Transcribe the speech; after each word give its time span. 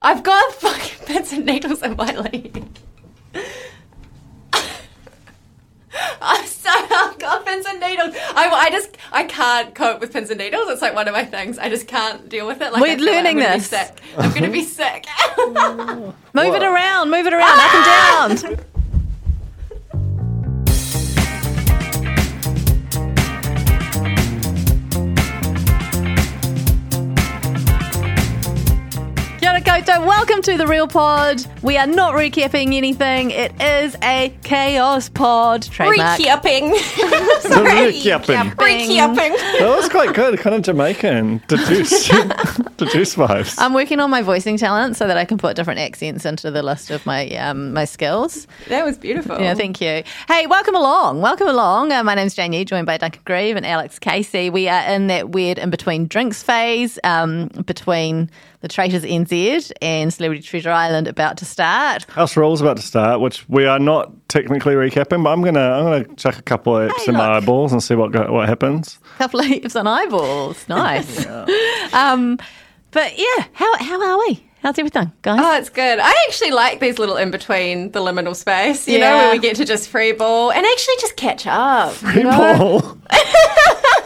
I've 0.00 0.22
got 0.22 0.52
fucking 0.54 1.06
pins 1.06 1.32
and 1.32 1.44
needles 1.44 1.82
in 1.82 1.96
my 1.96 2.12
leg. 2.12 2.64
I'm 6.20 6.46
so 6.46 6.68
I've 6.70 7.18
got 7.18 7.44
pins 7.44 7.66
and 7.66 7.80
needles. 7.80 8.14
I, 8.34 8.48
I 8.48 8.70
just 8.70 8.96
I 9.10 9.24
can't 9.24 9.74
cope 9.74 10.00
with 10.00 10.12
pins 10.12 10.30
and 10.30 10.38
needles. 10.38 10.68
It's 10.68 10.82
like 10.82 10.94
one 10.94 11.08
of 11.08 11.14
my 11.14 11.24
things. 11.24 11.58
I 11.58 11.68
just 11.68 11.88
can't 11.88 12.28
deal 12.28 12.46
with 12.46 12.60
it. 12.60 12.72
Like 12.72 12.82
We're 12.82 12.88
I 12.92 12.96
feel 12.96 13.06
like 13.06 13.14
learning 13.24 13.38
I'm 13.38 13.42
gonna 13.42 13.54
be 13.54 13.58
this. 13.58 13.68
sick. 13.68 14.00
I'm 14.16 14.32
gonna 14.34 14.50
be 14.50 14.64
sick. 14.64 15.06
Move 15.38 16.54
it 16.54 16.62
around, 16.62 17.10
move 17.10 17.26
it 17.26 17.32
around, 17.32 17.58
up 17.58 17.74
and 17.74 17.84
ah! 17.84 18.38
down. 18.44 18.58
welcome 30.06 30.40
to 30.42 30.56
the 30.56 30.66
Real 30.66 30.86
Pod. 30.86 31.44
We 31.62 31.76
are 31.76 31.86
not 31.86 32.14
recapping 32.14 32.74
anything. 32.74 33.30
It 33.30 33.52
is 33.60 33.96
a 34.02 34.32
chaos 34.44 35.08
pod. 35.08 35.62
Trademark. 35.62 36.20
Recapping. 36.20 36.72
Recapping. 36.74 38.54
Recapping. 38.54 39.36
That 39.58 39.74
was 39.76 39.88
quite 39.88 40.14
good, 40.14 40.38
kind 40.38 40.54
of 40.54 40.62
Jamaican, 40.62 41.42
deduce, 41.48 42.08
deduce 42.76 43.16
vibes. 43.16 43.56
I'm 43.58 43.74
working 43.74 43.98
on 43.98 44.10
my 44.10 44.22
voicing 44.22 44.56
talent 44.56 44.96
so 44.96 45.06
that 45.06 45.16
I 45.16 45.24
can 45.24 45.38
put 45.38 45.56
different 45.56 45.80
accents 45.80 46.24
into 46.24 46.50
the 46.50 46.62
list 46.62 46.90
of 46.90 47.04
my 47.04 47.28
um, 47.36 47.72
my 47.72 47.84
skills. 47.84 48.46
That 48.68 48.84
was 48.84 48.98
beautiful. 48.98 49.40
Yeah, 49.40 49.54
thank 49.54 49.80
you. 49.80 50.04
Hey, 50.28 50.46
welcome 50.46 50.76
along. 50.76 51.22
Welcome 51.22 51.48
along. 51.48 51.92
Uh, 51.92 52.04
my 52.04 52.14
name's 52.14 52.34
Jane 52.34 52.52
Yee, 52.52 52.64
joined 52.64 52.86
by 52.86 52.98
Duncan 52.98 53.22
Grieve 53.24 53.56
and 53.56 53.66
Alex 53.66 53.98
Casey. 53.98 54.48
We 54.50 54.68
are 54.68 54.82
in 54.88 55.08
that 55.08 55.30
weird 55.30 55.58
in 55.58 55.70
between 55.70 56.06
drinks 56.06 56.42
phase, 56.42 56.98
um, 57.02 57.48
between 57.66 58.30
the 58.60 58.68
Traitors 58.68 59.04
NZ 59.04 59.70
and 59.80 60.12
Celebrity 60.12 60.42
Treasure 60.42 60.70
Island 60.70 61.06
about 61.08 61.36
to 61.38 61.44
start. 61.44 62.04
House 62.10 62.36
Rules 62.36 62.60
about 62.60 62.76
to 62.76 62.82
start, 62.82 63.20
which 63.20 63.48
we 63.48 63.66
are 63.66 63.78
not 63.78 64.10
technically 64.28 64.74
recapping, 64.74 65.22
but 65.22 65.30
I'm 65.30 65.42
gonna 65.42 65.60
I'm 65.70 65.84
gonna 65.84 66.14
chuck 66.16 66.38
a 66.38 66.42
couple 66.42 66.76
of 66.76 66.90
apps 66.90 66.98
Hey, 67.04 67.08
in 67.12 67.14
my 67.14 67.36
eyeballs 67.36 67.72
and 67.72 67.82
see 67.82 67.94
what 67.94 68.10
go, 68.12 68.30
what 68.32 68.48
happens. 68.48 68.98
couple 69.18 69.40
of 69.40 69.46
heaps 69.46 69.76
on 69.76 69.86
eyeballs. 69.86 70.64
Nice. 70.68 71.24
um, 71.92 72.38
but 72.90 73.16
yeah, 73.18 73.44
how 73.52 73.76
how 73.78 74.02
are 74.02 74.18
we? 74.26 74.44
How's 74.60 74.76
everything, 74.76 75.12
guys? 75.22 75.38
Oh, 75.40 75.56
it's 75.56 75.70
good. 75.70 76.00
I 76.00 76.12
actually 76.26 76.50
like 76.50 76.80
these 76.80 76.98
little 76.98 77.16
in 77.16 77.30
between 77.30 77.92
the 77.92 78.00
liminal 78.00 78.34
space, 78.34 78.88
you 78.88 78.98
know, 78.98 79.04
Yeah. 79.04 79.16
where 79.22 79.32
we 79.34 79.38
get 79.38 79.54
to 79.56 79.64
just 79.64 79.88
free 79.88 80.10
ball 80.10 80.50
and 80.50 80.66
actually 80.66 80.94
just 81.00 81.14
catch 81.14 81.46
up. 81.46 81.94
you 82.12 82.24
know? 82.24 82.80
People 82.80 82.98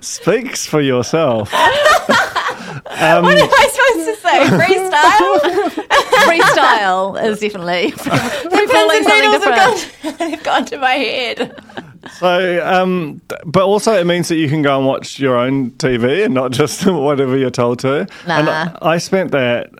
speaks 0.00 0.66
for 0.66 0.80
yourself. 0.80 1.52
Um, 1.54 1.60
What 3.24 3.38
am 3.38 3.48
I 3.50 3.68
supposed 3.72 4.06
to 4.06 4.16
say? 4.16 4.44
Freestyle? 4.44 5.86
Freestyle 6.24 7.24
is 7.24 7.40
definitely 7.40 7.92
freeballing 7.92 9.02
something 9.04 9.30
different. 9.30 9.56
have 9.56 10.18
gone, 10.18 10.30
they've 10.30 10.42
gone 10.42 10.64
to 10.66 10.78
my 10.78 10.92
head. 10.92 11.62
So, 12.18 12.66
um, 12.66 13.20
but 13.46 13.64
also 13.64 13.92
it 13.94 14.06
means 14.06 14.28
that 14.28 14.36
you 14.36 14.48
can 14.48 14.62
go 14.62 14.76
and 14.76 14.86
watch 14.86 15.18
your 15.18 15.36
own 15.36 15.70
TV 15.72 16.24
and 16.24 16.34
not 16.34 16.50
just 16.52 16.84
whatever 16.86 17.36
you're 17.36 17.50
told 17.50 17.78
to. 17.80 18.06
And 18.26 18.46
Nah. 18.46 18.76
I 18.82 18.98
spent 18.98 19.30
that. 19.32 19.70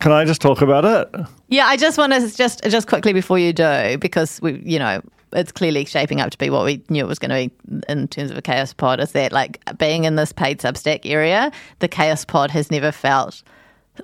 Can 0.00 0.12
I 0.12 0.24
just 0.24 0.40
talk 0.40 0.60
about 0.62 0.84
it? 0.84 1.26
Yeah, 1.48 1.66
I 1.66 1.76
just 1.76 1.98
want 1.98 2.12
to 2.12 2.34
just 2.36 2.62
just 2.64 2.86
quickly 2.88 3.12
before 3.12 3.38
you 3.38 3.52
do 3.52 3.98
because 3.98 4.40
we, 4.40 4.60
you 4.64 4.78
know, 4.78 5.00
it's 5.32 5.52
clearly 5.52 5.84
shaping 5.84 6.20
up 6.20 6.30
to 6.30 6.38
be 6.38 6.50
what 6.50 6.64
we 6.64 6.82
knew 6.88 7.04
it 7.04 7.08
was 7.08 7.18
going 7.18 7.50
to 7.50 7.54
be 7.66 7.82
in 7.88 8.08
terms 8.08 8.30
of 8.30 8.38
a 8.38 8.42
chaos 8.42 8.72
pod. 8.72 9.00
Is 9.00 9.12
that 9.12 9.32
like 9.32 9.60
being 9.78 10.04
in 10.04 10.16
this 10.16 10.32
paid 10.32 10.58
Substack 10.60 11.00
area, 11.04 11.50
the 11.80 11.88
chaos 11.88 12.24
pod 12.24 12.50
has 12.50 12.70
never 12.70 12.92
felt 12.92 13.42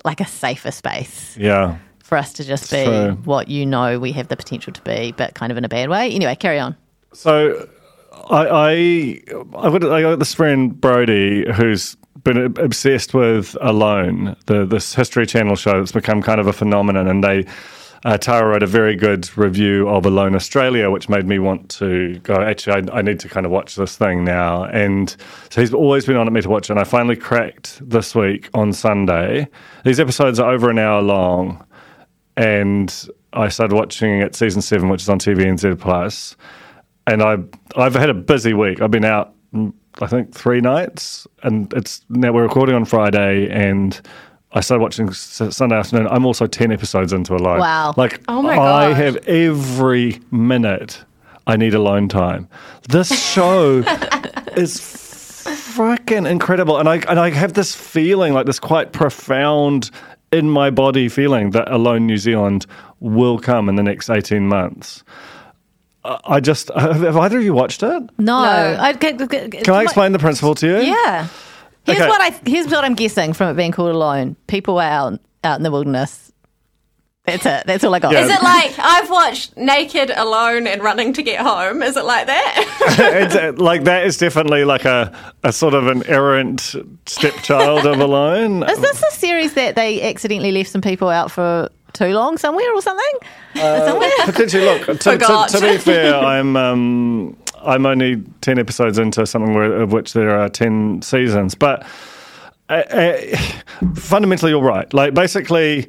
like 0.03 0.19
a 0.21 0.25
safer 0.25 0.71
space 0.71 1.37
Yeah. 1.37 1.77
for 2.03 2.17
us 2.17 2.33
to 2.33 2.43
just 2.43 2.69
be 2.69 2.85
what 3.23 3.47
you 3.47 3.65
know 3.65 3.97
we 3.99 4.11
have 4.11 4.27
the 4.27 4.35
potential 4.37 4.73
to 4.73 4.81
be, 4.81 5.13
but 5.15 5.33
kind 5.35 5.51
of 5.51 5.57
in 5.57 5.65
a 5.65 5.69
bad 5.69 5.89
way. 5.89 6.11
Anyway, 6.11 6.35
carry 6.35 6.59
on. 6.59 6.75
So, 7.13 7.67
I 8.29 8.47
I 8.47 8.69
I 9.57 9.69
got, 9.79 9.83
I 9.85 10.01
got 10.01 10.19
this 10.19 10.33
friend 10.33 10.79
Brody 10.79 11.49
who's 11.53 11.95
been 12.23 12.37
obsessed 12.57 13.13
with 13.13 13.55
Alone, 13.61 14.35
the 14.47 14.65
this 14.65 14.93
History 14.95 15.25
Channel 15.25 15.55
show 15.55 15.79
that's 15.79 15.91
become 15.91 16.21
kind 16.21 16.39
of 16.39 16.47
a 16.47 16.53
phenomenon, 16.53 17.07
and 17.07 17.23
they. 17.23 17.45
Uh, 18.05 18.19
Tara 18.19 18.47
wrote 18.47 18.61
a 18.61 18.67
very 18.67 18.95
good 18.95 19.35
review 19.35 19.89
of 19.89 20.05
Alone 20.05 20.35
Australia, 20.35 20.91
which 20.91 21.09
made 21.09 21.25
me 21.25 21.39
want 21.39 21.69
to 21.71 22.19
go. 22.19 22.35
Actually, 22.35 22.87
I, 22.91 22.99
I 22.99 23.01
need 23.01 23.19
to 23.21 23.27
kind 23.27 23.47
of 23.47 23.51
watch 23.51 23.73
this 23.75 23.97
thing 23.97 24.23
now. 24.23 24.65
And 24.65 25.09
so 25.49 25.59
he's 25.59 25.73
always 25.73 26.05
been 26.05 26.15
on 26.15 26.27
at 26.27 26.31
me 26.31 26.41
to 26.41 26.47
watch, 26.49 26.69
it, 26.69 26.73
and 26.73 26.79
I 26.79 26.83
finally 26.83 27.15
cracked 27.15 27.81
this 27.81 28.13
week 28.13 28.47
on 28.53 28.73
Sunday. 28.73 29.47
These 29.85 29.99
episodes 29.99 30.39
are 30.39 30.53
over 30.53 30.69
an 30.69 30.77
hour 30.77 31.01
long, 31.01 31.65
and 32.37 32.93
I 33.33 33.49
started 33.49 33.73
watching 33.73 34.21
it 34.21 34.35
season 34.35 34.61
seven, 34.61 34.89
which 34.89 35.01
is 35.01 35.09
on 35.09 35.17
TVNZ 35.17 35.79
Plus. 35.79 36.35
And 37.07 37.23
I 37.23 37.37
I've 37.75 37.95
had 37.95 38.11
a 38.11 38.13
busy 38.13 38.53
week. 38.53 38.81
I've 38.81 38.91
been 38.91 39.03
out, 39.05 39.33
mm, 39.51 39.73
I 39.99 40.05
think, 40.05 40.31
three 40.31 40.61
nights, 40.61 41.25
and 41.41 41.73
it's 41.73 42.05
now 42.09 42.33
we're 42.33 42.43
recording 42.43 42.75
on 42.75 42.85
Friday, 42.85 43.49
and 43.49 43.99
I 44.55 44.61
started 44.61 44.81
watching 44.81 45.11
Sunday 45.13 45.75
afternoon. 45.75 46.07
I'm 46.09 46.25
also 46.25 46.47
ten 46.47 46.71
episodes 46.71 47.11
into 47.13 47.35
Alone. 47.35 47.59
Wow. 47.59 47.93
Like 47.97 48.21
Oh 48.27 48.41
my 48.41 48.53
I 48.53 48.89
gosh. 48.89 48.97
have 48.97 49.17
every 49.27 50.19
minute 50.31 51.03
I 51.45 51.57
need 51.57 51.73
alone 51.75 52.07
time. 52.09 52.47
This 52.89 53.09
show 53.33 53.79
is 54.55 54.79
freaking 55.75 56.29
incredible, 56.29 56.77
and 56.77 56.87
I 56.89 56.95
and 57.09 57.19
I 57.19 57.29
have 57.31 57.53
this 57.53 57.75
feeling 57.75 58.33
like 58.33 58.45
this 58.45 58.59
quite 58.59 58.93
profound 58.93 59.91
in 60.31 60.49
my 60.49 60.69
body 60.69 61.09
feeling 61.09 61.51
that 61.51 61.69
Alone 61.71 62.05
New 62.07 62.17
Zealand 62.17 62.65
will 62.99 63.37
come 63.37 63.69
in 63.69 63.75
the 63.75 63.83
next 63.83 64.09
eighteen 64.09 64.47
months. 64.47 65.03
I 66.03 66.19
I 66.25 66.39
just 66.39 66.71
have, 66.75 67.01
have 67.01 67.17
either 67.17 67.37
of 67.39 67.43
you 67.43 67.53
watched 67.53 67.83
it? 67.83 67.89
No, 68.17 68.39
No. 68.41 68.77
I, 68.79 68.93
can, 68.93 69.17
can, 69.27 69.51
Can 69.51 69.73
I 69.73 69.83
explain 69.83 70.11
the 70.13 70.19
principle 70.19 70.55
to 70.55 70.67
you? 70.67 70.77
Yeah. 70.77 71.27
Here's 71.85 71.99
Okay. 71.99 72.07
what 72.09 72.21
I 72.21 72.49
here's 72.49 72.67
what 72.67 72.83
I'm 72.83 72.95
guessing 72.95 73.33
from 73.33 73.49
it 73.49 73.53
being 73.55 73.71
called 73.71 73.91
alone. 73.91 74.35
People 74.47 74.79
are 74.79 74.89
out 74.89 75.19
out 75.43 75.57
in 75.57 75.63
the 75.63 75.71
wilderness. 75.71 76.31
That's 77.25 77.43
it. 77.45 77.63
That's 77.65 77.83
all 77.83 77.93
I 77.95 77.97
got. 77.99 78.11
Yeah. 78.13 78.25
Is 78.25 78.29
it 78.29 78.43
like 78.43 78.77
I've 78.77 79.09
watched 79.09 79.57
Naked 79.57 80.11
Alone 80.11 80.67
and 80.67 80.83
Running 80.83 81.11
to 81.13 81.23
Get 81.23 81.41
Home? 81.41 81.81
Is 81.81 81.97
it 81.97 82.05
like 82.05 82.27
that? 82.27 82.85
it's 82.99 83.35
uh, 83.35 83.53
like 83.57 83.85
that 83.85 84.05
is 84.05 84.17
definitely 84.19 84.63
like 84.63 84.85
a, 84.85 85.11
a 85.43 85.51
sort 85.51 85.73
of 85.73 85.87
an 85.87 86.05
errant 86.05 86.75
stepchild 87.07 87.87
of 87.87 87.99
Alone. 87.99 88.61
Is 88.69 88.79
this 88.79 89.01
a 89.01 89.11
series 89.15 89.55
that 89.55 89.75
they 89.75 90.07
accidentally 90.07 90.51
left 90.51 90.69
some 90.69 90.81
people 90.81 91.09
out 91.09 91.31
for 91.31 91.69
too 91.95 92.09
long 92.09 92.37
somewhere 92.37 92.71
or 92.73 92.81
something? 92.81 93.19
somewhere? 93.55 94.11
Potentially, 94.25 94.65
look. 94.65 94.85
To, 94.85 95.17
to, 95.17 95.45
to 95.49 95.61
be 95.61 95.77
fair, 95.77 96.15
I'm 96.15 96.55
um, 96.55 97.37
I'm 97.63 97.85
only 97.85 98.21
ten 98.41 98.59
episodes 98.59 98.97
into 98.99 99.25
something 99.25 99.53
where, 99.53 99.81
of 99.81 99.91
which 99.91 100.13
there 100.13 100.37
are 100.39 100.49
ten 100.49 101.01
seasons, 101.01 101.55
but. 101.55 101.85
Uh, 102.67 102.81
uh, 102.89 103.37
fundamentally, 103.93 104.49
you're 104.49 104.59
right. 104.59 104.91
Like, 104.91 105.13
basically, 105.13 105.87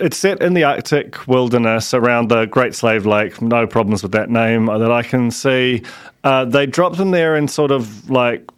it's 0.00 0.16
set 0.16 0.42
in 0.42 0.54
the 0.54 0.64
Arctic 0.64 1.28
wilderness 1.28 1.94
around 1.94 2.28
the 2.28 2.46
Great 2.46 2.74
Slave 2.74 3.06
Lake. 3.06 3.40
No 3.40 3.68
problems 3.68 4.02
with 4.02 4.10
that 4.10 4.28
name 4.28 4.66
that 4.66 4.90
I 4.90 5.04
can 5.04 5.30
see. 5.30 5.84
Uh, 6.24 6.44
they 6.44 6.66
drop 6.66 6.96
them 6.96 7.12
there 7.12 7.36
in 7.36 7.46
sort 7.46 7.70
of 7.70 8.10
like 8.10 8.50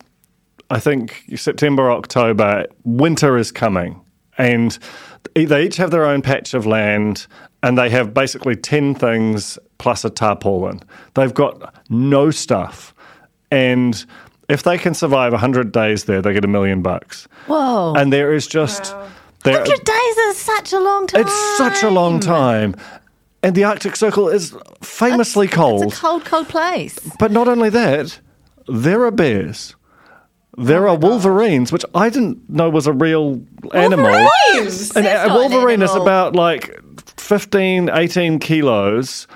I 0.70 0.78
think 0.78 1.24
September, 1.34 1.90
October, 1.90 2.66
winter 2.84 3.36
is 3.36 3.50
coming, 3.50 4.00
and 4.40 4.78
e- 5.36 5.44
they 5.44 5.64
each 5.64 5.76
have 5.76 5.90
their 5.90 6.04
own 6.04 6.22
patch 6.22 6.54
of 6.54 6.66
land, 6.66 7.26
and 7.62 7.76
they 7.78 7.90
have 7.90 8.12
basically 8.14 8.56
ten 8.56 8.94
things 8.94 9.58
plus 9.78 10.04
a 10.04 10.10
tarpaulin. 10.10 10.80
They've 11.14 11.34
got 11.34 11.74
no 11.88 12.30
stuff, 12.30 12.94
and 13.50 14.04
if 14.48 14.62
they 14.62 14.78
can 14.78 14.94
survive 14.94 15.32
hundred 15.32 15.72
days 15.72 16.04
there, 16.04 16.22
they 16.22 16.32
get 16.32 16.44
a 16.44 16.48
million 16.48 16.82
bucks. 16.82 17.28
Whoa. 17.46 17.94
And 17.96 18.12
there 18.12 18.32
is 18.32 18.46
just 18.46 18.94
there, 19.44 19.54
100 19.54 19.84
days 19.84 20.16
is 20.28 20.36
such 20.36 20.72
a 20.72 20.80
long 20.80 21.06
time. 21.06 21.20
it's 21.22 21.56
such 21.56 21.82
a 21.82 21.90
long 21.90 22.20
time. 22.20 22.74
And 23.42 23.54
the 23.54 23.64
Arctic 23.64 23.96
Circle 23.96 24.28
is 24.28 24.54
famously 24.82 25.48
cold. 25.48 25.84
It's 25.84 25.96
a 25.96 26.00
cold, 26.00 26.24
cold 26.26 26.48
place. 26.48 26.98
But 27.18 27.32
not 27.32 27.48
only 27.48 27.70
that, 27.70 28.20
there 28.68 29.02
are 29.04 29.10
bears. 29.10 29.74
There 30.60 30.86
Oh 30.86 30.90
are 30.90 30.96
wolverines, 30.96 31.72
which 31.72 31.84
I 31.94 32.10
didn't 32.10 32.48
know 32.50 32.68
was 32.68 32.86
a 32.86 32.92
real 32.92 33.40
animal. 33.72 34.10
Wolverines? 34.10 34.94
And 34.94 35.06
a 35.06 35.26
not 35.26 35.26
an 35.26 35.34
wolverine 35.34 35.82
is 35.82 35.94
about 35.94 36.34
like 36.34 36.78
15, 37.16 37.88
18 37.90 38.38
kilos. 38.38 39.26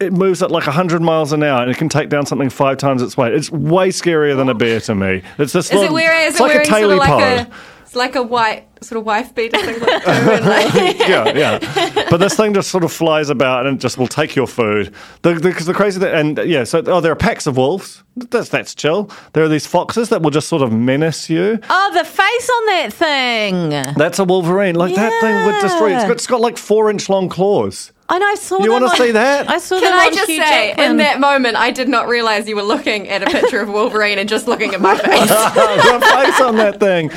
It 0.00 0.12
moves 0.12 0.42
at 0.42 0.50
like 0.50 0.66
100 0.66 1.02
miles 1.02 1.32
an 1.32 1.42
hour 1.42 1.62
and 1.62 1.70
it 1.70 1.76
can 1.76 1.88
take 1.88 2.08
down 2.08 2.26
something 2.26 2.50
five 2.50 2.76
times 2.78 3.02
its 3.02 3.16
weight. 3.16 3.32
It's 3.32 3.50
way 3.50 3.88
scarier 3.88 4.36
than 4.36 4.48
a 4.48 4.54
bear 4.54 4.80
to 4.80 4.94
me. 4.94 5.22
It's 5.38 5.52
this 5.52 5.66
Is 5.66 5.72
it 5.72 5.76
little, 5.76 5.94
wearing, 5.94 6.26
is 6.26 6.34
it's 6.34 6.40
it 6.40 6.42
like 6.42 6.50
a 6.52 6.64
sort 6.66 6.82
of 6.82 6.98
like 6.98 7.08
taily 7.10 7.40
a, 7.40 7.50
it's 7.94 7.98
like 8.00 8.16
a 8.16 8.22
white 8.24 8.66
sort 8.82 8.98
of 8.98 9.06
wife 9.06 9.32
beater 9.36 9.56
thing 9.56 9.78
like 9.78 10.06
like, 10.06 10.98
yeah, 10.98 11.28
yeah. 11.32 12.06
But 12.10 12.16
this 12.16 12.34
thing 12.34 12.52
just 12.52 12.68
sort 12.68 12.82
of 12.82 12.90
flies 12.92 13.30
about 13.30 13.66
and 13.68 13.80
just 13.80 13.98
will 13.98 14.08
take 14.08 14.34
your 14.34 14.48
food. 14.48 14.92
The, 15.22 15.34
the, 15.34 15.52
'cause 15.52 15.66
the 15.66 15.74
crazy 15.74 16.00
thing, 16.00 16.12
and 16.12 16.48
yeah, 16.50 16.64
so 16.64 16.82
oh, 16.86 17.00
there 17.00 17.12
are 17.12 17.16
packs 17.16 17.46
of 17.46 17.56
wolves. 17.56 18.02
That's 18.16 18.48
that's 18.48 18.74
chill. 18.74 19.10
There 19.32 19.44
are 19.44 19.48
these 19.48 19.66
foxes 19.68 20.08
that 20.08 20.22
will 20.22 20.30
just 20.32 20.48
sort 20.48 20.62
of 20.62 20.72
menace 20.72 21.30
you. 21.30 21.60
Oh, 21.70 21.90
the 21.94 22.04
face 22.04 22.50
on 22.50 22.66
that 22.66 22.92
thing. 22.92 23.70
That's 23.96 24.18
a 24.18 24.24
wolverine. 24.24 24.74
Like 24.74 24.96
that 24.96 25.12
thing 25.20 25.46
would 25.46 25.60
destroy 25.62 25.88
you. 25.90 25.94
It's 25.94 26.04
got, 26.04 26.12
it's 26.12 26.26
got 26.26 26.40
like 26.40 26.58
four 26.58 26.90
inch 26.90 27.08
long 27.08 27.28
claws. 27.28 27.92
I 28.08 28.18
know, 28.18 28.26
I 28.26 28.34
saw 28.34 28.62
You 28.62 28.70
wanna 28.70 28.90
see 28.90 29.12
that? 29.12 29.48
I 29.48 29.58
saw 29.58 29.80
Can 29.80 29.92
I 29.92 30.10
just 30.10 30.28
Hugh 30.28 30.36
say, 30.44 30.68
Jackman. 30.68 30.90
in 30.90 30.96
that 30.98 31.20
moment, 31.20 31.56
I 31.56 31.70
did 31.70 31.88
not 31.88 32.06
realize 32.06 32.46
you 32.46 32.54
were 32.56 32.62
looking 32.62 33.08
at 33.08 33.22
a 33.22 33.26
picture 33.26 33.60
of 33.60 33.68
Wolverine 33.70 34.18
and 34.18 34.28
just 34.28 34.46
looking 34.46 34.74
at 34.74 34.80
my 34.80 34.94
face. 34.98 35.28
the 35.28 36.00
face 36.14 36.40
on 36.40 36.56
that 36.56 36.78
thing. 36.80 37.10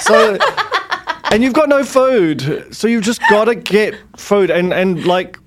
So, 0.00 0.36
and 1.32 1.42
you've 1.42 1.54
got 1.54 1.68
no 1.70 1.82
food, 1.82 2.74
so 2.74 2.86
you've 2.86 3.04
just 3.04 3.20
got 3.30 3.46
to 3.46 3.54
get 3.54 3.94
food, 4.16 4.50
and 4.50 4.72
and 4.74 5.06
like, 5.06 5.38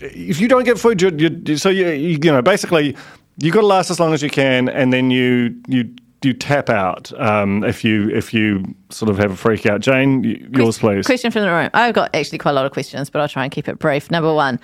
if 0.00 0.40
you 0.40 0.46
don't 0.46 0.64
get 0.64 0.78
food, 0.78 1.02
you 1.02 1.10
you 1.44 1.56
so 1.56 1.68
you 1.68 1.88
you, 1.88 2.18
you 2.22 2.30
know 2.32 2.40
basically 2.40 2.96
you've 3.38 3.52
got 3.54 3.62
to 3.62 3.66
last 3.66 3.90
as 3.90 3.98
long 3.98 4.14
as 4.14 4.22
you 4.22 4.30
can, 4.30 4.68
and 4.68 4.92
then 4.92 5.10
you 5.10 5.56
you. 5.66 5.90
You 6.24 6.32
tap 6.32 6.70
out 6.70 7.12
um, 7.20 7.64
if 7.64 7.84
you 7.84 8.08
if 8.10 8.32
you 8.32 8.74
sort 8.90 9.10
of 9.10 9.18
have 9.18 9.32
a 9.32 9.36
freak 9.36 9.66
out. 9.66 9.80
Jane, 9.80 10.24
yours 10.54 10.78
please. 10.78 11.06
Question 11.06 11.30
from 11.30 11.42
the 11.42 11.50
room. 11.50 11.70
I've 11.74 11.94
got 11.94 12.14
actually 12.14 12.38
quite 12.38 12.52
a 12.52 12.54
lot 12.54 12.66
of 12.66 12.72
questions, 12.72 13.10
but 13.10 13.20
I'll 13.20 13.28
try 13.28 13.44
and 13.44 13.52
keep 13.52 13.68
it 13.68 13.78
brief. 13.78 14.10
Number 14.10 14.32
one, 14.32 14.58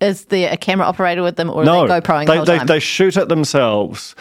is 0.00 0.26
there 0.26 0.52
a 0.52 0.56
camera 0.56 0.86
operator 0.86 1.22
with 1.22 1.36
them 1.36 1.50
or 1.50 1.64
no, 1.64 1.80
are 1.80 1.88
they 1.88 2.00
GoProing 2.00 2.26
the 2.26 2.32
they, 2.32 2.36
whole 2.36 2.46
they, 2.46 2.58
time? 2.58 2.66
they 2.66 2.80
shoot 2.80 3.16
it 3.16 3.28
themselves. 3.28 4.14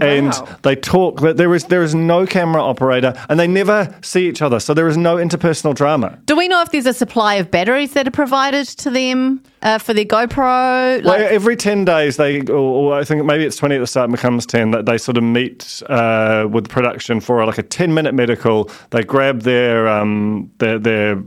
And 0.00 0.30
Wow. 0.30 0.48
they 0.62 0.74
talk, 0.74 1.20
but 1.20 1.36
there 1.36 1.54
is 1.54 1.66
there 1.66 1.84
is 1.84 1.94
no 1.94 2.26
camera 2.26 2.60
operator, 2.60 3.14
and 3.28 3.38
they 3.38 3.46
never 3.46 3.94
see 4.02 4.26
each 4.28 4.42
other, 4.42 4.58
so 4.58 4.74
there 4.74 4.88
is 4.88 4.96
no 4.96 5.16
interpersonal 5.16 5.72
drama. 5.72 6.18
Do 6.26 6.34
we 6.36 6.48
know 6.48 6.60
if 6.62 6.72
there's 6.72 6.86
a 6.86 6.92
supply 6.92 7.34
of 7.36 7.48
batteries 7.52 7.92
that 7.92 8.08
are 8.08 8.10
provided 8.10 8.66
to 8.66 8.90
them 8.90 9.40
uh, 9.62 9.78
for 9.78 9.94
their 9.94 10.04
GoPro? 10.04 11.04
Well, 11.04 11.14
every 11.30 11.54
10 11.54 11.84
days, 11.84 12.16
they, 12.16 12.40
or, 12.40 12.56
or 12.56 12.94
I 12.94 13.04
think 13.04 13.24
maybe 13.24 13.44
it's 13.44 13.56
20 13.56 13.76
at 13.76 13.78
the 13.78 13.86
start 13.86 14.08
and 14.08 14.16
becomes 14.16 14.46
10, 14.46 14.72
that 14.72 14.84
they 14.86 14.98
sort 14.98 15.16
of 15.16 15.22
meet 15.22 15.80
uh, 15.88 16.48
with 16.50 16.68
production 16.68 17.20
for 17.20 17.44
like 17.46 17.58
a 17.58 17.62
10 17.62 17.94
minute 17.94 18.14
medical. 18.14 18.68
They 18.90 19.04
grab 19.04 19.42
their, 19.42 19.86
um, 19.86 20.50
their, 20.58 20.80
their 20.80 21.22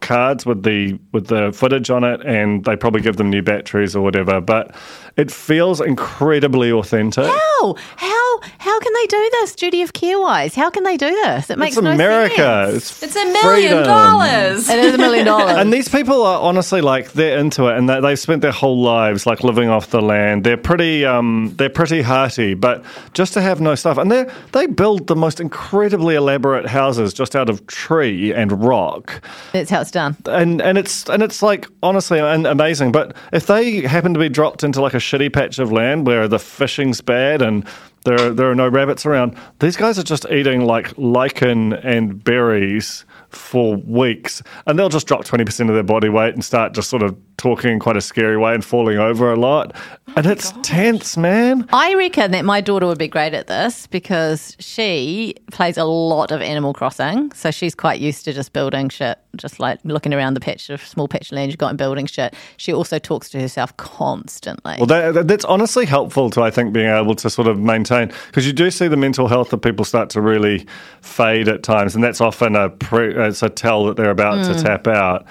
cards 0.00 0.44
with 0.46 0.62
the, 0.64 0.98
with 1.12 1.26
the 1.28 1.52
footage 1.52 1.90
on 1.90 2.04
it 2.04 2.20
and 2.24 2.64
they 2.64 2.76
probably 2.76 3.00
give 3.00 3.16
them 3.16 3.30
new 3.30 3.42
batteries 3.42 3.96
or 3.96 4.02
whatever. 4.02 4.40
But 4.40 4.74
it 5.18 5.30
feels 5.30 5.80
incredibly 5.80 6.72
authentic. 6.72 7.26
how? 7.26 7.74
How 7.96 8.40
how 8.58 8.78
can 8.80 8.92
they 8.94 9.06
do 9.06 9.28
this, 9.40 9.54
duty 9.56 9.82
of 9.82 9.92
care 9.92 10.18
wise? 10.20 10.54
How 10.54 10.70
can 10.70 10.84
they 10.84 10.96
do 10.96 11.10
this? 11.10 11.50
It 11.50 11.58
makes 11.58 11.76
It's 11.76 11.82
no 11.82 11.90
America. 11.90 12.70
sense. 12.80 13.02
It's, 13.02 13.16
America. 13.16 13.28
It's 13.28 13.42
a 13.42 13.46
million 13.46 13.68
freedom. 13.70 13.84
dollars. 13.84 14.68
It 14.68 14.78
is 14.78 14.94
a 14.94 14.98
million 14.98 15.26
dollars. 15.26 15.56
And 15.58 15.72
these 15.72 15.88
people 15.88 16.22
are 16.22 16.40
honestly 16.40 16.80
like 16.80 17.12
they're 17.12 17.36
into 17.38 17.66
it, 17.66 17.76
and 17.76 17.88
they, 17.88 18.00
they've 18.00 18.18
spent 18.18 18.42
their 18.42 18.52
whole 18.52 18.80
lives 18.80 19.26
like 19.26 19.42
living 19.42 19.68
off 19.68 19.90
the 19.90 20.00
land. 20.00 20.44
They're 20.44 20.56
pretty, 20.56 21.04
um, 21.04 21.52
they're 21.56 21.68
pretty 21.68 22.02
hearty, 22.02 22.54
but 22.54 22.84
just 23.12 23.32
to 23.34 23.40
have 23.40 23.60
no 23.60 23.74
stuff, 23.74 23.98
and 23.98 24.10
they 24.12 24.26
they 24.52 24.66
build 24.66 25.08
the 25.08 25.16
most 25.16 25.40
incredibly 25.40 26.14
elaborate 26.14 26.66
houses 26.66 27.12
just 27.12 27.34
out 27.34 27.50
of 27.50 27.66
tree 27.66 28.32
and 28.32 28.64
rock, 28.64 29.20
That's 29.52 29.70
how 29.70 29.80
it's 29.80 29.90
done. 29.90 30.16
and 30.26 30.62
and 30.62 30.78
it's 30.78 31.08
and 31.10 31.22
it's 31.24 31.42
like 31.42 31.66
honestly 31.82 32.20
and 32.20 32.46
amazing. 32.46 32.92
But 32.92 33.16
if 33.32 33.46
they 33.48 33.80
happen 33.80 34.14
to 34.14 34.20
be 34.20 34.28
dropped 34.28 34.62
into 34.62 34.80
like 34.80 34.94
a 34.94 35.00
shitty 35.08 35.32
patch 35.32 35.58
of 35.58 35.72
land 35.72 36.06
where 36.06 36.28
the 36.28 36.38
fishing's 36.38 37.00
bad 37.00 37.40
and 37.40 37.66
there 38.04 38.20
are, 38.20 38.30
there 38.30 38.50
are 38.50 38.54
no 38.54 38.68
rabbits 38.68 39.06
around, 39.06 39.36
these 39.58 39.76
guys 39.76 39.98
are 39.98 40.02
just 40.02 40.26
eating 40.30 40.64
like 40.64 40.96
lichen 40.96 41.72
and 41.72 42.22
berries 42.22 43.04
for 43.30 43.76
weeks, 43.76 44.42
and 44.66 44.78
they'll 44.78 44.88
just 44.88 45.06
drop 45.06 45.24
twenty 45.24 45.44
percent 45.44 45.68
of 45.70 45.74
their 45.74 45.82
body 45.82 46.08
weight 46.08 46.34
and 46.34 46.44
start 46.44 46.72
just 46.74 46.88
sort 46.88 47.02
of 47.02 47.16
talking 47.36 47.70
in 47.70 47.78
quite 47.78 47.96
a 47.96 48.00
scary 48.00 48.36
way 48.36 48.52
and 48.52 48.64
falling 48.64 48.98
over 48.98 49.30
a 49.32 49.36
lot, 49.36 49.72
oh 50.08 50.12
and 50.16 50.26
it's 50.26 50.52
tense, 50.62 51.16
man. 51.16 51.66
I 51.72 51.94
reckon 51.94 52.32
that 52.32 52.44
my 52.44 52.60
daughter 52.60 52.86
would 52.86 52.98
be 52.98 53.06
great 53.06 53.32
at 53.34 53.46
this 53.46 53.86
because 53.86 54.56
she 54.58 55.34
plays 55.52 55.76
a 55.76 55.84
lot 55.84 56.32
of 56.32 56.40
Animal 56.42 56.72
Crossing. 56.72 57.30
So 57.32 57.50
she's 57.52 57.74
quite 57.74 58.00
used 58.00 58.24
to 58.24 58.32
just 58.32 58.52
building 58.52 58.88
shit, 58.88 59.18
just 59.36 59.60
like 59.60 59.78
looking 59.84 60.12
around 60.12 60.34
the 60.34 60.40
patch 60.40 60.68
of 60.70 60.84
small 60.84 61.06
patch 61.06 61.30
of 61.30 61.36
land 61.36 61.52
you've 61.52 61.58
got 61.58 61.68
and 61.68 61.78
building 61.78 62.06
shit. 62.06 62.34
She 62.56 62.72
also 62.72 62.98
talks 62.98 63.28
to 63.30 63.40
herself 63.40 63.76
constantly. 63.76 64.74
Well, 64.78 64.86
that, 64.86 65.14
that- 65.14 65.28
that's 65.28 65.44
honestly 65.44 65.84
helpful 65.86 66.30
to, 66.30 66.42
I 66.42 66.50
think, 66.50 66.72
being 66.72 66.88
able 66.90 67.14
to 67.16 67.28
sort 67.30 67.46
of 67.46 67.58
maintain 67.60 68.10
because 68.26 68.46
you 68.46 68.52
do 68.52 68.70
see 68.70 68.88
the 68.88 68.96
mental 68.96 69.28
health 69.28 69.52
of 69.52 69.60
people 69.62 69.84
start 69.84 70.10
to 70.10 70.20
really 70.20 70.66
fade 71.02 71.46
at 71.48 71.62
times, 71.62 71.94
and 71.94 72.02
that's 72.02 72.20
often 72.20 72.56
a 72.56 72.70
pre, 72.70 73.14
it's 73.26 73.42
a 73.42 73.48
tell 73.48 73.86
that 73.86 73.96
they're 73.96 74.10
about 74.10 74.44
to 74.44 74.62
tap 74.62 74.86
out. 74.86 75.26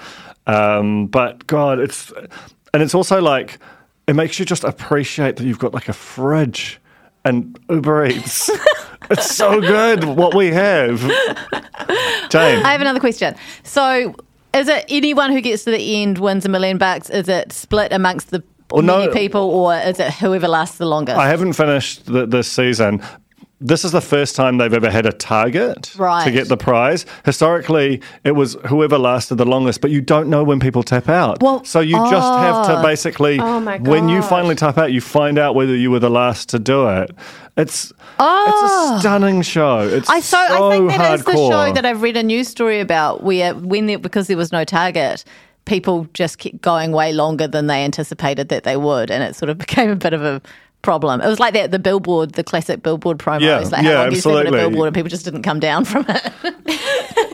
Um, 0.46 1.06
but 1.06 1.46
God, 1.46 1.78
it's 1.78 2.12
and 2.72 2.82
it's 2.82 2.94
also 2.94 3.20
like 3.20 3.58
it 4.06 4.14
makes 4.14 4.38
you 4.38 4.44
just 4.44 4.64
appreciate 4.64 5.36
that 5.36 5.44
you've 5.44 5.58
got 5.58 5.74
like 5.74 5.88
a 5.88 5.92
fridge 5.92 6.80
and 7.24 7.58
Uber 7.68 8.06
Eats. 8.06 8.50
it's 9.10 9.34
so 9.34 9.60
good 9.60 10.04
what 10.04 10.34
we 10.34 10.48
have. 10.48 11.00
Jane, 12.30 12.64
I 12.64 12.72
have 12.72 12.80
another 12.80 13.00
question. 13.00 13.34
So, 13.62 14.14
is 14.54 14.68
it 14.68 14.84
anyone 14.88 15.32
who 15.32 15.40
gets 15.40 15.64
to 15.64 15.70
the 15.70 16.02
end 16.02 16.18
wins 16.18 16.44
a 16.46 16.48
million 16.48 16.78
bucks? 16.78 17.10
Is 17.10 17.28
it 17.28 17.52
split 17.52 17.92
amongst 17.92 18.30
the 18.30 18.42
Well, 18.70 18.82
no. 18.82 19.10
people, 19.12 19.42
or 19.42 19.74
is 19.74 20.00
it 20.00 20.12
whoever 20.14 20.48
lasts 20.48 20.78
the 20.78 20.86
longest? 20.86 21.18
I 21.18 21.28
haven't 21.28 21.52
finished 21.54 22.06
the, 22.06 22.26
this 22.26 22.50
season. 22.50 23.02
This 23.60 23.84
is 23.84 23.90
the 23.90 24.00
first 24.00 24.36
time 24.36 24.58
they've 24.58 24.72
ever 24.72 24.88
had 24.88 25.04
a 25.04 25.12
target 25.12 25.82
to 25.82 26.30
get 26.32 26.48
the 26.48 26.56
prize. 26.56 27.04
Historically, 27.24 28.00
it 28.22 28.32
was 28.32 28.56
whoever 28.68 28.98
lasted 28.98 29.34
the 29.34 29.44
longest, 29.44 29.80
but 29.80 29.90
you 29.90 30.00
don't 30.00 30.28
know 30.30 30.44
when 30.44 30.60
people 30.60 30.84
tap 30.84 31.08
out. 31.08 31.42
Well, 31.42 31.64
so 31.64 31.80
you 31.80 31.96
just 31.96 32.32
have 32.38 32.66
to 32.66 32.78
oh. 32.78 32.82
basically, 32.82 33.40
Oh 33.40 33.60
when 33.78 34.08
you 34.08 34.22
finally 34.22 34.54
tap 34.54 34.78
out, 34.78 34.92
you 34.92 35.00
find 35.00 35.38
out 35.38 35.56
whether 35.56 35.74
you 35.74 35.90
were 35.90 35.98
the 35.98 36.10
last 36.10 36.48
to 36.50 36.58
do 36.58 36.88
it. 36.88 37.10
It's 37.56 37.92
Oh. 38.20 38.44
it's 38.48 38.62
a 38.62 38.94
ah. 38.94 38.98
stunning 39.00 39.42
show. 39.42 39.80
It's 39.80 40.08
I 40.08 40.20
so, 40.20 40.44
so 40.48 40.68
I 40.70 40.76
think 40.76 40.90
that 40.90 41.14
is 41.14 41.24
the 41.24 41.32
show 41.32 41.72
that 41.72 41.84
I've 41.84 42.02
read 42.02 42.16
a 42.16 42.22
news 42.22 42.48
story 42.48 42.80
about 42.80 43.22
where 43.22 43.52
uh, 43.52 43.58
when 43.58 43.86
there, 43.86 43.98
because 43.98 44.26
there 44.26 44.36
was 44.36 44.52
no 44.52 44.64
target, 44.64 45.24
people 45.64 46.08
just 46.14 46.38
kept 46.38 46.60
going 46.60 46.92
way 46.92 47.12
longer 47.12 47.46
than 47.46 47.66
they 47.66 47.84
anticipated 47.84 48.48
that 48.48 48.64
they 48.64 48.76
would, 48.76 49.10
and 49.10 49.22
it 49.22 49.36
sort 49.36 49.50
of 49.50 49.58
became 49.66 49.90
a 49.90 49.96
bit 49.96 50.12
of 50.12 50.22
a 50.22 50.42
problem. 50.82 51.20
It 51.20 51.26
was 51.26 51.40
like 51.40 51.54
that 51.54 51.70
the 51.70 51.78
billboard, 51.78 52.32
the 52.32 52.44
classic 52.44 52.82
billboard 52.82 53.18
promos, 53.18 53.40
Yeah, 53.40 53.58
like 53.58 53.82
yeah, 53.84 53.92
how 53.92 53.98
long 54.02 54.08
do 54.10 54.14
you 54.16 54.20
spend 54.20 54.36
on 54.38 54.46
a 54.46 54.50
billboard, 54.52 54.86
and 54.88 54.94
people 54.94 55.10
just 55.10 55.24
didn't 55.24 55.42
come 55.42 55.60
down 55.60 55.84
from 55.84 56.04
it. 56.08 56.32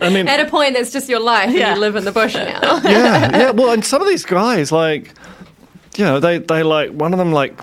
I 0.02 0.10
mean, 0.10 0.28
At 0.34 0.40
a 0.40 0.46
point, 0.50 0.74
that's 0.74 0.92
just 0.92 1.08
your 1.08 1.20
life, 1.20 1.50
Yeah. 1.54 1.68
and 1.68 1.76
you 1.76 1.80
live 1.80 1.96
in 1.96 2.04
the 2.04 2.12
bush 2.12 2.34
now. 2.34 2.60
yeah, 2.84 3.36
yeah. 3.38 3.50
Well, 3.50 3.70
and 3.72 3.84
some 3.84 4.00
of 4.02 4.08
these 4.08 4.24
guys, 4.24 4.72
like, 4.72 5.12
you 5.96 6.04
know, 6.04 6.20
they 6.20 6.38
they 6.38 6.62
like 6.62 6.90
one 6.90 7.12
of 7.12 7.18
them 7.18 7.32
like 7.32 7.58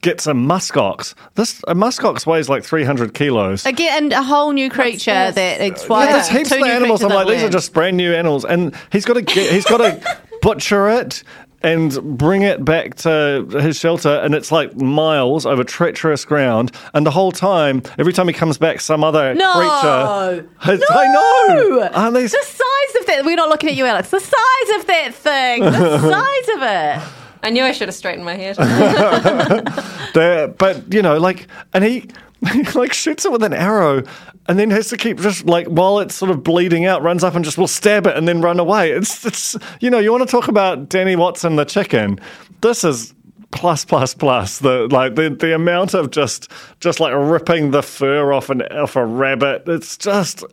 gets 0.00 0.26
a 0.26 0.32
muskox. 0.32 1.14
This 1.34 1.60
a 1.68 1.74
muskox 1.74 2.26
weighs 2.26 2.48
like 2.48 2.64
three 2.64 2.84
hundred 2.84 3.14
kilos. 3.14 3.64
Again, 3.66 4.04
and 4.04 4.12
a 4.12 4.22
whole 4.22 4.52
new 4.52 4.68
creature 4.70 5.10
Yes. 5.12 5.34
that 5.36 5.60
Yeah, 5.60 5.66
expires. 5.66 6.08
there's 6.12 6.28
heaps 6.28 6.50
of 6.52 6.62
animals. 6.62 7.02
I'm 7.02 7.08
creatures 7.10 7.26
like, 7.26 7.34
these 7.36 7.44
are 7.44 7.50
just 7.50 7.72
brand 7.72 7.96
new 7.96 8.12
animals, 8.14 8.44
and 8.44 8.74
he's 8.90 9.04
got 9.04 9.14
to 9.14 9.22
get, 9.22 9.52
he's 9.52 9.64
got 9.64 9.78
to 9.78 10.18
butcher 10.42 10.88
it 10.88 11.22
and 11.64 12.16
bring 12.18 12.42
it 12.42 12.64
back 12.64 12.94
to 12.96 13.46
his 13.60 13.76
shelter, 13.78 14.20
and 14.22 14.34
it's 14.34 14.52
like 14.52 14.76
miles 14.76 15.46
over 15.46 15.64
treacherous 15.64 16.24
ground. 16.24 16.70
And 16.92 17.04
the 17.06 17.10
whole 17.10 17.32
time, 17.32 17.82
every 17.98 18.12
time 18.12 18.28
he 18.28 18.34
comes 18.34 18.58
back, 18.58 18.80
some 18.80 19.02
other 19.02 19.34
No. 19.34 19.52
creature. 19.52 20.48
Has, 20.58 20.80
No! 20.80 20.86
I 20.90 21.06
know. 21.06 21.88
Aren't 21.94 22.14
they? 22.14 22.22
the 22.24 22.28
size 22.28 23.00
of 23.00 23.06
that. 23.06 23.22
We're 23.24 23.34
not 23.36 23.48
looking 23.48 23.70
at 23.70 23.76
you, 23.76 23.86
Alex. 23.86 24.10
The 24.10 24.20
size 24.20 24.80
of 24.80 24.86
that 24.86 25.10
thing. 25.14 25.62
The 25.62 25.98
size 26.10 26.56
of 26.56 26.62
it. 26.62 27.08
I 27.42 27.50
knew 27.50 27.62
I 27.64 27.72
should 27.72 27.88
have 27.88 27.94
straightened 27.94 28.24
my 28.24 28.34
hair. 28.36 28.54
But 30.14 30.92
you 30.92 31.02
know, 31.02 31.18
like, 31.18 31.46
and 31.72 31.82
he, 31.84 32.08
he 32.52 32.62
like 32.74 32.92
shoots 32.92 33.24
it 33.24 33.32
with 33.32 33.42
an 33.42 33.52
arrow, 33.52 34.02
and 34.46 34.58
then 34.58 34.70
has 34.70 34.88
to 34.88 34.96
keep 34.96 35.18
just 35.20 35.46
like 35.46 35.66
while 35.66 35.98
it's 36.00 36.14
sort 36.14 36.30
of 36.30 36.42
bleeding 36.42 36.84
out, 36.84 37.02
runs 37.02 37.24
up 37.24 37.34
and 37.34 37.44
just 37.44 37.58
will 37.58 37.68
stab 37.68 38.06
it 38.06 38.16
and 38.16 38.28
then 38.28 38.40
run 38.40 38.60
away. 38.60 38.90
It's 38.90 39.24
it's 39.24 39.56
you 39.80 39.90
know, 39.90 39.98
you 39.98 40.12
want 40.12 40.26
to 40.26 40.30
talk 40.30 40.48
about 40.48 40.88
Danny 40.88 41.16
Watson 41.16 41.56
the 41.56 41.64
chicken. 41.64 42.20
This 42.60 42.84
is 42.84 43.14
plus 43.50 43.84
plus 43.84 44.14
plus 44.14 44.58
the 44.58 44.88
like 44.90 45.14
the 45.14 45.30
the 45.30 45.54
amount 45.54 45.94
of 45.94 46.10
just 46.10 46.50
just 46.80 47.00
like 47.00 47.12
ripping 47.14 47.70
the 47.70 47.82
fur 47.82 48.32
off 48.32 48.50
an 48.50 48.62
off 48.62 48.96
a 48.96 49.04
rabbit. 49.04 49.62
It's 49.66 49.96
just 49.96 50.44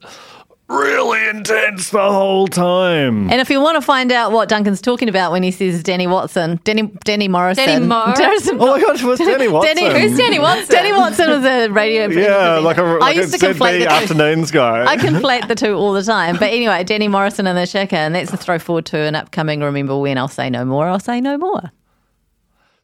really 0.71 1.27
intense 1.29 1.89
the 1.89 1.99
whole 2.11 2.47
time. 2.47 3.29
And 3.29 3.41
if 3.41 3.49
you 3.49 3.59
want 3.61 3.75
to 3.75 3.81
find 3.81 4.11
out 4.11 4.31
what 4.31 4.49
Duncan's 4.49 4.81
talking 4.81 5.09
about 5.09 5.31
when 5.31 5.43
he 5.43 5.51
says 5.51 5.83
Danny 5.83 6.07
Watson, 6.07 6.59
Danny 6.63 6.83
Danny 7.03 7.27
Morrison, 7.27 7.65
Danny 7.65 7.85
Moore? 7.85 8.13
Danny- 8.15 8.37
Oh 8.53 8.55
my 8.77 8.81
gosh, 8.81 9.03
it 9.03 9.05
was 9.05 9.19
Danny 9.19 9.47
Watson. 9.47 9.75
Danny- 9.75 9.99
Who's 10.09 10.17
Danny 10.17 10.39
Watson? 10.39 10.67
Danny 10.69 10.91
Watson 10.93 11.29
was 11.29 11.45
a 11.45 11.67
radio. 11.69 12.07
Yeah, 12.07 12.57
like 12.59 12.77
a 12.77 12.81
I 12.83 12.97
like 12.97 13.15
a 13.17 13.19
used 13.21 13.39
to 13.39 13.45
conflate 13.45 13.79
the 13.79 13.85
two. 13.85 13.91
afternoons 13.91 14.51
guy. 14.51 14.85
I 14.85 14.97
conflate 14.97 15.47
the 15.47 15.55
two 15.63 15.73
all 15.75 15.93
the 15.93 16.03
time. 16.03 16.37
But 16.37 16.51
anyway, 16.51 16.83
Danny 16.83 17.07
Morrison 17.07 17.47
and 17.47 17.57
the 17.57 17.67
chicken. 17.67 18.13
That's 18.13 18.31
a 18.33 18.37
throw 18.37 18.57
forward 18.59 18.85
to 18.87 18.97
an 18.97 19.15
upcoming 19.15 19.61
Remember 19.61 19.97
When. 19.97 20.17
I'll 20.17 20.27
say 20.27 20.49
no 20.49 20.65
more. 20.65 20.87
I'll 20.87 20.99
say 20.99 21.21
no 21.21 21.37
more. 21.37 21.71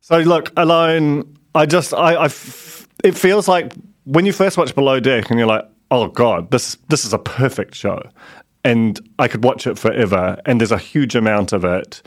So 0.01 0.19
look, 0.19 0.51
alone. 0.57 1.37
I 1.55 1.65
just, 1.65 1.93
I, 1.93 2.13
I 2.13 2.25
f- 2.25 2.87
it 3.03 3.15
feels 3.17 3.47
like 3.47 3.73
when 4.05 4.25
you 4.25 4.31
first 4.33 4.57
watch 4.57 4.75
Below 4.75 4.99
Deck, 4.99 5.29
and 5.31 5.39
you're 5.39 5.47
like, 5.47 5.67
oh 5.91 6.07
god, 6.07 6.51
this 6.51 6.77
this 6.89 7.05
is 7.05 7.13
a 7.13 7.19
perfect 7.19 7.75
show, 7.75 8.01
and 8.63 8.99
I 9.19 9.27
could 9.27 9.43
watch 9.43 9.67
it 9.67 9.77
forever. 9.77 10.39
And 10.45 10.59
there's 10.59 10.71
a 10.71 10.77
huge 10.77 11.15
amount 11.15 11.53
of 11.53 11.63
it. 11.63 12.01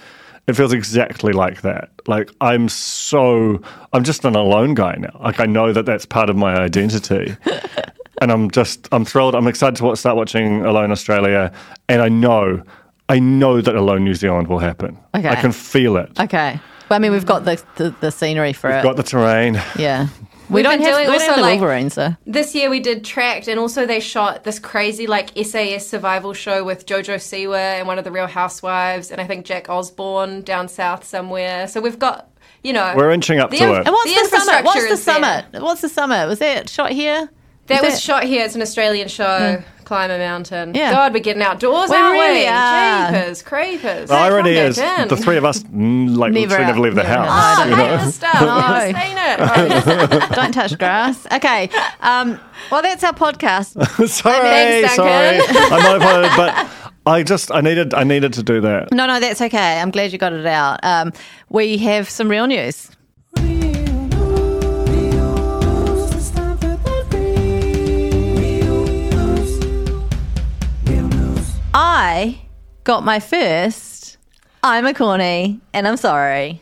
It 0.46 0.54
feels 0.54 0.72
exactly 0.72 1.32
like 1.32 1.60
that. 1.62 1.90
Like 2.06 2.30
I'm 2.40 2.68
so, 2.68 3.60
I'm 3.92 4.04
just 4.04 4.24
an 4.24 4.34
alone 4.34 4.74
guy 4.74 4.96
now. 4.96 5.20
Like 5.22 5.38
I 5.38 5.46
know 5.46 5.72
that 5.72 5.86
that's 5.86 6.06
part 6.06 6.28
of 6.30 6.36
my 6.36 6.56
identity. 6.56 7.36
and 8.20 8.30
I'm 8.30 8.50
just 8.50 8.88
I'm 8.92 9.04
thrilled. 9.04 9.34
I'm 9.34 9.46
excited 9.46 9.76
to 9.76 9.96
start 9.96 10.16
watching 10.16 10.64
Alone 10.64 10.90
Australia, 10.90 11.52
and 11.88 12.02
I 12.02 12.08
know 12.08 12.62
I 13.08 13.18
know 13.18 13.60
that 13.60 13.74
Alone 13.74 14.04
New 14.04 14.14
Zealand 14.14 14.48
will 14.48 14.60
happen. 14.60 14.98
Okay. 15.14 15.28
I 15.28 15.34
can 15.36 15.52
feel 15.52 15.96
it. 15.96 16.18
Okay. 16.20 16.60
Well, 16.88 16.96
I 16.96 16.98
mean, 17.00 17.12
we've 17.12 17.26
got 17.26 17.44
the 17.44 17.62
the, 17.76 17.94
the 18.00 18.10
scenery 18.10 18.52
for 18.52 18.70
it. 18.70 18.82
Got 18.82 18.96
the 18.96 19.02
terrain. 19.02 19.60
yeah. 19.76 20.08
We 20.50 20.62
don't 20.62 20.80
have, 20.80 20.94
doing 20.94 21.00
we 21.00 21.04
don't 21.04 21.12
also, 21.14 21.26
have 21.26 21.36
the 21.36 21.42
like- 21.42 21.60
Wolverine, 21.60 21.90
so. 21.90 22.16
This 22.26 22.54
year 22.54 22.70
we 22.70 22.80
did 22.80 23.04
Tracked, 23.04 23.48
and 23.48 23.58
also 23.60 23.86
they 23.86 24.00
shot 24.00 24.44
this 24.44 24.58
crazy 24.58 25.06
like 25.06 25.30
SAS 25.44 25.86
survival 25.86 26.32
show 26.32 26.64
with 26.64 26.86
Jojo 26.86 27.16
Siwa 27.16 27.58
and 27.78 27.86
one 27.86 27.98
of 27.98 28.04
the 28.04 28.10
Real 28.10 28.26
Housewives, 28.26 29.10
and 29.10 29.20
I 29.20 29.26
think 29.26 29.46
Jack 29.46 29.68
Osbourne 29.68 30.42
down 30.42 30.68
south 30.68 31.04
somewhere. 31.04 31.68
So 31.68 31.80
we've 31.80 31.98
got, 31.98 32.28
you 32.62 32.72
know, 32.72 32.92
We're 32.96 33.10
inching 33.10 33.38
up 33.38 33.50
the 33.50 33.58
to 33.58 33.64
it. 33.74 33.86
And 33.86 33.90
what's 33.90 34.12
the 34.14 34.36
the, 34.36 34.40
summit? 34.44 34.64
What's 34.64 34.82
the 34.86 34.88
is 34.92 35.04
there. 35.04 35.14
summit? 35.14 35.62
What's 35.62 35.80
the 35.82 35.88
summit? 35.88 36.26
Was 36.26 36.38
that 36.40 36.68
shot 36.68 36.90
here? 36.92 37.30
That 37.70 37.84
Is 37.84 37.92
was 37.94 38.02
shot 38.02 38.24
here. 38.24 38.44
It's 38.44 38.54
an 38.54 38.62
Australian 38.62 39.08
show. 39.08 39.62
Climb 39.84 40.10
a 40.12 40.18
mountain. 40.18 40.72
Yeah. 40.72 40.92
God, 40.92 41.12
we're 41.12 41.18
getting 41.18 41.42
outdoors, 41.42 41.90
We 41.90 41.96
aren't 41.96 42.12
really 42.12 42.40
we? 42.42 42.46
are. 42.46 43.10
Jeepers, 43.10 43.42
creepers. 43.42 44.08
The 44.08 44.14
irony 44.14 44.52
is, 44.52 44.78
Calm 44.78 45.08
the 45.08 45.16
three 45.16 45.36
of 45.36 45.44
us 45.44 45.64
mm, 45.64 46.16
like 46.16 46.32
Never 46.32 46.46
literally 46.46 46.64
out- 46.64 46.66
never 46.68 46.80
leave 46.80 46.94
the 46.94 47.02
never 47.02 47.14
house. 47.24 47.58
Oh, 47.58 47.64
you 47.68 47.74
I 47.74 47.76
hate 47.98 48.04
this 48.04 48.14
stuff. 48.14 48.34
I've 48.36 48.94
No. 48.94 49.00
seen 49.00 49.18
it. 49.18 50.30
Oh, 50.30 50.34
Don't 50.36 50.52
touch 50.52 50.78
grass. 50.78 51.26
Okay. 51.32 51.68
Um, 52.02 52.38
well, 52.70 52.82
that's 52.82 53.02
our 53.02 53.12
podcast. 53.12 53.72
sorry, 54.08 54.38
Thanks, 54.48 54.94
sorry. 54.94 55.40
I'm 55.40 55.82
not 55.82 55.96
opposed, 55.96 56.36
but 56.36 56.70
I 57.06 57.24
just 57.24 57.50
I 57.50 57.60
needed 57.60 57.92
I 57.92 58.04
needed 58.04 58.32
to 58.34 58.44
do 58.44 58.60
that. 58.60 58.92
No, 58.92 59.06
no, 59.08 59.18
that's 59.18 59.40
okay. 59.40 59.80
I'm 59.80 59.90
glad 59.90 60.12
you 60.12 60.18
got 60.18 60.32
it 60.32 60.46
out. 60.46 60.78
Um, 60.84 61.12
we 61.48 61.78
have 61.78 62.08
some 62.08 62.28
real 62.28 62.46
news. 62.46 62.90
I 71.74 72.40
got 72.84 73.04
my 73.04 73.20
first. 73.20 74.16
I'm 74.62 74.86
a 74.86 74.92
corny, 74.94 75.60
and 75.72 75.86
I'm 75.88 75.96
sorry. 75.96 76.60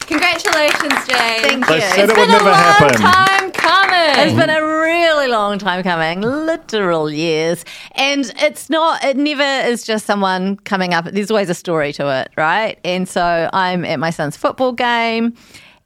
Congratulations, 0.00 1.06
Jane. 1.06 1.62
Thank 1.62 1.66
They 1.66 1.76
you. 1.76 1.80
said 1.80 1.98
It's 2.00 2.12
it 2.12 2.16
been 2.16 2.28
would 2.30 2.40
a 2.42 2.44
long 2.44 2.54
happen. 2.54 3.00
Time 3.00 3.52
coming. 3.52 4.26
It's 4.26 4.34
been 4.36 4.50
a 4.50 4.62
really 4.62 5.28
long 5.28 5.58
time 5.58 5.82
coming, 5.82 6.20
literal 6.22 7.10
years. 7.10 7.64
And 7.92 8.32
it's 8.38 8.68
not, 8.68 9.02
it 9.04 9.16
never 9.16 9.68
is 9.68 9.84
just 9.84 10.04
someone 10.06 10.56
coming 10.56 10.92
up. 10.92 11.06
There's 11.06 11.30
always 11.30 11.48
a 11.48 11.54
story 11.54 11.92
to 11.94 12.08
it, 12.20 12.30
right? 12.36 12.78
And 12.84 13.08
so 13.08 13.48
I'm 13.52 13.84
at 13.84 13.98
my 13.98 14.10
son's 14.10 14.36
football 14.36 14.72
game. 14.72 15.34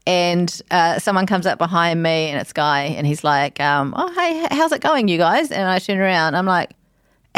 And 0.06 0.62
uh, 0.70 0.98
someone 0.98 1.26
comes 1.26 1.44
up 1.44 1.58
behind 1.58 2.02
me, 2.02 2.30
and 2.30 2.40
it's 2.40 2.54
Guy, 2.54 2.84
and 2.84 3.06
he's 3.06 3.22
like, 3.24 3.60
um, 3.60 3.92
"Oh, 3.94 4.10
hey, 4.14 4.46
how's 4.56 4.72
it 4.72 4.80
going, 4.80 5.06
you 5.06 5.18
guys?" 5.18 5.50
And 5.52 5.68
I 5.68 5.78
turn 5.80 5.98
around, 5.98 6.34
I'm 6.34 6.46
like, 6.46 6.70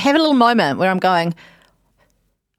have 0.00 0.16
a 0.16 0.18
little 0.18 0.34
moment 0.34 0.78
where 0.78 0.90
I'm 0.90 0.98
going, 0.98 1.34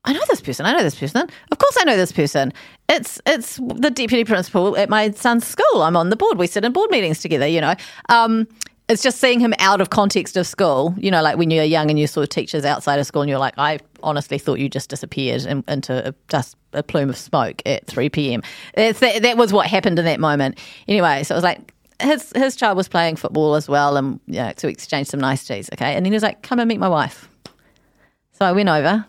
I 0.04 0.14
know 0.14 0.22
this 0.30 0.42
person. 0.42 0.66
I 0.66 0.74
know 0.74 0.84
this 0.84 1.00
person. 1.00 1.28
Of 1.52 1.58
course, 1.58 1.78
I 1.80 1.84
know 1.84 1.96
this 1.96 2.12
person. 2.12 2.54
It's 2.90 3.22
it's 3.26 3.58
the 3.58 3.92
deputy 3.92 4.24
principal 4.24 4.76
at 4.76 4.90
my 4.90 5.12
son's 5.12 5.46
school. 5.46 5.84
I'm 5.84 5.96
on 5.96 6.10
the 6.10 6.16
board. 6.16 6.38
We 6.38 6.48
sit 6.48 6.66
in 6.66 6.72
board 6.72 6.90
meetings 6.90 7.20
together. 7.20 7.46
You 7.46 7.62
know, 7.62 7.76
um, 8.10 8.48
it's 8.90 9.04
just 9.04 9.20
seeing 9.20 9.40
him 9.40 9.54
out 9.60 9.80
of 9.80 9.92
context 9.92 10.38
of 10.38 10.48
school. 10.48 10.96
You 10.98 11.12
know, 11.12 11.22
like 11.22 11.38
when 11.38 11.52
you're 11.52 11.64
young 11.64 11.92
and 11.92 12.00
you 12.00 12.08
saw 12.08 12.26
teachers 12.26 12.66
outside 12.66 13.00
of 13.00 13.06
school, 13.06 13.22
and 13.22 13.30
you're 13.30 13.40
like, 13.40 13.54
I 13.60 13.80
honestly 14.02 14.40
thought 14.40 14.58
you 14.58 14.70
just 14.70 14.90
disappeared 14.90 15.46
in, 15.46 15.64
into 15.68 16.10
a, 16.10 16.16
just 16.30 16.58
a 16.74 16.82
plume 16.82 17.10
of 17.10 17.18
smoke 17.18 17.62
at 17.68 17.86
3 17.86 18.10
p.m. 18.10 18.42
It's 18.74 19.02
that, 19.02 19.22
that 19.22 19.38
was 19.38 19.54
what 19.54 19.68
happened 19.68 20.00
in 20.00 20.06
that 20.06 20.20
moment. 20.20 20.58
Anyway, 20.88 21.24
so 21.24 21.36
it 21.36 21.38
was 21.38 21.44
like. 21.44 21.74
His 22.02 22.34
his 22.36 22.56
child 22.56 22.78
was 22.78 22.88
playing 22.88 23.18
football 23.18 23.54
as 23.54 23.70
well, 23.70 23.96
and 23.96 24.20
you 24.26 24.40
know, 24.40 24.52
to 24.54 24.68
exchange 24.68 25.06
some 25.06 25.20
niceties. 25.20 25.70
Okay, 25.72 25.94
and 25.94 26.04
then 26.04 26.12
he 26.12 26.16
was 26.16 26.24
like, 26.24 26.42
"Come 26.42 26.58
and 26.58 26.68
meet 26.68 26.80
my 26.80 26.90
wife." 26.90 27.30
So 28.42 28.48
I 28.48 28.54
went 28.54 28.70
over, 28.70 29.06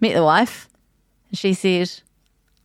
met 0.00 0.14
the 0.14 0.24
wife, 0.24 0.68
and 1.30 1.38
she 1.38 1.54
said, 1.54 1.88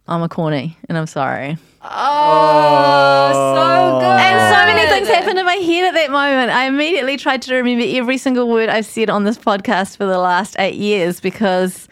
I'm 0.07 0.23
a 0.23 0.27
corny 0.27 0.75
and 0.89 0.97
I'm 0.97 1.05
sorry. 1.05 1.59
oh, 1.83 3.31
so 3.55 3.99
good. 3.99 4.19
And 4.19 4.51
so 4.51 4.65
many 4.65 4.89
things 4.89 5.07
happened 5.09 5.37
in 5.37 5.45
my 5.45 5.53
head 5.53 5.89
at 5.89 5.93
that 5.93 6.09
moment. 6.09 6.49
I 6.49 6.65
immediately 6.65 7.17
tried 7.17 7.43
to 7.43 7.53
remember 7.53 7.85
every 7.87 8.17
single 8.17 8.49
word 8.49 8.67
I've 8.67 8.87
said 8.87 9.11
on 9.11 9.25
this 9.25 9.37
podcast 9.37 9.97
for 9.97 10.07
the 10.07 10.17
last 10.17 10.55
eight 10.57 10.73
years 10.73 11.19
because 11.19 11.87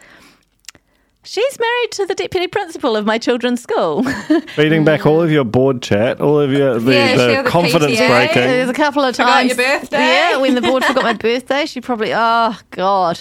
she's 1.26 1.58
married 1.58 1.90
to 1.92 2.06
the 2.06 2.14
deputy 2.14 2.46
principal 2.46 2.96
of 2.96 3.04
my 3.04 3.18
children's 3.18 3.62
school. 3.62 4.02
Feeding 4.54 4.84
back 4.84 5.04
all 5.06 5.20
of 5.20 5.30
your 5.30 5.44
board 5.44 5.82
chat, 5.82 6.20
all 6.20 6.38
of 6.40 6.52
your 6.52 6.78
the, 6.78 6.92
Yeah, 6.92 7.16
the 7.16 7.34
had 7.36 7.46
the 7.46 7.50
confidence 7.50 7.98
PTA. 7.98 8.34
There's 8.34 8.70
a 8.70 8.74
couple 8.74 9.02
of 9.04 9.14
Forgot 9.16 9.32
times. 9.32 9.48
your 9.48 9.56
birthday? 9.56 9.98
Yeah, 9.98 10.36
when 10.38 10.54
the 10.54 10.62
board 10.62 10.84
forgot 10.84 11.02
my 11.02 11.12
birthday, 11.28 11.66
she 11.66 11.80
probably. 11.80 12.12
Oh 12.14 12.58
God. 12.70 13.20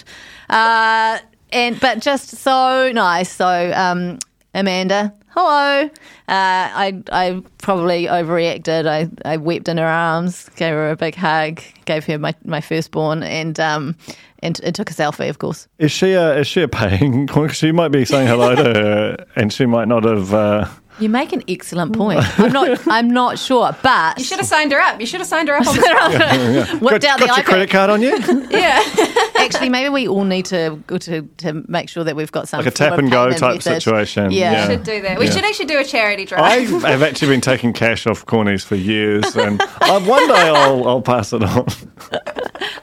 Uh, 0.50 1.20
and 1.52 1.80
but 1.80 2.00
just 2.00 2.30
so 2.30 2.92
nice. 2.94 3.32
So 3.32 3.72
um, 3.76 4.20
Amanda, 4.54 5.14
hello. 5.30 5.90
Uh, 5.90 5.90
I 6.28 7.04
I 7.12 7.42
probably 7.60 8.06
overreacted. 8.06 8.88
I, 8.88 9.10
I 9.24 9.38
wept 9.38 9.68
in 9.68 9.78
her 9.78 9.86
arms, 9.86 10.50
gave 10.56 10.74
her 10.74 10.90
a 10.92 10.96
big 10.96 11.16
hug, 11.16 11.62
gave 11.86 12.06
her 12.06 12.18
my, 12.18 12.34
my 12.46 12.62
firstborn, 12.62 13.24
and 13.24 13.60
um 13.60 13.96
and, 14.40 14.60
and 14.64 14.76
took 14.76 14.90
a 14.90 14.94
selfie, 14.94 15.30
of 15.30 15.40
course. 15.40 15.68
Is 15.80 15.92
she 15.92 16.14
a 16.14 16.38
is 16.40 16.48
she 16.48 16.62
a 16.62 16.68
paying? 16.68 17.28
She 17.54 17.72
might 17.72 17.90
be 17.90 18.06
saying 18.06 18.28
hello 18.28 18.56
to 18.56 18.64
her, 18.64 19.26
and 19.36 19.52
she 19.52 19.66
might 19.66 19.88
not 19.88 20.04
have. 20.04 20.34
Uh, 20.34 20.68
You 21.00 21.10
make 21.10 21.34
an 21.34 21.44
excellent 21.48 21.94
point. 21.94 22.22
I'm 22.40 22.52
not 22.54 22.80
I'm 22.88 23.10
not 23.10 23.38
sure, 23.38 23.76
but 23.84 24.18
You 24.18 24.24
should 24.24 24.38
have 24.38 24.48
signed 24.48 24.72
her 24.72 24.80
up. 24.80 25.00
You 25.00 25.06
should 25.06 25.20
have 25.20 25.28
signed 25.28 25.50
her 25.50 25.56
up 25.56 25.68
on 25.68 25.76
the 25.76 26.78
whipped 26.82 27.02
got 27.02 27.12
out 27.12 27.20
the 27.20 27.26
got 27.28 27.38
your 27.38 27.46
credit 27.46 27.70
card 27.70 27.90
on 27.90 28.02
you? 28.02 28.18
Yeah. 28.50 28.82
Actually, 29.36 29.70
maybe 29.70 29.90
we 29.90 30.08
all 30.08 30.24
need 30.24 30.46
to 30.46 30.82
go 30.88 30.98
to 31.00 31.24
to 31.38 31.64
make 31.68 31.90
sure 31.90 32.04
that 32.06 32.16
we've 32.16 32.32
got 32.32 32.48
some 32.48 32.60
Like 32.60 32.68
a 32.68 32.78
sort 32.78 32.90
tap 32.90 32.94
of 32.94 33.00
and 33.00 33.12
go 33.12 33.24
payment 33.26 33.40
type 33.40 33.56
method. 33.56 33.82
situation. 33.82 34.32
Yeah. 34.32 34.52
Yeah. 34.54 34.68
should 34.68 34.84
do 34.84 35.02
that. 35.02 35.20
We 35.20 35.26
Yeah. 35.26 35.32
should 35.32 35.44
actually 35.44 35.66
do 35.66 35.80
a 35.80 35.84
charity 35.84 36.26
drive. 36.26 36.42
I 36.42 36.90
have 36.90 37.04
actually 37.04 37.28
been 37.30 37.42
taking 37.42 37.74
cash 37.74 38.08
off 38.08 38.26
cornies 38.26 38.64
for 38.64 38.76
years, 38.76 39.36
and 39.36 39.62
uh, 39.82 40.00
one 40.02 40.26
day 40.28 40.34
I'll 40.50 40.88
I'll 40.88 41.02
pass 41.02 41.34
it 41.34 41.44
on. 41.44 41.68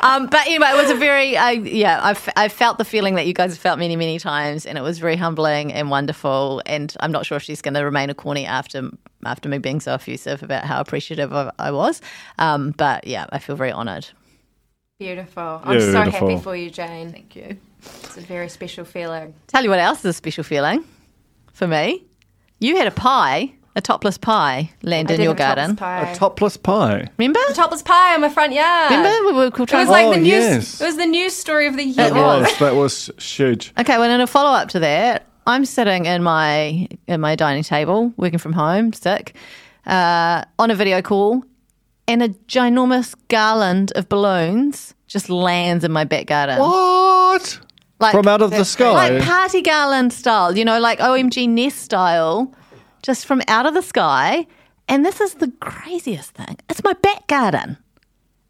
Um, 0.00 0.26
but 0.26 0.46
anyway, 0.46 0.66
it 0.70 0.76
was 0.76 0.90
a 0.90 0.94
very 0.96 1.36
I, 1.36 1.52
yeah. 1.52 2.00
I've 2.02 2.28
I 2.36 2.48
felt 2.48 2.78
the 2.78 2.84
feeling 2.84 3.14
that 3.14 3.26
you 3.26 3.32
guys 3.32 3.52
have 3.52 3.58
felt 3.58 3.78
many 3.78 3.96
many 3.96 4.18
times, 4.18 4.66
and 4.66 4.76
it 4.76 4.82
was 4.82 4.98
very 4.98 5.16
humbling 5.16 5.72
and 5.72 5.90
wonderful. 5.90 6.60
And 6.66 6.94
I'm 7.00 7.12
not 7.12 7.24
sure 7.24 7.36
if 7.36 7.42
she's 7.42 7.62
going 7.62 7.74
to 7.74 7.80
remain 7.84 8.01
a 8.10 8.14
corny 8.14 8.46
after 8.46 8.90
after 9.24 9.48
me 9.48 9.58
being 9.58 9.80
so 9.80 9.94
effusive 9.94 10.42
about 10.42 10.64
how 10.64 10.80
appreciative 10.80 11.32
I, 11.32 11.50
I 11.58 11.70
was. 11.70 12.00
Um, 12.38 12.72
but 12.72 13.06
yeah, 13.06 13.26
I 13.30 13.38
feel 13.38 13.54
very 13.56 13.72
honoured. 13.72 14.08
Beautiful. 14.98 15.60
I'm 15.64 15.80
so 15.80 16.02
happy 16.02 16.38
for 16.38 16.54
you, 16.54 16.70
Jane. 16.70 17.10
Thank 17.12 17.34
you. 17.34 17.56
It's 18.04 18.16
a 18.16 18.20
very 18.20 18.48
special 18.48 18.84
feeling. 18.84 19.34
Tell 19.48 19.64
you 19.64 19.70
what 19.70 19.80
else 19.80 20.00
is 20.00 20.04
a 20.06 20.12
special 20.12 20.44
feeling 20.44 20.84
for 21.52 21.66
me. 21.66 22.04
You 22.60 22.76
had 22.76 22.86
a 22.86 22.92
pie, 22.92 23.52
a 23.74 23.80
topless 23.80 24.16
pie, 24.18 24.70
land 24.84 25.10
I 25.10 25.14
in 25.14 25.20
your 25.22 25.32
a 25.32 25.34
topless 25.36 25.56
garden. 25.56 25.76
Pie. 25.76 26.10
A 26.12 26.14
topless 26.14 26.56
pie. 26.56 27.08
Remember? 27.18 27.40
A 27.50 27.54
topless 27.54 27.82
pie 27.82 28.14
on 28.14 28.20
my 28.20 28.28
front 28.28 28.52
yard. 28.52 28.92
Remember? 28.92 29.26
We 29.26 29.32
were 29.32 29.46
It 29.46 29.58
was 29.72 29.88
like 29.88 30.06
Oh, 30.06 30.10
the 30.12 30.18
news. 30.18 30.26
yes. 30.28 30.80
It 30.80 30.84
was 30.84 30.96
the 30.96 31.06
news 31.06 31.32
story 31.34 31.66
of 31.66 31.76
the 31.76 31.82
year. 31.84 32.06
It 32.06 32.14
was 32.14 32.58
that 32.60 32.76
was 32.76 33.10
huge. 33.18 33.72
Okay, 33.78 33.98
well, 33.98 34.08
in 34.10 34.20
a 34.20 34.26
follow 34.28 34.50
up 34.56 34.68
to 34.70 34.78
that, 34.80 35.26
I'm 35.46 35.64
sitting 35.64 36.04
in 36.06 36.22
my 36.22 36.88
in 37.06 37.20
my 37.20 37.34
dining 37.34 37.62
table, 37.64 38.12
working 38.16 38.38
from 38.38 38.52
home, 38.52 38.92
sick, 38.92 39.34
uh, 39.86 40.44
on 40.58 40.70
a 40.70 40.74
video 40.74 41.02
call, 41.02 41.44
and 42.06 42.22
a 42.22 42.28
ginormous 42.48 43.14
garland 43.28 43.92
of 43.96 44.08
balloons 44.08 44.94
just 45.06 45.28
lands 45.28 45.84
in 45.84 45.92
my 45.92 46.04
back 46.04 46.26
garden. 46.26 46.58
What? 46.58 47.58
Like, 48.00 48.12
From 48.12 48.26
out 48.26 48.42
of 48.42 48.50
the 48.50 48.64
sky? 48.64 48.90
like 49.10 49.22
party 49.22 49.62
garland 49.62 50.12
style, 50.12 50.56
you 50.56 50.64
know, 50.64 50.80
like 50.80 50.98
OMG 50.98 51.48
Nest 51.48 51.78
style, 51.78 52.52
just 53.02 53.26
from 53.26 53.42
out 53.46 53.64
of 53.66 53.74
the 53.74 53.82
sky. 53.82 54.46
And 54.88 55.04
this 55.06 55.20
is 55.20 55.34
the 55.34 55.52
craziest 55.60 56.32
thing. 56.32 56.58
It's 56.68 56.82
my 56.82 56.94
back 56.94 57.28
garden. 57.28 57.76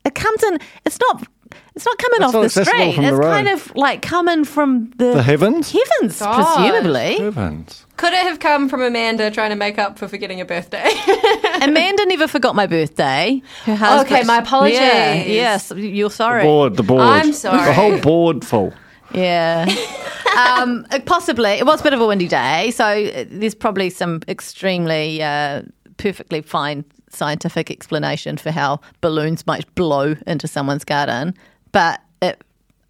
It 0.04 0.14
comes 0.14 0.42
in. 0.42 0.58
It's 0.86 0.98
not. 1.00 1.26
It's 1.74 1.86
not 1.86 1.96
coming 1.98 2.16
It's 2.18 2.26
off 2.26 2.32
not 2.34 2.42
the 2.42 2.64
street. 2.64 2.94
from 2.94 3.04
the 3.04 3.08
it's 3.10 3.18
road. 3.18 3.30
kind 3.30 3.48
of 3.48 3.74
like 3.76 4.02
coming 4.02 4.44
from 4.44 4.90
the, 4.96 5.14
The 5.14 5.22
heavens? 5.22 5.72
Heavens, 5.72 6.18
God. 6.18 6.56
presumably. 6.56 7.18
Heavens. 7.18 7.86
Could 7.96 8.12
it 8.12 8.22
have 8.24 8.40
come 8.40 8.68
from 8.68 8.82
Amanda 8.82 9.30
trying 9.30 9.50
to 9.50 9.56
make 9.56 9.78
up 9.78 9.98
for 9.98 10.08
forgetting 10.08 10.40
a 10.40 10.44
birthday? 10.44 10.90
Amanda 11.62 12.04
never 12.06 12.26
forgot 12.26 12.54
my 12.54 12.66
birthday. 12.66 13.40
Her 13.64 13.74
husband. 13.74 14.12
Okay, 14.14 14.24
my 14.26 14.38
apologies. 14.38 14.78
Yeah, 14.78 15.14
yes, 15.24 15.72
you're 15.74 16.10
sorry. 16.10 16.42
Board, 16.42 16.76
the 16.76 16.82
board. 16.82 17.00
I'm 17.02 17.32
sorry. 17.32 17.64
The 17.64 17.72
whole 17.72 17.98
board 18.00 18.44
full. 18.44 18.72
Yeah. 19.14 19.66
um, 20.38 20.86
uh, 20.90 21.00
possibly. 21.06 21.50
It 21.50 21.66
was 21.66 21.80
a 21.80 21.84
bit 21.84 21.92
of 21.94 22.00
a 22.00 22.06
windy 22.06 22.28
day, 22.28 22.70
so 22.70 22.84
uh, 22.84 23.24
there's 23.28 23.54
probably 23.54 23.90
some 23.90 24.20
extremely 24.28 25.22
uh, 25.22 25.62
perfectly 25.96 26.40
fine 26.42 26.84
scientific 27.14 27.70
explanation 27.70 28.36
for 28.36 28.50
how 28.50 28.80
balloons 29.00 29.46
might 29.46 29.72
blow 29.74 30.16
into 30.26 30.48
someone's 30.48 30.84
garden. 30.84 31.34
But 31.72 32.00
it, 32.20 32.42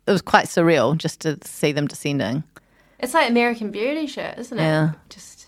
it 0.07 0.11
was 0.11 0.23
quite 0.23 0.47
surreal 0.47 0.97
just 0.97 1.21
to 1.21 1.39
see 1.45 1.73
them 1.73 1.87
descending. 1.87 2.45
it's 2.99 3.15
like 3.15 3.29
American 3.31 3.71
Beauty 3.71 4.07
shit, 4.07 4.39
isn't 4.39 4.59
it? 4.59 4.63
Yeah. 4.63 4.93
Just 5.09 5.42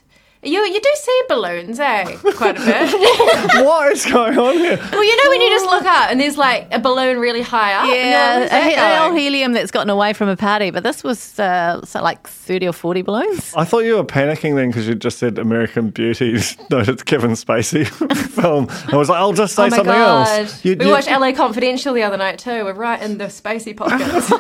you 0.45 0.61
you 0.65 0.81
do 0.81 0.91
see 0.97 1.23
balloons, 1.29 1.81
eh? 1.81 2.17
Quite 2.37 2.57
a 2.59 2.65
bit. 2.65 2.93
what 3.65 3.93
is 3.93 4.05
going 4.07 4.39
on 4.39 4.55
here? 4.57 4.79
well, 4.93 5.05
you 5.05 5.17
know 5.25 5.31
when 5.31 5.41
you 5.41 5.51
just 5.51 5.67
look 5.67 5.85
up 5.85 6.11
and 6.11 6.21
there's 6.21 6.37
like 6.37 6.69
a 6.73 6.79
balloon 6.79 7.19
really 7.19 7.43
high 7.43 7.75
up. 7.75 7.85
and 7.85 7.91
you're 7.91 7.97
like, 7.97 8.51
Yeah, 8.53 8.67
"Where's 8.67 8.77
a, 8.77 9.03
a 9.03 9.07
old 9.09 9.19
helium 9.19 9.53
that's 9.53 9.71
gotten 9.71 9.91
away 9.91 10.13
from 10.13 10.29
a 10.29 10.37
party, 10.37 10.71
but 10.71 10.83
this 10.83 11.03
was 11.05 11.39
uh, 11.39 11.85
so 11.85 12.03
like 12.03 12.27
30 12.27 12.69
or 12.69 12.73
40 12.73 13.03
balloons. 13.03 13.53
I 13.57 13.65
thought 13.65 13.81
you 13.85 13.97
were 13.97 14.05
panicking 14.05 14.55
then 14.55 14.69
because 14.69 14.87
you 14.89 14.95
just 14.95 15.19
said 15.19 15.39
American 15.39 15.91
Beauty. 15.91 16.35
no, 16.71 16.79
it's 16.81 17.03
Kevin 17.03 17.33
Spacey 17.33 17.87
film. 18.31 18.69
I 18.93 18.97
was 18.97 19.09
like, 19.09 19.19
I'll 19.19 19.33
just 19.33 19.55
say 19.55 19.65
Oh 19.65 19.71
my 19.71 19.77
something 19.77 19.95
god! 19.95 20.39
else. 20.41 20.65
You- 20.65 20.77
we 20.77 20.87
you- 20.87 20.91
watched 20.93 21.09
LA 21.11 21.33
Confidential 21.33 21.95
the 21.95 22.03
other 22.03 22.17
night 22.17 22.39
too. 22.39 22.65
We're 22.65 22.73
right 22.75 23.01
in 23.03 23.19
the 23.19 23.27
spacey 23.27 23.77
pockets. 23.77 24.31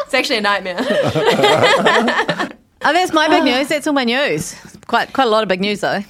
it's 0.00 0.14
actually 0.14 0.38
a 0.38 0.42
nightmare. 0.42 2.48
Oh, 2.84 2.92
that's 2.92 3.12
my 3.12 3.28
big 3.28 3.44
news. 3.44 3.68
That's 3.68 3.86
all 3.86 3.92
my 3.92 4.04
news. 4.04 4.54
Quite 4.86 5.12
quite 5.12 5.26
a 5.26 5.30
lot 5.30 5.42
of 5.42 5.48
big 5.48 5.60
news 5.60 5.80
though. 5.80 6.00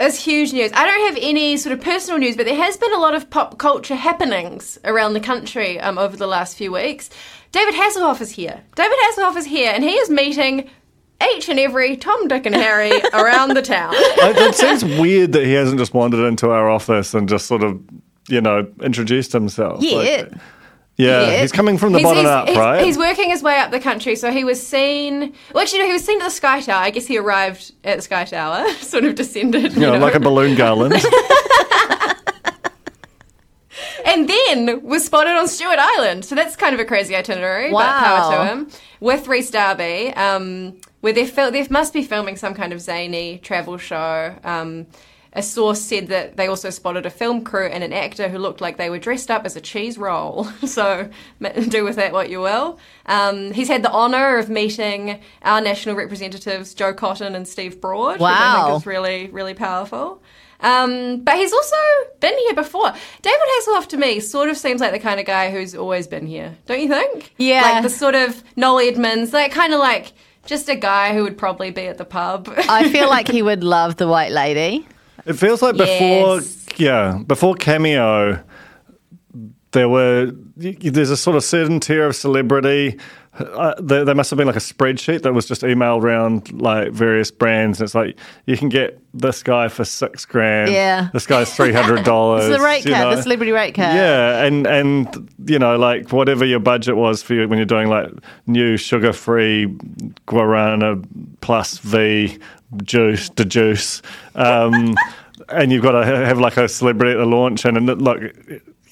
It's 0.00 0.24
huge 0.24 0.52
news. 0.52 0.72
I 0.74 0.84
don't 0.86 1.06
have 1.14 1.18
any 1.22 1.56
sort 1.56 1.72
of 1.72 1.84
personal 1.84 2.18
news, 2.18 2.36
but 2.36 2.46
there 2.46 2.56
has 2.56 2.76
been 2.76 2.92
a 2.92 2.98
lot 2.98 3.14
of 3.14 3.30
pop 3.30 3.58
culture 3.58 3.94
happenings 3.94 4.76
around 4.84 5.12
the 5.12 5.20
country 5.20 5.78
um, 5.78 5.98
over 5.98 6.16
the 6.16 6.26
last 6.26 6.56
few 6.56 6.72
weeks. 6.72 7.10
David 7.52 7.74
Hasselhoff 7.74 8.20
is 8.20 8.32
here. 8.32 8.60
David 8.74 8.98
Hasselhoff 9.04 9.36
is 9.36 9.44
here, 9.44 9.70
and 9.72 9.84
he 9.84 9.92
is 9.94 10.10
meeting 10.10 10.68
each 11.32 11.48
and 11.48 11.60
every 11.60 11.96
Tom, 11.96 12.26
Dick, 12.26 12.44
and 12.44 12.56
Harry 12.56 12.90
around 13.12 13.50
the 13.54 13.62
town. 13.62 13.92
it, 13.94 14.36
it 14.36 14.54
seems 14.56 14.84
weird 14.84 15.32
that 15.32 15.44
he 15.44 15.52
hasn't 15.52 15.78
just 15.78 15.94
wandered 15.94 16.26
into 16.26 16.50
our 16.50 16.68
office 16.68 17.14
and 17.14 17.28
just 17.28 17.46
sort 17.46 17.62
of, 17.62 17.80
you 18.28 18.40
know, 18.40 18.66
introduced 18.82 19.32
himself. 19.32 19.80
Yeah. 19.80 19.96
Like, 19.96 20.32
yeah, 20.96 21.26
Yeah. 21.26 21.40
he's 21.42 21.52
coming 21.52 21.76
from 21.78 21.92
the 21.92 21.98
He's- 21.98 22.08
bottom 22.08 22.24
he's, 22.24 22.30
up, 22.30 22.46
he's- 22.48 22.58
right? 22.58 22.84
He's 22.84 22.98
working 22.98 23.30
his 23.30 23.42
way 23.42 23.58
up 23.58 23.70
the 23.70 23.80
country, 23.80 24.14
so 24.16 24.30
he 24.30 24.44
was 24.44 24.64
seen. 24.64 25.32
Well, 25.52 25.62
actually, 25.62 25.80
no, 25.80 25.86
he 25.86 25.92
was 25.92 26.04
seen 26.04 26.20
at 26.20 26.24
the 26.24 26.30
Sky 26.30 26.60
Tower. 26.60 26.82
I 26.82 26.90
guess 26.90 27.06
he 27.06 27.18
arrived 27.18 27.72
at 27.84 27.96
the 27.96 28.02
Sky 28.02 28.24
Tower, 28.24 28.68
sort 28.80 29.04
of 29.04 29.14
descended, 29.14 29.72
you 29.74 29.80
you 29.80 29.86
know, 29.86 29.94
know, 29.94 30.04
like 30.04 30.14
a 30.14 30.20
balloon 30.20 30.54
garland. 30.56 30.94
and 34.06 34.28
then 34.28 34.82
was 34.84 35.04
spotted 35.04 35.32
on 35.32 35.48
Stewart 35.48 35.78
Island. 35.78 36.24
So 36.24 36.34
that's 36.34 36.54
kind 36.56 36.74
of 36.74 36.80
a 36.80 36.84
crazy 36.84 37.16
itinerary. 37.16 37.70
But 37.72 37.86
power 37.98 38.36
to 38.36 38.44
him. 38.50 38.68
With 39.00 39.26
Rhys 39.26 39.50
Darby, 39.50 40.12
um, 40.14 40.78
where 41.00 41.12
they 41.12 41.26
fil- 41.26 41.50
they 41.50 41.66
must 41.68 41.92
be 41.92 42.02
filming 42.04 42.36
some 42.36 42.54
kind 42.54 42.72
of 42.72 42.80
zany 42.80 43.38
travel 43.38 43.76
show. 43.78 44.34
Um, 44.44 44.86
a 45.34 45.42
source 45.42 45.80
said 45.80 46.06
that 46.08 46.36
they 46.36 46.46
also 46.46 46.70
spotted 46.70 47.06
a 47.06 47.10
film 47.10 47.42
crew 47.42 47.66
and 47.66 47.82
an 47.82 47.92
actor 47.92 48.28
who 48.28 48.38
looked 48.38 48.60
like 48.60 48.76
they 48.76 48.88
were 48.88 48.98
dressed 48.98 49.30
up 49.30 49.44
as 49.44 49.56
a 49.56 49.60
cheese 49.60 49.98
roll. 49.98 50.44
so 50.64 51.08
do 51.68 51.84
with 51.84 51.96
that 51.96 52.12
what 52.12 52.30
you 52.30 52.40
will. 52.40 52.78
Um, 53.06 53.52
he's 53.52 53.68
had 53.68 53.82
the 53.82 53.92
honour 53.92 54.38
of 54.38 54.48
meeting 54.48 55.20
our 55.42 55.60
national 55.60 55.96
representatives 55.96 56.74
Joe 56.74 56.94
Cotton 56.94 57.34
and 57.34 57.46
Steve 57.48 57.80
Broad, 57.80 58.20
which 58.20 58.22
I 58.22 58.66
think 58.66 58.76
is 58.78 58.86
really 58.86 59.28
really 59.28 59.54
powerful. 59.54 60.22
Um, 60.60 61.20
but 61.20 61.36
he's 61.36 61.52
also 61.52 61.76
been 62.20 62.36
here 62.38 62.54
before. 62.54 62.92
David 63.20 63.40
Hasselhoff 63.58 63.88
to 63.88 63.96
me 63.98 64.20
sort 64.20 64.48
of 64.48 64.56
seems 64.56 64.80
like 64.80 64.92
the 64.92 64.98
kind 64.98 65.20
of 65.20 65.26
guy 65.26 65.50
who's 65.50 65.74
always 65.74 66.06
been 66.06 66.26
here, 66.26 66.56
don't 66.66 66.80
you 66.80 66.88
think? 66.88 67.34
Yeah. 67.36 67.62
Like 67.62 67.82
the 67.82 67.90
sort 67.90 68.14
of 68.14 68.42
Noel 68.56 68.78
Edmonds, 68.78 69.32
like 69.32 69.52
kind 69.52 69.74
of 69.74 69.80
like 69.80 70.12
just 70.46 70.68
a 70.68 70.76
guy 70.76 71.12
who 71.12 71.22
would 71.22 71.36
probably 71.36 71.70
be 71.70 71.86
at 71.86 71.98
the 71.98 72.04
pub. 72.04 72.48
I 72.56 72.88
feel 72.90 73.08
like 73.10 73.28
he 73.28 73.42
would 73.42 73.62
love 73.62 73.96
the 73.96 74.08
white 74.08 74.30
lady. 74.30 74.86
It 75.26 75.34
feels 75.34 75.62
like 75.62 75.76
before, 75.76 76.36
Yes. 76.36 76.66
yeah, 76.76 77.18
before 77.26 77.54
Cameo, 77.54 78.42
there 79.72 79.88
were 79.88 80.30
there's 80.56 81.10
a 81.10 81.16
sort 81.16 81.36
of 81.36 81.42
certain 81.44 81.80
tier 81.80 82.06
of 82.06 82.14
celebrity. 82.16 82.98
Uh, 83.38 83.74
there, 83.80 84.04
there 84.04 84.14
must 84.14 84.30
have 84.30 84.36
been 84.36 84.46
like 84.46 84.56
a 84.56 84.60
spreadsheet 84.60 85.22
that 85.22 85.32
was 85.32 85.46
just 85.46 85.62
emailed 85.62 86.02
around 86.02 86.52
like 86.52 86.92
various 86.92 87.30
brands. 87.32 87.80
And 87.80 87.86
it's 87.86 87.94
like 87.94 88.16
you 88.46 88.56
can 88.56 88.68
get 88.68 89.00
this 89.12 89.42
guy 89.42 89.68
for 89.68 89.84
six 89.84 90.24
grand. 90.24 90.70
Yeah. 90.70 91.08
this 91.12 91.26
guy's 91.26 91.52
three 91.54 91.72
hundred 91.72 92.04
dollars. 92.04 92.46
It's 92.46 92.56
the 92.56 92.62
rate 92.64 92.84
card, 92.84 93.16
the 93.16 93.22
celebrity 93.22 93.52
rate 93.52 93.74
card. 93.74 93.94
Yeah, 93.96 94.44
and 94.44 94.66
and 94.66 95.28
you 95.46 95.58
know 95.58 95.76
like 95.76 96.12
whatever 96.12 96.44
your 96.44 96.60
budget 96.60 96.96
was 96.96 97.22
for 97.22 97.34
you 97.34 97.48
when 97.48 97.58
you're 97.58 97.66
doing 97.66 97.88
like 97.88 98.10
new 98.46 98.76
sugar 98.76 99.12
free 99.12 99.66
guarana 100.26 101.02
plus 101.40 101.78
V 101.78 102.38
juice 102.82 103.28
to 103.30 103.44
juice, 103.44 104.00
um, 104.36 104.94
and 105.48 105.72
you've 105.72 105.82
got 105.82 105.92
to 105.92 106.04
have 106.04 106.38
like 106.38 106.56
a 106.56 106.68
celebrity 106.68 107.12
at 107.12 107.18
the 107.18 107.26
launch, 107.26 107.64
and, 107.64 107.76
and 107.76 108.02
look. 108.02 108.20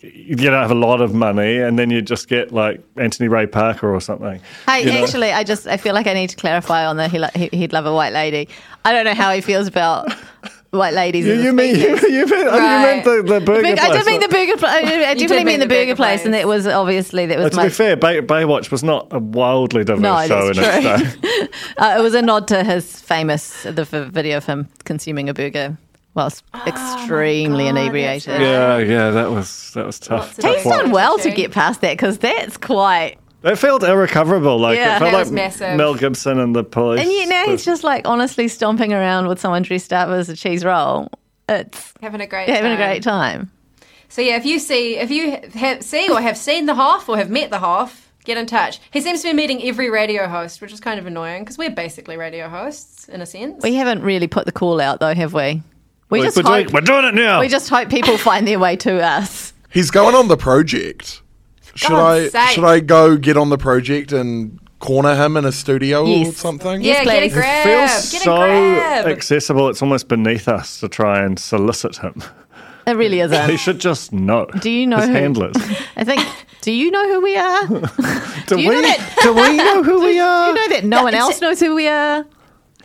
You 0.03 0.35
don't 0.35 0.53
have 0.61 0.71
a 0.73 0.75
lot 0.75 1.01
of 1.01 1.15
money, 1.15 1.59
and 1.59 1.79
then 1.79 1.89
you 1.91 2.03
just 2.03 2.29
get 2.29 2.51
like 2.53 2.81
Anthony 2.97 3.29
Ray 3.29 3.47
Parker 3.47 3.95
or 3.95 4.01
something. 4.01 4.41
Hey, 4.67 4.85
you 4.85 4.93
know? 4.93 5.05
actually, 5.05 5.33
I 5.33 5.45
just 5.45 5.67
I 5.69 5.77
feel 5.77 5.95
like 5.95 6.07
I 6.09 6.15
need 6.15 6.31
to 6.31 6.37
clarify 6.37 6.85
on 6.87 6.97
the 6.97 7.09
he, 7.09 7.19
li- 7.21 7.29
he- 7.37 7.51
he'd 7.57 7.73
love 7.73 7.87
a 7.87 7.95
white 7.95 8.13
lady. 8.13 8.49
I 8.85 8.93
don't 8.93 9.05
know 9.05 9.15
how 9.15 9.33
he 9.33 9.41
feels 9.41 9.69
about 9.69 10.13
white 10.71 10.95
ladies. 10.95 11.25
you, 11.27 11.35
as 11.35 11.45
you 11.45 11.53
mean 11.53 11.77
you, 11.77 11.97
species. 11.99 12.11
you 12.15 12.27
meant, 12.27 12.49
oh, 12.49 12.59
Right. 12.59 12.81
you 12.81 12.87
meant 12.87 13.05
the, 13.29 13.35
the 13.35 13.41
burger 13.45 13.63
Big- 13.63 13.79
I 13.79 13.87
place. 13.91 13.99
did 14.05 14.11
mean 14.11 14.21
the 14.21 14.29
burger. 14.29 14.57
Pl- 14.57 14.67
I 14.67 14.79
I 14.79 14.81
did 15.15 15.29
definitely 15.29 15.37
mean 15.37 15.47
mean 15.47 15.61
the 15.61 15.67
the 15.67 15.69
burger 15.69 15.85
burger 15.85 15.95
place, 15.97 16.21
place. 16.23 16.25
and 16.25 16.35
that 16.35 16.49
was 16.49 16.67
obviously 16.67 17.27
that 17.27 17.39
Uh, 17.39 17.43
was 17.45 17.51
to 17.53 17.57
my. 17.59 17.65
be 17.65 17.71
fair, 17.71 17.95
Bay, 17.97 18.21
Baywatch 18.21 18.73
was 18.73 18.83
not 18.83 19.07
a 19.13 19.21
wildly 19.21 19.85
diverse 19.85 20.01
No, 20.03 20.27
show 20.27 20.49
in 20.49 20.57
that's 20.57 21.15
its 21.15 21.17
day. 21.21 21.49
uh, 21.79 21.95
it 21.97 22.03
was 22.03 22.15
a 22.15 22.23
nod 22.23 22.49
to 22.49 22.65
his 22.65 23.01
famous 23.01 23.63
the 23.63 23.83
f- 23.83 24.09
video 24.09 24.37
of 24.39 24.47
him 24.47 24.67
consuming 24.85 25.29
a 25.29 25.35
burger 25.35 25.79
whilst 26.15 26.45
oh 26.55 26.63
extremely 26.67 27.65
God, 27.65 27.71
inebriated. 27.71 28.41
Yeah, 28.41 28.79
yeah, 28.79 29.11
that 29.11 29.31
was 29.31 29.73
that 29.75 29.87
was 29.87 29.99
tough. 29.99 30.21
Lots 30.21 30.39
of 30.39 30.45
tough 30.45 30.55
He's 30.57 30.65
done 30.65 30.91
well 30.91 31.19
to 31.19 31.31
get 31.31 31.53
past 31.53 31.81
that 31.83 31.93
because 31.95 32.19
that's 32.19 32.57
quite. 32.57 33.17
It 33.45 33.57
felt 33.57 33.83
irrecoverable. 33.83 34.59
Like 34.59 34.77
Yeah. 34.79 34.97
it 34.97 34.99
felt 35.01 35.11
That 35.11 35.17
like 35.17 35.25
was 35.25 35.33
massive. 35.33 35.77
Mel 35.77 35.95
Gibson 35.95 36.39
and 36.39 36.55
the 36.55 36.63
police. 36.63 37.01
And 37.01 37.11
yet 37.11 37.29
now 37.29 37.45
he's 37.47 37.65
just 37.65 37.83
like 37.83 38.07
honestly 38.07 38.47
stomping 38.47 38.93
around 38.93 39.27
with 39.27 39.41
someone 39.41 39.63
dressed 39.63 39.93
up 39.93 40.09
as 40.11 40.29
a 40.29 40.37
cheese 40.37 40.65
roll. 40.65 41.09
It's 41.49 41.93
Having 42.01 42.21
a 42.21 42.27
great 42.29 42.49
having 42.49 42.71
a 42.73 42.77
time. 42.77 42.87
great 42.87 43.03
time. 43.03 43.51
So 44.09 44.23
yeah, 44.23 44.37
if 44.37 44.45
you 44.45 44.59
see, 44.61 44.97
if 44.97 45.11
you 45.11 45.39
have 45.55 45.83
see 45.83 46.09
or 46.09 46.21
have 46.21 46.37
seen 46.37 46.67
the 46.67 46.75
Hoff 46.75 47.09
or 47.09 47.17
have 47.17 47.31
met 47.31 47.51
the 47.51 47.59
Hoff, 47.59 48.13
get 48.25 48.37
in 48.39 48.47
touch. 48.47 48.79
He 48.93 49.01
seems 49.01 49.23
to 49.23 49.29
be 49.29 49.33
meeting 49.35 49.61
every 49.65 49.91
radio 49.91 50.29
host, 50.29 50.61
which 50.61 50.73
is 50.73 50.79
kind 50.79 51.01
of 51.01 51.07
annoying 51.07 51.43
because 51.43 51.59
we're 51.59 51.71
basically 51.71 52.17
radio 52.17 52.49
hosts 52.49 53.09
in 53.09 53.21
a 53.21 53.27
sense. 53.27 53.61
We 53.65 53.75
haven't 53.75 54.03
really 54.03 54.29
put 54.29 54.45
the 54.47 54.53
call 54.53 54.81
out 54.81 55.01
though, 55.01 55.15
have 55.15 55.33
we? 55.35 55.63
We 56.13 56.19
We're, 56.21 56.25
just 56.27 56.37
we're 56.37 56.43
doing, 56.45 56.65
hope, 56.67 56.73
we're 56.75 56.81
doing 56.83 57.05
it 57.07 57.15
now. 57.15 57.41
we 57.41 57.49
just 57.49 57.69
hope 57.69 57.89
people 57.89 58.17
find 58.19 58.47
their 58.47 58.59
way 58.59 58.77
to 58.77 59.03
us. 59.03 59.53
He's 59.71 59.91
going 59.91 60.15
on 60.15 60.29
the 60.29 60.37
project. 60.37 61.23
Should 61.75 61.89
God's 61.89 62.35
I 62.35 62.47
sake. 62.47 62.55
should 62.55 62.65
I 62.65 62.81
go 62.81 63.17
get 63.17 63.37
on 63.39 63.49
the 63.49 63.57
project 63.59 64.13
and 64.13 64.59
corner 64.79 65.15
him 65.15 65.37
in 65.39 65.45
a 65.47 65.53
studio 65.53 66.03
or 66.03 66.09
Yes. 66.09 66.37
something? 66.37 66.83
yeah, 66.83 67.03
Yes, 67.03 67.05
get 67.05 67.17
a 67.17 67.21
please. 67.21 67.37
it 67.37 67.63
feels 67.65 68.13
get 68.13 68.21
a 68.21 68.25
so 68.25 68.37
grab. 68.37 69.07
accessible. 69.07 69.69
It's 69.71 69.81
almost 69.81 70.09
beneath 70.09 70.49
us 70.49 70.81
to 70.81 70.89
try 70.89 71.21
and 71.25 71.39
solicit 71.39 71.97
him. 71.97 72.23
It 72.87 72.97
really 72.97 73.21
isn't. 73.21 73.35
Eh? 73.51 73.57
should 73.57 73.79
just 73.79 74.13
know. 74.13 74.47
Do 74.61 74.69
you 74.69 74.87
know 74.89 74.97
his 74.99 75.07
who- 75.07 75.15
handlers? 75.15 75.55
I 75.97 76.05
think. 76.05 76.21
Do 76.63 76.73
you 76.73 76.91
know 76.91 77.09
who 77.09 77.21
we 77.23 77.37
are? 77.37 77.67
Do 78.49 78.61
you 78.61 78.69
we? 78.69 78.75
know 78.75 78.83
that- 78.83 79.17
do 79.23 79.33
we 79.33 79.57
know 79.57 79.83
who 79.83 80.01
we 80.05 80.15
Do 80.15 80.21
are? 80.21 80.49
you 80.49 80.55
know 80.55 80.69
that 80.69 80.85
no 80.85 81.03
one 81.05 81.15
else 81.15 81.41
knows 81.41 81.59
who 81.61 81.75
we 81.75 81.89
are? 81.89 82.27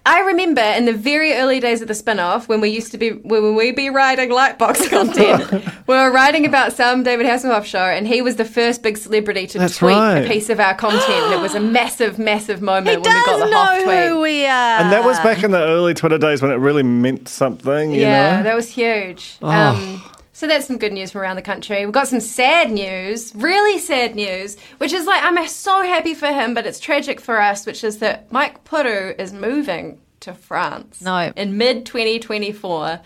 I 0.08 0.22
remember 0.22 0.62
in 0.62 0.86
the 0.86 0.93
very 0.93 1.34
early 1.34 1.60
days 1.60 1.82
of 1.82 1.89
the 1.89 1.93
spin-off 1.93 2.48
when 2.48 2.62
we 2.62 2.70
used 2.70 2.93
to 2.93 2.98
be 2.98 3.10
when 3.12 3.56
we 3.56 3.74
be 3.74 3.89
writing 3.89 4.30
Lightbox 4.30 4.89
content, 4.89 5.52
we 5.86 5.96
were 5.96 6.10
writing 6.12 6.46
about 6.46 6.72
some 6.72 7.04
David 7.04 7.26
Hasselhoff 7.26 7.65
show, 7.65 7.80
and 7.80 8.08
he 8.08 8.22
was 8.22 8.38
the 8.38 8.46
first 8.46 8.82
big 8.84 8.98
celebrity 8.98 9.48
to 9.48 9.60
That's 9.60 9.78
tweet 9.78 9.98
right. 9.98 10.20
a 10.20 10.28
piece 10.30 10.50
of 10.50 10.62
our 10.62 10.76
content, 10.76 11.26
and 11.26 11.34
it 11.34 11.41
was 11.41 11.56
a 11.56 11.60
massive, 11.60 12.17
massive 12.17 12.62
moment 12.62 12.89
He 12.89 12.96
when 13.02 13.04
we 13.04 13.26
got 13.26 13.39
does 13.39 13.50
the 13.50 13.56
Hoff 13.56 13.78
know 13.80 13.84
tweet. 13.84 14.08
who 14.08 14.22
we 14.22 14.46
are. 14.46 14.80
And 14.80 14.93
that 14.93 15.04
was 15.04 15.20
back 15.20 15.43
in 15.43 15.52
the 15.52 15.62
early 15.62 15.93
Twitter 15.93 16.17
days 16.17 16.41
when 16.41 16.52
it 16.52 16.56
really 16.56 16.84
meant 16.84 17.28
something, 17.28 17.91
you 17.91 18.00
yeah, 18.00 18.38
know? 18.38 18.43
that 18.43 18.56
was 18.56 18.70
huge. 18.70 19.38
Oh. 19.41 19.50
Um, 19.50 20.02
so 20.38 20.45
that's 20.45 20.67
some 20.67 20.78
good 20.78 20.93
news 20.93 21.10
from 21.10 21.21
around 21.21 21.36
the 21.36 21.41
country. 21.41 21.84
We've 21.84 21.91
got 21.91 22.08
some 22.08 22.19
sad 22.19 22.69
news, 22.69 23.34
really 23.34 23.80
sad 23.80 24.13
news, 24.13 24.56
which 24.78 24.93
is 24.93 25.08
like 25.08 25.23
I'm 25.23 25.47
so 25.47 25.82
happy 25.82 26.13
for 26.13 26.28
him, 26.28 26.54
but 26.54 26.67
it's 26.67 26.80
tragic 26.80 27.19
for 27.19 27.41
us, 27.41 27.65
which 27.65 27.84
is 27.84 27.97
that 28.00 28.32
Mike 28.32 28.63
Puru 28.63 29.19
is 29.19 29.34
moving 29.34 30.00
to 30.19 30.36
France. 30.36 31.02
No. 31.02 31.34
In 31.36 31.58
mid 31.58 31.88
2024 31.88 33.02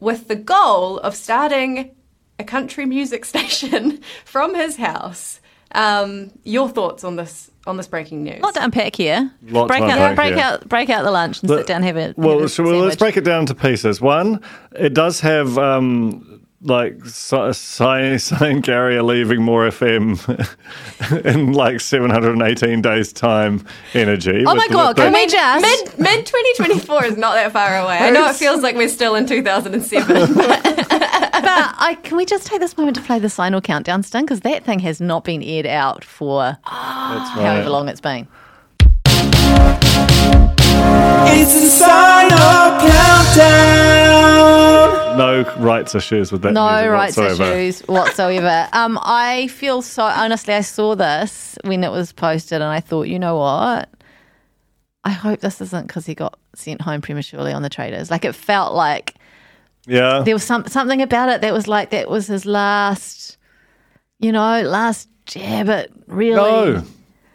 with 0.00 0.28
the 0.28 0.36
goal 0.36 0.96
of 1.00 1.14
starting 1.14 1.94
a 2.38 2.44
country 2.44 2.86
music 2.86 3.24
station 3.26 4.00
from 4.24 4.54
his 4.54 4.78
house. 4.78 5.42
Um, 5.72 6.32
your 6.44 6.70
thoughts 6.70 7.04
on 7.04 7.16
this 7.16 7.50
on 7.66 7.76
this 7.76 7.88
breaking 7.88 8.24
news? 8.24 8.40
Lot 8.40 8.54
to 8.54 8.64
unpack 8.64 8.96
here. 8.96 9.30
Lot 9.50 9.64
to 9.64 9.68
break 9.68 9.82
out, 9.82 9.98
unpack 9.98 10.16
break 10.16 10.34
here. 10.34 10.44
out, 10.44 10.66
break 10.66 10.88
out 10.88 11.04
the 11.04 11.10
lunch 11.10 11.42
and 11.42 11.50
sit 11.50 11.66
down, 11.66 11.82
have 11.82 11.98
it. 11.98 12.16
Well, 12.16 12.36
have 12.36 12.44
a 12.44 12.48
so 12.48 12.62
well, 12.62 12.80
let's 12.80 12.96
break 12.96 13.18
it 13.18 13.24
down 13.24 13.44
to 13.44 13.54
pieces. 13.54 14.00
One, 14.00 14.40
it 14.72 14.94
does 14.94 15.20
have 15.20 15.58
um, 15.58 16.40
like 16.62 17.04
Si 17.06 17.52
Si- 17.52 18.18
Si 18.18 18.36
and 18.44 18.62
Gary 18.62 18.96
are 18.96 19.02
leaving 19.02 19.42
More 19.42 19.68
FM 19.68 20.18
in 21.34 21.52
like 21.52 21.80
718 21.80 22.82
days' 22.82 23.12
time 23.12 23.64
energy. 23.94 24.44
Oh 24.46 24.54
my 24.54 24.68
God, 24.68 24.96
with 24.96 25.04
can 25.04 25.12
we 25.12 25.26
just- 25.26 25.62
mid 25.62 25.98
mid 25.98 26.26
2024 26.26 27.04
is 27.06 27.16
not 27.16 27.34
that 27.34 27.52
far 27.52 27.78
away. 27.78 27.98
I 27.98 28.10
know 28.10 28.28
it 28.28 28.36
feels 28.36 28.62
like 28.62 28.76
we're 28.76 28.88
still 28.88 29.14
in 29.14 29.26
2007. 29.26 30.34
But 31.40 31.74
I, 31.78 31.94
can 32.02 32.18
we 32.18 32.26
just 32.26 32.46
take 32.46 32.60
this 32.60 32.76
moment 32.76 32.96
to 32.98 33.02
play 33.02 33.18
the 33.18 33.30
final 33.30 33.62
countdown 33.62 34.02
sting? 34.02 34.26
Because 34.26 34.40
that 34.40 34.62
thing 34.64 34.78
has 34.80 35.00
not 35.00 35.24
been 35.24 35.42
aired 35.42 35.64
out 35.64 36.04
for 36.04 36.42
That's 36.42 36.60
however 37.30 37.60
right. 37.62 37.68
long 37.68 37.88
it's 37.88 38.00
been. 38.02 38.28
It's 41.32 41.54
inside 41.62 42.32
our 42.32 42.80
countdown. 42.80 44.89
No 45.20 45.42
rights 45.58 45.94
issues 45.94 46.32
with 46.32 46.42
that. 46.42 46.52
No 46.52 46.70
music 46.70 46.90
rights 46.90 47.16
whatsoever. 47.16 47.52
issues 47.58 47.80
whatsoever. 47.82 48.68
um, 48.72 48.98
I 49.02 49.46
feel 49.48 49.82
so 49.82 50.02
honestly. 50.04 50.54
I 50.54 50.62
saw 50.62 50.94
this 50.94 51.56
when 51.64 51.84
it 51.84 51.90
was 51.90 52.12
posted, 52.12 52.56
and 52.62 52.64
I 52.70 52.80
thought, 52.80 53.02
you 53.08 53.18
know 53.18 53.36
what? 53.36 53.88
I 55.04 55.10
hope 55.10 55.40
this 55.40 55.60
isn't 55.60 55.86
because 55.86 56.06
he 56.06 56.14
got 56.14 56.38
sent 56.54 56.80
home 56.82 57.00
prematurely 57.00 57.52
on 57.52 57.62
the 57.62 57.70
Traitors. 57.70 58.10
Like 58.10 58.24
it 58.24 58.34
felt 58.34 58.74
like 58.74 59.14
Yeah. 59.86 60.20
there 60.24 60.34
was 60.34 60.44
some 60.44 60.66
something 60.66 61.00
about 61.00 61.28
it 61.30 61.40
that 61.40 61.52
was 61.52 61.66
like 61.66 61.90
that 61.90 62.08
was 62.10 62.26
his 62.26 62.44
last, 62.44 63.38
you 64.18 64.30
know, 64.32 64.60
last 64.62 65.08
jab. 65.26 65.66
But 65.66 65.90
really, 66.06 66.34
No. 66.36 66.84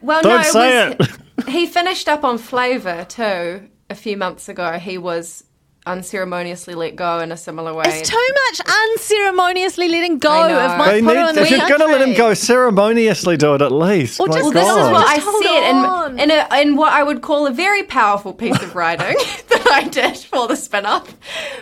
Well, 0.02 0.21
Don't 0.21 0.38
no, 0.38 0.43
say 0.43 0.91
it 0.91 1.00
was, 1.00 1.17
he 1.48 1.65
finished 1.65 2.08
up 2.08 2.24
on 2.24 2.38
Flava 2.38 3.06
too 3.06 3.67
a 3.89 3.95
few 3.95 4.15
months 4.15 4.48
ago. 4.48 4.74
He 4.74 5.00
was 5.00 5.43
unceremoniously 5.86 6.74
let 6.76 6.95
go 6.95 7.19
in 7.19 7.32
a 7.32 7.38
similar 7.38 7.74
way. 7.74 7.84
it's 7.88 8.10
too 8.10 8.28
much 8.50 8.62
unceremoniously 8.93 9.88
letting 9.88 10.17
go 10.17 10.43
of 10.43 10.78
Mike 10.78 10.89
They 10.91 11.02
Puru 11.02 11.06
need, 11.24 11.30
in 11.30 11.36
the 11.36 11.41
if 11.43 11.50
you're 11.52 11.67
going 11.67 11.80
to 11.80 11.86
let 11.86 12.02
him 12.08 12.15
go, 12.15 12.34
ceremoniously 12.34 13.38
do 13.38 13.54
it 13.56 13.62
at 13.62 13.71
least. 13.71 14.19
Or 14.19 14.28
just- 14.28 14.39
Well, 14.41 14.52
this 14.52 14.67
is 14.67 14.76
what 14.91 15.08
I 15.08 15.15
Just 15.15 15.28
hold 15.28 15.43
said 15.43 16.19
in, 16.19 16.19
in, 16.19 16.32
a, 16.32 16.62
in 16.62 16.76
what 16.76 16.91
I 16.93 17.04
would 17.04 17.21
call 17.21 17.48
a 17.48 17.52
very 17.52 17.84
powerful 17.84 18.34
piece 18.34 18.62
of 18.62 18.76
writing. 18.76 19.15
that 19.50 19.55
I 19.71 19.88
did 19.89 20.17
for 20.17 20.47
the 20.47 20.56
spin 20.56 20.86
off. 20.86 21.13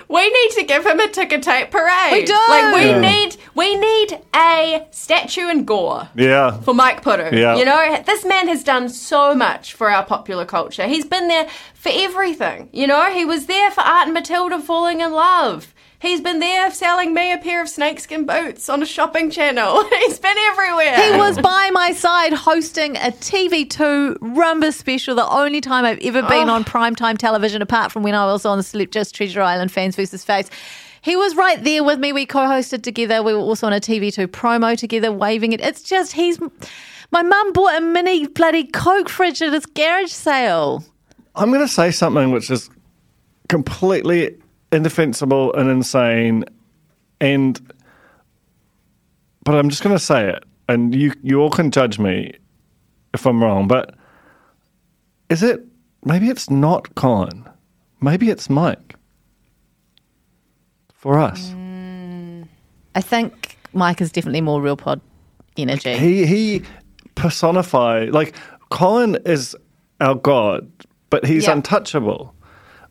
We 0.08 0.30
need 0.30 0.52
to 0.52 0.64
give 0.64 0.86
him 0.86 1.00
a 1.00 1.08
ticker 1.10 1.40
tape 1.40 1.72
parade. 1.72 2.12
We 2.12 2.26
do. 2.26 2.34
Like 2.50 2.76
we 2.76 2.90
Yeah. 2.90 3.00
need 3.00 3.38
we 3.56 3.76
need 3.76 4.20
a 4.36 4.88
statue 4.92 5.48
and 5.48 5.66
gore. 5.66 6.10
Yeah. 6.16 6.60
for 6.62 6.74
Mike 6.74 7.04
Puru. 7.04 7.32
Yeah. 7.32 7.56
You 7.56 7.66
know, 7.66 8.02
this 8.06 8.26
man 8.26 8.48
has 8.48 8.64
done 8.64 8.90
so 8.90 9.34
much 9.36 9.74
for 9.74 9.90
our 9.90 10.04
popular 10.06 10.46
culture. 10.46 10.88
He's 10.88 11.06
been 11.06 11.28
there 11.28 11.48
for 11.74 11.92
everything. 11.94 12.70
You 12.74 12.88
know, 12.88 13.12
he 13.12 13.26
was 13.26 13.46
there 13.48 13.72
for 13.72 13.82
Art 13.82 14.06
and 14.06 14.14
Matilda 14.14 14.60
falling 14.60 15.02
in 15.02 15.12
love. 15.12 15.73
He's 16.04 16.20
been 16.20 16.40
there 16.40 16.70
selling 16.70 17.14
me 17.14 17.32
a 17.32 17.38
pair 17.38 17.62
of 17.62 17.70
snakeskin 17.70 18.26
boots 18.26 18.68
on 18.68 18.84
a 18.84 18.86
shopping 18.86 19.32
channel. 19.32 19.86
He's 20.00 20.20
been 20.20 20.38
everywhere. 20.38 21.02
He 21.02 21.18
was 21.18 21.40
by 21.40 21.70
my 21.72 21.94
side 21.94 22.34
hosting 22.34 22.98
a 22.98 23.12
TV2 23.12 24.18
Rumba 24.18 24.74
special, 24.74 25.16
the 25.16 25.26
only 25.30 25.62
time 25.62 25.86
I've 25.86 26.00
ever 26.00 26.22
been 26.24 26.50
oh. 26.50 26.56
on 26.56 26.66
primetime 26.66 27.18
television, 27.18 27.62
apart 27.62 27.94
from 27.94 28.04
when 28.04 28.16
I 28.16 28.26
was 28.26 28.44
on 28.44 28.62
Sleep 28.64 28.92
Just 28.92 29.16
Treasure 29.16 29.42
Island 29.42 29.72
Fans 29.72 29.96
vs. 29.96 30.26
Faves. 30.26 30.50
He 31.02 31.16
was 31.16 31.38
right 31.38 31.64
there 31.64 31.86
with 31.86 32.00
me. 32.00 32.12
We 32.12 32.26
co 32.26 32.40
hosted 32.40 32.84
together. 32.84 33.24
We 33.24 33.34
were 33.34 33.40
also 33.40 33.68
on 33.68 33.72
a 33.72 33.80
TV2 33.80 34.28
promo 34.28 34.78
together, 34.78 35.10
waving 35.10 35.54
it. 35.54 35.62
It's 35.62 35.84
just, 35.84 36.12
he's. 36.12 36.38
My 37.12 37.22
mum 37.22 37.54
bought 37.54 37.78
a 37.78 37.82
mini 37.82 38.28
bloody 38.28 38.66
Coke 38.66 39.08
fridge 39.08 39.42
at 39.42 39.54
his 39.54 39.66
garage 39.68 40.12
sale. 40.12 40.84
I'm 41.34 41.48
going 41.50 41.66
to 41.66 41.68
say 41.74 41.92
something 41.92 42.32
which 42.32 42.52
is 42.52 42.70
completely 43.48 44.36
indefensible 44.74 45.54
and 45.54 45.70
insane, 45.70 46.44
and 47.22 47.60
but 49.46 49.56
I'm 49.56 49.70
just 49.70 49.84
going 49.84 49.96
to 49.96 50.04
say 50.04 50.30
it, 50.30 50.44
and 50.68 50.94
you 50.96 51.14
you 51.22 51.40
all 51.40 51.50
can 51.50 51.72
judge 51.72 52.00
me 52.00 52.34
if 53.14 53.26
I'm 53.26 53.42
wrong. 53.44 53.68
But 53.68 53.96
is 55.30 55.44
it? 55.44 55.64
Maybe 56.06 56.30
it's 56.30 56.50
not 56.50 56.94
Colin. 56.96 57.48
Maybe 58.02 58.30
it's 58.30 58.50
Mike. 58.50 58.96
For 60.94 61.20
us, 61.20 61.50
mm, 61.50 62.48
I 62.96 63.02
think 63.02 63.58
Mike 63.74 64.00
is 64.00 64.10
definitely 64.12 64.40
more 64.42 64.62
real 64.62 64.78
pod 64.78 65.02
energy. 65.58 65.98
he 65.98 66.26
he 66.26 66.62
personify 67.16 68.06
like 68.06 68.36
Colin 68.70 69.18
is 69.26 69.54
our 70.00 70.16
god, 70.16 70.70
but 71.10 71.26
he's 71.26 71.44
Yeah. 71.46 71.54
untouchable. 71.54 72.34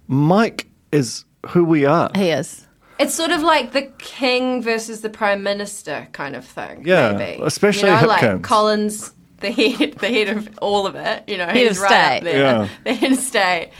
Mike 0.08 0.68
is 0.92 1.24
who 1.48 1.64
we 1.64 1.84
are. 1.84 2.10
he 2.14 2.30
is. 2.30 2.66
It's 2.98 3.14
sort 3.14 3.30
of 3.32 3.42
like 3.42 3.72
the 3.72 3.82
king 3.98 4.62
versus 4.62 5.00
the 5.00 5.10
prime 5.10 5.42
minister 5.42 6.06
kind 6.12 6.36
of 6.36 6.44
thing. 6.44 6.86
Yeah, 6.86 7.12
maybe. 7.12 7.42
especially 7.42 7.88
you 7.88 7.96
know, 7.96 8.02
Hipkins. 8.02 8.06
like 8.32 8.42
Collins, 8.42 9.12
the 9.40 9.50
head, 9.50 9.94
the 9.94 10.08
head 10.08 10.28
of 10.28 10.48
all 10.60 10.86
of 10.86 10.94
it. 10.94 11.24
You 11.28 11.38
know, 11.38 11.46
Head 11.46 11.56
he's 11.56 11.78
of 11.78 11.82
right 11.84 12.18
up 12.18 12.22
there. 12.24 12.38
Yeah. 12.38 12.68
The 12.84 12.94
head 12.94 13.12
of 13.12 13.18
state. 13.18 13.70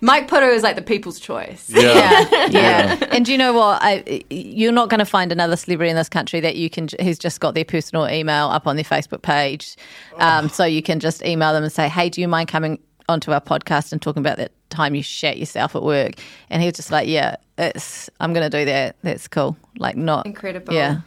Mike 0.00 0.28
Puru 0.28 0.54
is 0.54 0.62
like 0.62 0.76
the 0.76 0.82
people's 0.82 1.18
choice. 1.18 1.70
Yeah. 1.74 2.46
yeah. 2.50 2.98
and 3.10 3.24
do 3.24 3.32
you 3.32 3.38
know 3.38 3.52
what? 3.54 3.78
I, 3.82 4.22
you're 4.30 4.72
not 4.72 4.88
going 4.90 4.98
to 4.98 5.06
find 5.06 5.32
another 5.32 5.56
celebrity 5.56 5.90
in 5.90 5.96
this 5.96 6.08
country 6.10 6.40
that 6.40 6.56
you 6.56 6.68
can 6.70 6.88
who's 7.00 7.18
just 7.18 7.40
got 7.40 7.54
their 7.54 7.64
personal 7.64 8.08
email 8.08 8.46
up 8.48 8.66
on 8.66 8.76
their 8.76 8.84
Facebook 8.84 9.22
page, 9.22 9.76
um, 10.18 10.48
so 10.48 10.64
you 10.64 10.82
can 10.82 11.00
just 11.00 11.24
email 11.24 11.52
them 11.52 11.62
and 11.64 11.72
say, 11.72 11.88
"Hey, 11.88 12.08
do 12.10 12.20
you 12.20 12.28
mind 12.28 12.48
coming 12.48 12.78
onto 13.08 13.32
our 13.32 13.40
podcast 13.40 13.92
and 13.92 14.00
talking 14.00 14.20
about 14.20 14.38
that 14.38 14.52
time 14.70 14.94
you 14.94 15.02
shat 15.02 15.38
yourself 15.38 15.74
at 15.76 15.82
work?" 15.82 16.14
And 16.50 16.62
he 16.62 16.68
was 16.68 16.76
just 16.76 16.90
like, 16.90 17.08
"Yeah, 17.08 17.36
it's 17.58 18.10
I'm 18.20 18.32
going 18.32 18.48
to 18.48 18.58
do 18.58 18.64
that. 18.64 18.96
That's 19.02 19.28
cool. 19.28 19.56
Like, 19.78 19.96
not 19.96 20.26
Incredible. 20.26 20.74
Yeah, 20.74 21.00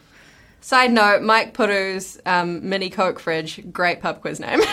Side 0.60 0.92
note: 0.92 1.22
Mike 1.22 1.54
Puru's 1.54 2.18
um, 2.26 2.68
mini 2.68 2.90
Coke 2.90 3.18
fridge, 3.20 3.60
great 3.72 4.00
pub 4.02 4.20
quiz 4.20 4.40
name. 4.40 4.60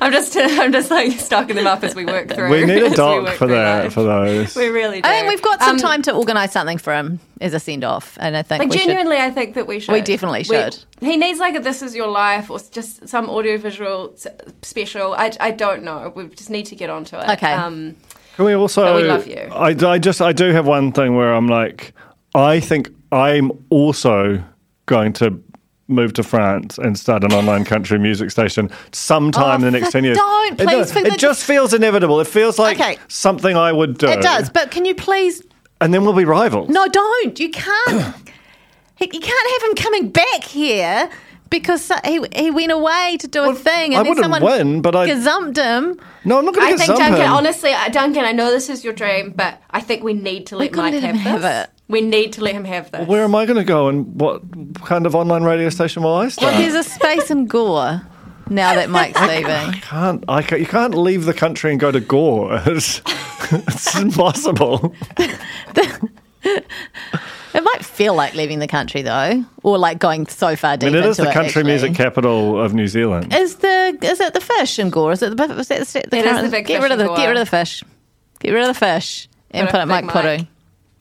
I'm 0.00 0.12
just, 0.12 0.36
I'm 0.36 0.72
just 0.72 0.90
like 0.90 1.12
stocking 1.12 1.56
them 1.56 1.66
up 1.66 1.82
as 1.84 1.94
we 1.94 2.04
work 2.04 2.28
through. 2.32 2.48
We 2.50 2.64
need 2.64 2.82
a 2.82 2.90
doc 2.94 3.28
for 3.36 3.46
that 3.48 3.92
for 3.92 4.02
those. 4.02 4.56
We 4.56 4.68
really 4.68 5.02
do. 5.02 5.08
I 5.08 5.12
think 5.12 5.28
we've 5.28 5.42
got 5.42 5.60
some 5.60 5.72
Um, 5.72 5.78
time 5.78 6.02
to 6.02 6.12
organise 6.14 6.52
something 6.52 6.78
for 6.78 6.94
him 6.94 7.20
as 7.40 7.52
a 7.54 7.60
send 7.60 7.84
off, 7.84 8.16
and 8.20 8.36
I 8.36 8.42
think 8.42 8.60
Like 8.60 8.70
we 8.70 8.78
should. 8.78 8.86
genuinely, 8.86 9.18
I 9.18 9.30
think 9.30 9.54
that 9.54 9.66
we 9.66 9.80
should. 9.80 9.92
We 9.92 10.00
definitely 10.00 10.44
should. 10.44 10.76
he 11.00 11.16
needs 11.16 11.38
like 11.38 11.54
a 11.56 11.60
"This 11.60 11.82
Is 11.82 11.94
Your 11.94 12.08
Life" 12.08 12.50
or 12.50 12.58
just 12.70 13.08
some 13.08 13.28
audiovisual 13.28 14.12
s- 14.14 14.26
special. 14.62 15.14
I, 15.14 15.32
I 15.40 15.50
don't 15.50 15.82
know. 15.82 16.12
We 16.14 16.28
just 16.28 16.50
need 16.50 16.66
to 16.66 16.76
get 16.76 16.90
onto 16.90 17.16
it. 17.16 17.28
Okay. 17.28 17.52
Um, 17.52 17.96
Can 18.36 18.44
we 18.46 18.54
also? 18.54 18.84
But 18.84 18.96
we 19.02 19.08
love 19.08 19.26
you. 19.26 19.48
I, 19.52 19.74
I 19.94 19.98
just 19.98 20.22
I 20.22 20.32
do 20.32 20.50
have 20.52 20.66
one 20.66 20.92
thing 20.92 21.14
where 21.16 21.34
I'm 21.34 21.48
like, 21.48 21.92
I 22.38 22.60
think 22.60 22.90
I'm 23.12 23.50
also 23.70 24.42
going 24.86 25.12
to 25.14 25.42
move 25.90 26.12
to 26.12 26.22
France 26.22 26.76
and 26.78 26.98
start 26.98 27.24
an 27.24 27.32
online 27.32 27.64
country 27.64 27.98
music 27.98 28.30
station 28.30 28.70
sometime 28.92 29.62
Oh, 29.62 29.66
in 29.66 29.72
the 29.72 29.78
next 29.80 29.90
ten 29.92 30.04
years. 30.04 30.18
don't, 30.18 30.60
It 30.60 30.66
please, 30.68 30.94
It, 30.94 31.04
the- 31.12 31.16
just 31.16 31.44
feels 31.44 31.72
inevitable. 31.72 32.20
It 32.20 32.26
feels 32.26 32.58
like 32.58 32.78
Okay. 32.78 32.98
something 33.08 33.56
I 33.56 33.72
would 33.72 33.96
do. 33.96 34.06
it 34.08 34.20
does, 34.20 34.50
but 34.50 34.70
can 34.70 34.84
you 34.84 34.94
please 34.94 35.42
and 35.80 35.94
then 35.94 36.04
we'll 36.04 36.12
be 36.12 36.24
rivals. 36.24 36.68
No, 36.70 36.86
don't. 36.88 37.38
You 37.38 37.50
can't. 37.50 38.14
you 39.00 39.20
can't 39.20 39.50
have 39.62 39.70
him 39.70 39.74
coming 39.76 40.10
back 40.10 40.42
here 40.44 41.08
because 41.50 41.90
he 42.04 42.20
he 42.34 42.50
went 42.50 42.72
away 42.72 43.16
to 43.20 43.28
do 43.28 43.48
a 43.48 43.54
thing, 43.54 43.94
and 43.94 44.00
I 44.00 44.02
then 44.02 44.08
wouldn't 44.10 44.24
someone 44.24 44.42
win, 44.42 44.82
but 44.82 44.94
I- 44.96 45.08
gazumped 45.08 45.56
him. 45.56 45.98
no, 46.24 46.38
I'm 46.38 46.44
not 46.44 46.54
going 46.54 46.72
to 46.72 46.76
get 46.76 46.86
think 46.86 46.98
Duncan. 46.98 47.20
him. 47.22 47.32
Honestly, 47.32 47.72
uh, 47.72 47.88
Duncan, 47.88 48.24
I 48.24 48.32
know 48.32 48.50
this 48.50 48.68
is 48.68 48.82
your 48.84 48.92
dream, 48.92 49.32
but 49.34 49.62
I 49.70 49.80
think 49.80 50.02
we 50.02 50.12
need 50.14 50.46
to 50.48 50.56
let 50.56 50.74
Mike 50.74 50.94
have, 50.94 51.14
have 51.16 51.44
it. 51.44 51.70
We 51.88 52.00
need 52.02 52.34
to 52.34 52.42
let 52.42 52.54
him 52.54 52.64
have 52.64 52.90
this. 52.90 53.08
Where 53.08 53.24
am 53.24 53.34
I 53.34 53.46
going 53.46 53.56
to 53.56 53.64
go, 53.64 53.88
and 53.88 54.20
what 54.20 54.42
kind 54.84 55.06
of 55.06 55.14
online 55.14 55.42
radio 55.42 55.70
station 55.70 56.02
will 56.02 56.14
I 56.14 56.28
start? 56.28 56.52
Well, 56.52 56.60
there's 56.60 56.74
a 56.74 56.88
space 56.88 57.30
in 57.30 57.46
Gore. 57.46 58.02
now 58.50 58.74
that 58.74 58.90
Mike's 58.90 59.20
leaving. 59.22 59.80
Can't 59.80 60.22
I? 60.28 60.42
Can't, 60.42 60.60
you 60.60 60.66
can't 60.66 60.94
leave 60.94 61.24
the 61.24 61.32
country 61.34 61.70
and 61.70 61.80
go 61.80 61.90
to 61.90 62.00
Gore. 62.00 62.60
It's, 62.66 63.00
it's 63.50 63.96
impossible. 63.98 64.94
It 67.54 67.64
might 67.64 67.84
feel 67.84 68.14
like 68.14 68.34
leaving 68.34 68.58
the 68.58 68.68
country 68.68 69.00
though, 69.02 69.42
or 69.62 69.78
like 69.78 69.98
going 69.98 70.26
so 70.26 70.54
far 70.54 70.72
I 70.72 70.76
deep 70.76 70.92
mean, 70.92 71.02
it 71.02 71.06
is 71.06 71.18
into 71.18 71.28
the 71.28 71.32
country 71.34 71.48
actually. 71.60 71.64
music 71.64 71.94
capital 71.94 72.60
of 72.62 72.74
New 72.74 72.86
Zealand. 72.86 73.34
Is 73.34 73.56
the 73.56 73.98
is 74.02 74.20
it 74.20 74.34
the 74.34 74.40
fish 74.40 74.78
in 74.78 74.90
Gore? 74.90 75.12
Is 75.12 75.22
it 75.22 75.34
the 75.36 75.42
is 75.58 75.68
that 75.68 75.78
the, 75.86 76.04
the 76.10 76.16
It 76.18 76.24
is 76.26 76.30
current- 76.32 76.44
the 76.44 76.50
big 76.50 76.66
get 76.66 76.74
fish 76.76 76.82
rid 76.82 76.92
of 76.92 77.00
in 77.00 77.06
the 77.06 77.14
get 77.14 77.26
rid 77.26 77.36
of 77.38 77.46
the 77.46 77.50
fish, 77.50 77.82
get 78.40 78.52
rid 78.52 78.62
of 78.62 78.68
the 78.68 78.74
fish, 78.78 79.28
and 79.50 79.66
Put 79.66 79.72
put 79.72 79.78
a 79.80 79.82
it 79.82 79.86
Mike 79.86 80.04
big 80.04 80.12
Puru. 80.12 80.48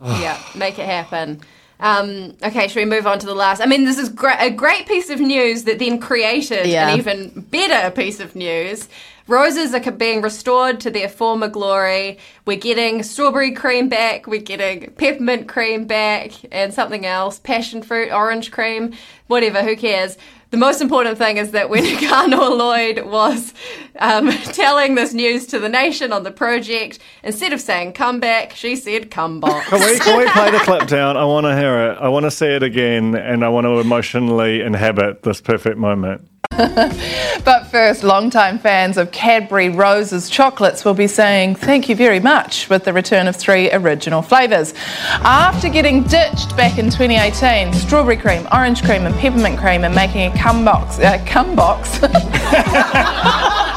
Yeah, 0.03 0.39
make 0.55 0.77
it 0.79 0.85
happen. 0.85 1.41
Um, 1.79 2.35
okay, 2.43 2.67
should 2.67 2.79
we 2.79 2.85
move 2.85 3.05
on 3.05 3.19
to 3.19 3.25
the 3.27 3.35
last? 3.35 3.61
I 3.61 3.65
mean, 3.67 3.85
this 3.85 3.97
is 3.99 4.09
gra- 4.09 4.37
a 4.39 4.49
great 4.49 4.87
piece 4.87 5.09
of 5.09 5.19
news 5.19 5.63
that 5.65 5.77
then 5.79 5.99
created 5.99 6.65
Yeah. 6.65 6.89
an 6.89 6.97
even 6.97 7.45
better 7.51 7.91
piece 7.91 8.19
of 8.19 8.35
news. 8.35 8.87
Roses 9.27 9.73
are 9.75 9.91
being 9.91 10.21
restored 10.21 10.79
to 10.81 10.89
their 10.89 11.09
former 11.09 11.49
glory. 11.49 12.17
We're 12.45 12.57
getting 12.57 13.03
strawberry 13.03 13.51
cream 13.51 13.89
back. 13.89 14.25
We're 14.25 14.39
getting 14.41 14.89
peppermint 14.91 15.47
cream 15.49 15.85
back 15.85 16.31
and 16.51 16.73
something 16.73 17.05
else, 17.05 17.37
passion 17.37 17.81
fruit, 17.83 18.11
orange 18.11 18.51
cream, 18.51 18.93
whatever, 19.27 19.61
who 19.63 19.75
cares? 19.75 20.17
The 20.49 20.57
most 20.57 20.81
important 20.81 21.17
thing 21.17 21.37
is 21.37 21.51
that 21.51 21.69
when 21.69 21.83
Kanoa 21.97 22.57
Lloyd 22.57 23.05
was 23.05 23.53
um, 23.99 24.31
telling 24.53 24.95
this 24.95 25.13
news 25.13 25.45
to 25.47 25.59
the 25.59 25.67
nation 25.67 26.13
on 26.13 26.23
the 26.23 26.31
project, 26.31 26.99
instead 27.23 27.51
of 27.51 27.59
saying 27.59 27.93
come 27.93 28.19
back, 28.19 28.53
she 28.53 28.75
said 28.75 29.11
come 29.11 29.39
box. 29.41 29.67
Can 29.67 29.79
we, 29.79 29.99
can 29.99 30.17
we 30.17 30.25
play 30.31 30.51
the 30.51 30.59
clip 30.59 30.87
down? 30.87 31.17
I 31.17 31.25
want 31.25 31.45
to 31.45 31.55
hear 31.55 31.91
it. 31.91 31.97
I 31.99 32.07
want 32.07 32.23
to 32.25 32.31
see 32.31 32.47
it 32.47 32.63
again, 32.63 33.15
and 33.15 33.43
I 33.43 33.49
want 33.49 33.65
to 33.65 33.79
emotionally 33.79 34.61
inhabit 34.61 35.23
this 35.23 35.41
perfect 35.41 35.77
moment. 35.77 36.27
But 37.45 37.67
first, 37.67 38.03
longtime 38.03 38.59
fans 38.59 38.97
of 38.97 39.11
Cadbury 39.11 39.69
Roses 39.69 40.29
chocolates 40.29 40.83
will 40.83 40.93
be 40.93 41.07
saying 41.07 41.55
thank 41.55 41.87
you 41.87 41.95
very 41.95 42.19
much 42.19 42.69
with 42.69 42.83
the 42.83 42.91
return 42.91 43.27
of 43.27 43.35
three 43.35 43.71
original 43.71 44.21
flavours. 44.21 44.73
After 45.21 45.69
getting 45.69 46.03
ditched 46.03 46.57
back 46.57 46.77
in 46.77 46.89
2018, 46.89 47.73
strawberry 47.73 48.17
cream, 48.17 48.47
orange 48.51 48.83
cream, 48.83 49.05
and 49.05 49.15
peppermint 49.15 49.59
cream 49.59 49.85
are 49.85 49.89
making 49.89 50.31
a 50.31 50.37
come 50.37 50.65
box. 50.65 50.99
Uh, 50.99 51.23
come 51.25 51.55
box. 51.55 51.99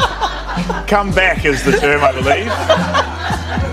Come 0.86 1.12
back 1.12 1.44
is 1.44 1.62
the 1.64 1.72
term, 1.72 2.02
I 2.02 2.10
believe. 2.10 2.50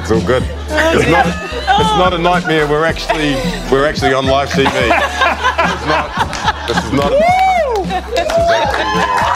It's 0.02 0.12
all 0.12 0.26
good. 0.26 0.44
It's 0.44 1.10
not, 1.10 1.26
it's 1.26 1.98
not 1.98 2.14
a 2.14 2.18
nightmare. 2.20 2.68
We're 2.68 2.86
actually 2.86 3.34
we're 3.72 3.88
actually 3.88 4.14
on 4.14 4.28
live 4.28 4.50
TV. 4.50 4.68
It's 5.68 5.86
not. 5.86 6.68
This 6.68 6.84
is 6.86 6.94
not. 6.94 7.47
This 8.38 8.46
is 8.46 8.52
actually 8.52 8.86
real. 8.94 9.28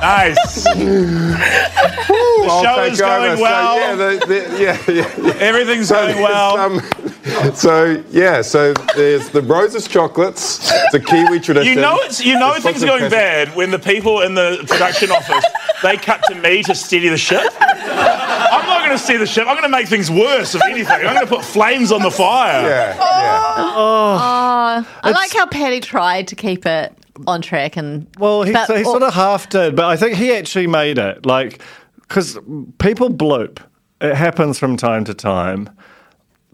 Nice. 0.00 0.64
the 0.64 2.60
show 2.62 2.82
is 2.84 3.00
going 3.00 3.40
well. 3.40 3.78
yeah, 3.78 3.94
the, 3.94 4.26
the, 4.26 4.34
yeah, 4.60 4.78
yeah, 4.88 5.26
yeah. 5.26 5.34
Everything's 5.40 5.88
So 5.88 5.94
going 5.94 6.22
well. 6.22 6.80
so 7.54 8.02
yeah, 8.10 8.42
so 8.42 8.72
there's 8.94 9.30
the 9.30 9.42
roses 9.42 9.88
chocolates. 9.88 10.70
It's 10.72 10.94
a 10.94 11.00
Kiwi 11.00 11.40
tradition. 11.40 11.74
You 11.74 11.80
know 11.80 11.96
it's 12.00 12.24
you 12.24 12.38
know 12.38 12.52
It's 12.54 12.64
things 12.64 12.82
are 12.82 12.86
going 12.86 13.10
passion. 13.10 13.10
bad 13.48 13.56
when 13.56 13.70
the 13.70 13.78
people 13.78 14.20
in 14.22 14.34
the 14.34 14.64
production 14.68 15.10
office 15.10 15.44
they 15.82 15.96
cut 15.96 16.22
to 16.28 16.34
me 16.36 16.62
to 16.64 16.74
steady 16.74 17.08
the 17.08 17.16
ship. 17.16 17.42
I'm 17.60 18.66
not 18.66 18.78
going 18.80 18.90
to 18.92 18.98
steady 18.98 19.18
the 19.18 19.26
ship. 19.26 19.46
I'm 19.46 19.54
going 19.54 19.62
to 19.62 19.68
make 19.68 19.88
things 19.88 20.10
worse. 20.10 20.54
If 20.54 20.62
anything, 20.64 20.90
I'm 21.06 21.14
going 21.14 21.26
to 21.26 21.34
put 21.34 21.44
flames 21.44 21.92
on 21.92 22.02
the 22.02 22.10
fire. 22.10 22.62
Yeah, 22.68 22.94
yeah. 22.96 23.54
Oh. 23.58 24.18
Oh. 24.18 24.88
I 25.02 25.10
like 25.10 25.32
how 25.32 25.46
Paddy 25.46 25.80
tried 25.80 26.28
to 26.28 26.34
keep 26.36 26.64
it 26.66 26.92
on 27.26 27.42
track 27.42 27.76
and 27.76 28.06
Well, 28.18 28.42
he, 28.42 28.52
but- 28.52 28.76
he 28.76 28.84
sort 28.84 29.02
of 29.02 29.12
half 29.14 29.48
did, 29.48 29.74
but 29.76 29.86
I 29.86 29.96
think 29.96 30.16
he 30.16 30.32
actually 30.32 30.66
made 30.66 30.98
it. 30.98 31.26
Like, 31.26 31.60
because 32.02 32.38
people 32.78 33.10
bloop. 33.10 33.58
It 34.00 34.14
happens 34.14 34.58
from 34.58 34.76
time 34.76 35.04
to 35.04 35.14
time. 35.14 35.70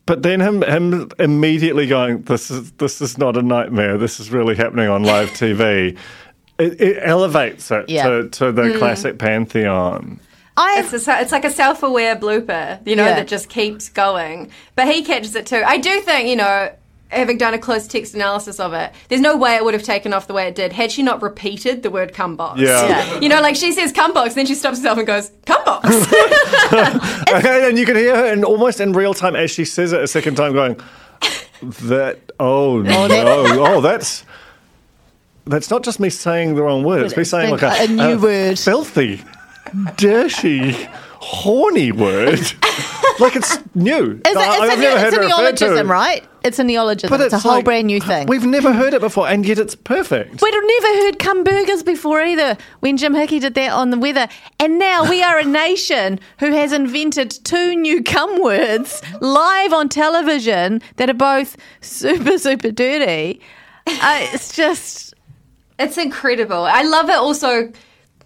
But 0.05 0.23
then 0.23 0.41
him 0.41 0.63
him 0.63 1.11
immediately 1.19 1.87
going, 1.87 2.23
this 2.23 2.51
is 2.51 2.73
this 2.73 3.01
is 3.01 3.19
not 3.19 3.37
a 3.37 3.43
nightmare. 3.43 3.99
This 3.99 4.19
is 4.19 4.31
really 4.31 4.55
happening 4.55 4.89
on 4.89 5.05
live 5.05 5.31
TV. 5.33 5.97
It, 6.59 6.81
it 6.81 6.99
elevates 7.03 7.71
it 7.71 7.89
Yeah. 7.89 8.09
to, 8.09 8.29
to 8.29 8.53
the 8.53 8.73
hmm. 8.73 8.79
classic 8.79 9.19
pantheon. 9.19 10.21
I 10.57 10.81
It's, 10.81 11.09
a, 11.09 11.21
it's 11.21 11.33
like 11.33 11.47
a 11.47 11.51
self-aware 11.51 12.17
blooper, 12.17 12.87
you 12.87 12.95
know, 12.95 13.07
Yeah. 13.07 13.15
that 13.17 13.29
just 13.29 13.49
keeps 13.49 13.89
going. 13.89 14.51
But 14.77 14.87
he 14.89 15.03
catches 15.03 15.35
it 15.35 15.47
too. 15.47 15.63
I 15.65 15.79
do 15.79 16.01
think, 16.03 16.29
you 16.29 16.37
know, 16.37 16.71
having 17.13 17.39
done 17.39 17.55
a 17.55 17.59
close 17.59 17.87
text 17.87 18.15
analysis 18.15 18.59
of 18.59 18.73
it, 18.73 18.93
there's 19.09 19.21
no 19.21 19.37
way 19.37 19.55
it 19.57 19.65
would 19.65 19.75
have 19.75 19.83
taken 19.83 20.13
off 20.13 20.27
the 20.27 20.35
way 20.35 20.47
it 20.49 20.55
did 20.55 20.73
had 20.73 20.91
she 20.91 21.03
not 21.03 21.23
repeated 21.23 21.83
the 21.83 21.91
word 21.91 22.13
"cum 22.15 22.37
box." 22.37 22.61
Yeah. 22.61 22.89
Yeah. 22.89 23.21
You 23.21 23.29
know, 23.29 23.41
like 23.41 23.57
she 23.57 23.73
says 23.73 23.93
"cum 23.93 24.13
box," 24.13 24.35
then 24.35 24.47
she 24.47 24.55
stops 24.55 24.79
herself 24.79 24.99
and 24.99 25.07
goes 25.07 25.31
"cum 25.47 25.65
box." 25.65 25.89
and 26.73 27.79
you 27.79 27.87
can 27.87 27.97
hear 27.97 28.17
her 28.17 28.33
in 28.33 28.45
almost 28.45 28.81
in 28.81 28.93
real 28.93 29.15
time 29.15 29.37
as 29.37 29.51
she 29.51 29.65
says 29.65 29.93
it 29.93 30.03
a 30.03 30.09
second 30.09 30.37
time, 30.37 30.53
going, 30.53 30.81
"That 31.63 32.19
oh 32.41 32.79
no, 32.83 33.07
oh 33.67 33.81
that's 33.81 34.25
that's 35.47 35.71
not 35.71 35.83
just 35.83 36.01
me 36.01 36.09
saying 36.11 36.55
the 36.55 36.63
wrong 36.63 36.85
word. 36.85 37.05
It's 37.05 37.17
me 37.17 37.25
saying 37.25 37.51
like 37.51 37.63
a, 37.63 37.85
A 37.85 37.87
new 37.89 38.19
word. 38.19 38.59
filthy, 38.59 39.23
dirty, 39.97 40.77
horny 41.33 41.93
word. 41.93 42.41
like 43.19 43.35
it's 43.37 43.59
new. 43.75 44.21
It's, 44.25 44.37
a, 44.37 44.41
it's, 44.41 44.49
I- 44.49 44.59
I've 44.67 44.79
a, 44.79 44.83
never 44.83 44.97
it's 44.97 45.03
heard 45.03 45.15
a 45.15 45.23
it 45.23 45.25
referred 45.25 45.57
to. 45.57 45.65
neologism, 45.65 45.91
right? 45.91 46.25
It's 46.45 46.59
a 46.59 46.65
neologism. 46.65 47.11
But 47.11 47.21
it's, 47.21 47.35
a 47.35 47.39
whole 47.39 47.53
like, 47.57 47.65
brand 47.65 47.87
new 47.87 48.01
thing. 48.01 48.27
We've 48.27 48.45
never 48.45 48.73
heard 48.73 48.95
it 48.95 49.01
before, 49.01 49.29
and 49.29 49.47
yet 49.47 49.59
it's 49.59 49.75
perfect. 49.77 50.43
We'd 50.43 50.53
never 50.53 51.05
heard 51.05 51.19
cum 51.19 51.45
burgers 51.45 51.83
before 51.83 52.21
either 52.21 52.57
when 52.81 52.97
Jim 52.97 53.15
Hickey 53.15 53.39
did 53.39 53.55
that 53.55 53.73
on 53.73 53.91
the 53.91 53.99
weather. 53.99 54.29
And 54.59 54.79
now 54.79 55.09
we 55.09 55.23
are 55.23 55.39
a 55.39 55.45
nation 55.45 56.19
who 56.41 56.53
has 56.53 56.73
invented 56.73 57.31
two 57.45 57.77
new 57.77 58.03
cum 58.03 58.43
words 58.43 59.03
live 59.21 59.73
on 59.73 59.89
television 59.89 60.83
that 60.97 61.09
are 61.09 61.15
both 61.15 61.57
super, 61.81 62.39
super 62.39 62.71
dirty. 62.73 63.41
Uh, 63.87 64.19
it's 64.33 64.55
just. 64.55 65.15
It's 65.79 65.99
incredible. 65.99 66.65
I 66.65 66.83
love 66.83 67.09
it 67.09 67.17
also. 67.17 67.73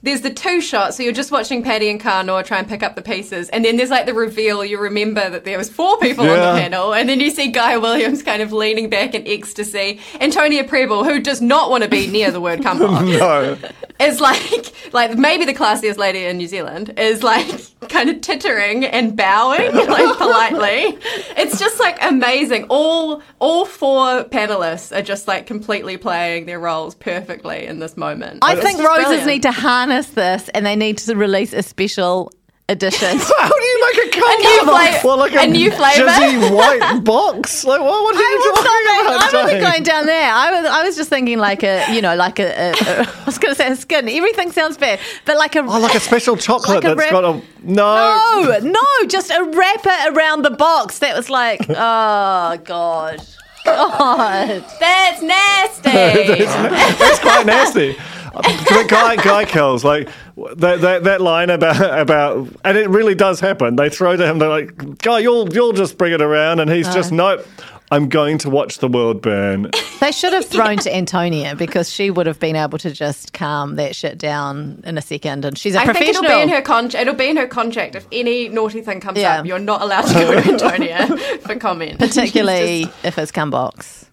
There's 0.06 0.20
the 0.20 0.32
two 0.32 0.60
shots, 0.60 0.96
so 0.96 1.02
you're 1.02 1.12
just 1.12 1.32
watching 1.32 1.64
Paddy 1.64 1.90
and 1.90 2.00
Kanoa 2.00 2.44
try 2.44 2.60
and 2.60 2.68
pick 2.68 2.84
up 2.84 2.94
the 2.94 3.02
pieces, 3.02 3.48
and 3.48 3.64
then 3.64 3.76
there's 3.76 3.90
like 3.90 4.06
the 4.06 4.14
reveal. 4.14 4.64
You 4.64 4.78
remember 4.78 5.28
that 5.28 5.44
there 5.44 5.58
was 5.58 5.68
four 5.68 5.98
people 5.98 6.22
on 6.30 6.38
the 6.38 6.60
panel, 6.60 6.94
and 6.94 7.08
then 7.08 7.18
you 7.18 7.32
see 7.32 7.48
Guy 7.48 7.76
Williams 7.76 8.22
kind 8.22 8.40
of 8.40 8.52
leaning 8.52 8.88
back 8.88 9.14
in 9.14 9.26
ecstasy, 9.26 9.98
Antonia 10.20 10.62
Prebble, 10.62 11.02
who 11.02 11.18
does 11.18 11.42
not 11.42 11.70
want 11.70 11.82
to 11.82 11.90
be 11.90 12.06
near 12.06 12.30
the 12.30 12.40
word 12.40 12.62
"come 12.62 12.80
on," 12.82 13.10
no. 13.10 13.58
is 13.98 14.20
like 14.20 14.72
like 14.92 15.18
maybe 15.18 15.44
the 15.44 15.54
classiest 15.54 15.96
lady 15.96 16.24
in 16.24 16.36
New 16.36 16.46
Zealand 16.46 16.94
is 16.96 17.24
like 17.24 17.48
kind 17.96 18.10
of 18.10 18.16
tittering 18.20 18.84
and 18.84 19.16
bowing 19.16 19.74
like 19.74 20.18
politely. 20.18 20.98
It's 21.36 21.58
just 21.58 21.80
like 21.80 21.96
amazing. 22.02 22.66
All 22.68 23.22
all 23.38 23.64
four 23.64 24.24
panelists 24.24 24.94
are 24.96 25.02
just 25.02 25.26
like 25.26 25.46
completely 25.46 25.96
playing 25.96 26.46
their 26.46 26.60
roles 26.60 26.94
perfectly 26.94 27.64
in 27.66 27.78
this 27.78 27.96
moment. 27.96 28.40
I 28.42 28.52
It's 28.54 28.62
think 28.62 28.78
roses 28.80 29.04
brilliant. 29.06 29.26
need 29.26 29.42
to 29.42 29.52
harness 29.52 30.08
this 30.10 30.48
and 30.50 30.66
they 30.66 30.76
need 30.76 30.98
to 30.98 31.16
release 31.16 31.52
a 31.52 31.62
special 31.62 32.32
edition. 32.68 33.18
How 33.38 33.48
do 33.48 33.64
you 33.64 33.80
make 33.94 34.06
a 34.14 34.18
cum 34.20 34.38
new 34.40 34.66
box? 34.66 34.88
flavor- 34.88 35.06
Well, 35.06 35.18
like 35.18 35.34
a 35.34 35.46
new 35.46 35.70
flavour? 35.70 36.06
jizzy 36.08 36.54
white 36.56 37.04
box. 37.04 37.64
Like 37.64 37.80
what? 37.80 38.02
What 38.02 38.14
are 38.16 38.18
I 38.18 38.30
you 38.30 38.36
was 38.38 38.58
talking 38.58 38.64
not, 38.64 39.00
about? 39.02 39.34
I 39.34 39.42
wasn't 39.42 39.50
Jane? 39.62 39.70
going 39.70 39.82
down 39.84 40.06
there. 40.06 40.32
I 40.32 40.50
was, 40.50 40.66
I 40.70 40.82
was 40.84 40.96
just 40.96 41.08
thinking 41.10 41.38
like 41.38 41.62
a, 41.62 41.84
you 41.94 42.02
know, 42.02 42.16
like 42.16 42.38
a, 42.40 42.46
a, 42.46 42.70
a 42.72 42.74
I 43.22 43.24
was 43.24 43.38
going 43.38 43.54
to 43.54 43.58
say 43.60 43.70
a 43.70 43.76
skin. 43.76 44.08
Everything 44.08 44.50
sounds 44.52 44.76
bad, 44.76 44.98
but 45.24 45.36
like 45.36 45.54
a, 45.56 45.60
Oh, 45.60 45.78
like 45.80 45.94
a 45.94 46.00
special 46.00 46.36
chocolate 46.36 46.82
Like 46.82 46.92
a 46.92 46.94
that's 46.96 47.10
got 47.12 47.24
a 47.24 47.40
no. 47.62 48.42
no, 48.42 48.58
no, 48.62 49.08
just 49.08 49.30
a 49.30 49.42
wrapper 49.44 50.16
around 50.16 50.42
the 50.42 50.50
box. 50.50 50.98
That 51.00 51.16
was 51.16 51.30
like, 51.30 51.60
oh 51.68 52.58
god, 52.64 53.20
god. 53.64 54.64
That's 54.80 55.22
nasty. 55.22 55.90
That's 55.90 57.18
quite 57.20 57.46
nasty. 57.46 57.96
But 58.42 58.88
Guy 58.88 59.16
Guy 59.16 59.44
kills 59.44 59.84
like 59.84 60.08
that, 60.56 60.80
that 60.82 61.04
that 61.04 61.20
line 61.20 61.50
about 61.50 61.98
about 62.00 62.48
and 62.64 62.76
it 62.78 62.88
really 62.90 63.14
does 63.14 63.40
happen. 63.40 63.76
They 63.76 63.88
throw 63.90 64.16
to 64.16 64.26
him. 64.26 64.38
They're 64.38 64.48
like, 64.48 64.98
"Guy, 64.98 65.20
you'll 65.20 65.52
you'll 65.52 65.72
just 65.72 65.96
bring 65.98 66.12
it 66.12 66.20
around," 66.22 66.60
and 66.60 66.70
he's 66.70 66.92
just 66.94 67.12
nope. 67.12 67.46
I'm 67.88 68.08
going 68.08 68.38
to 68.38 68.50
watch 68.50 68.78
the 68.78 68.88
world 68.88 69.22
burn. 69.22 69.70
They 70.00 70.10
should 70.10 70.32
have 70.32 70.44
thrown 70.44 70.76
to 70.78 70.92
Antonia 70.92 71.54
because 71.54 71.88
she 71.88 72.10
would 72.10 72.26
have 72.26 72.40
been 72.40 72.56
able 72.56 72.78
to 72.78 72.90
just 72.90 73.32
calm 73.32 73.76
that 73.76 73.94
shit 73.94 74.18
down 74.18 74.82
in 74.84 74.98
a 74.98 75.00
second. 75.00 75.44
And 75.44 75.56
she's 75.56 75.76
a 75.76 75.78
I 75.78 75.84
think 75.84 75.96
professional. 75.98 76.24
it'll 76.24 76.36
be 76.36 76.42
in 76.42 76.48
her 76.48 76.62
con- 76.62 76.90
it'll 76.92 77.14
be 77.14 77.28
in 77.28 77.36
her 77.36 77.46
contract. 77.46 77.94
If 77.94 78.08
any 78.10 78.48
naughty 78.48 78.80
thing 78.80 78.98
comes 78.98 79.18
Yeah. 79.20 79.38
up, 79.38 79.46
you're 79.46 79.60
not 79.60 79.82
allowed 79.82 80.02
to 80.08 80.14
go 80.14 80.32
to 80.40 80.50
Antonia 80.52 81.06
for 81.42 81.54
comment. 81.54 82.00
particularly 82.00 82.82
It's 82.82 83.04
if 83.04 83.18
it's 83.18 83.30
cum 83.30 83.50
box. 83.50 84.06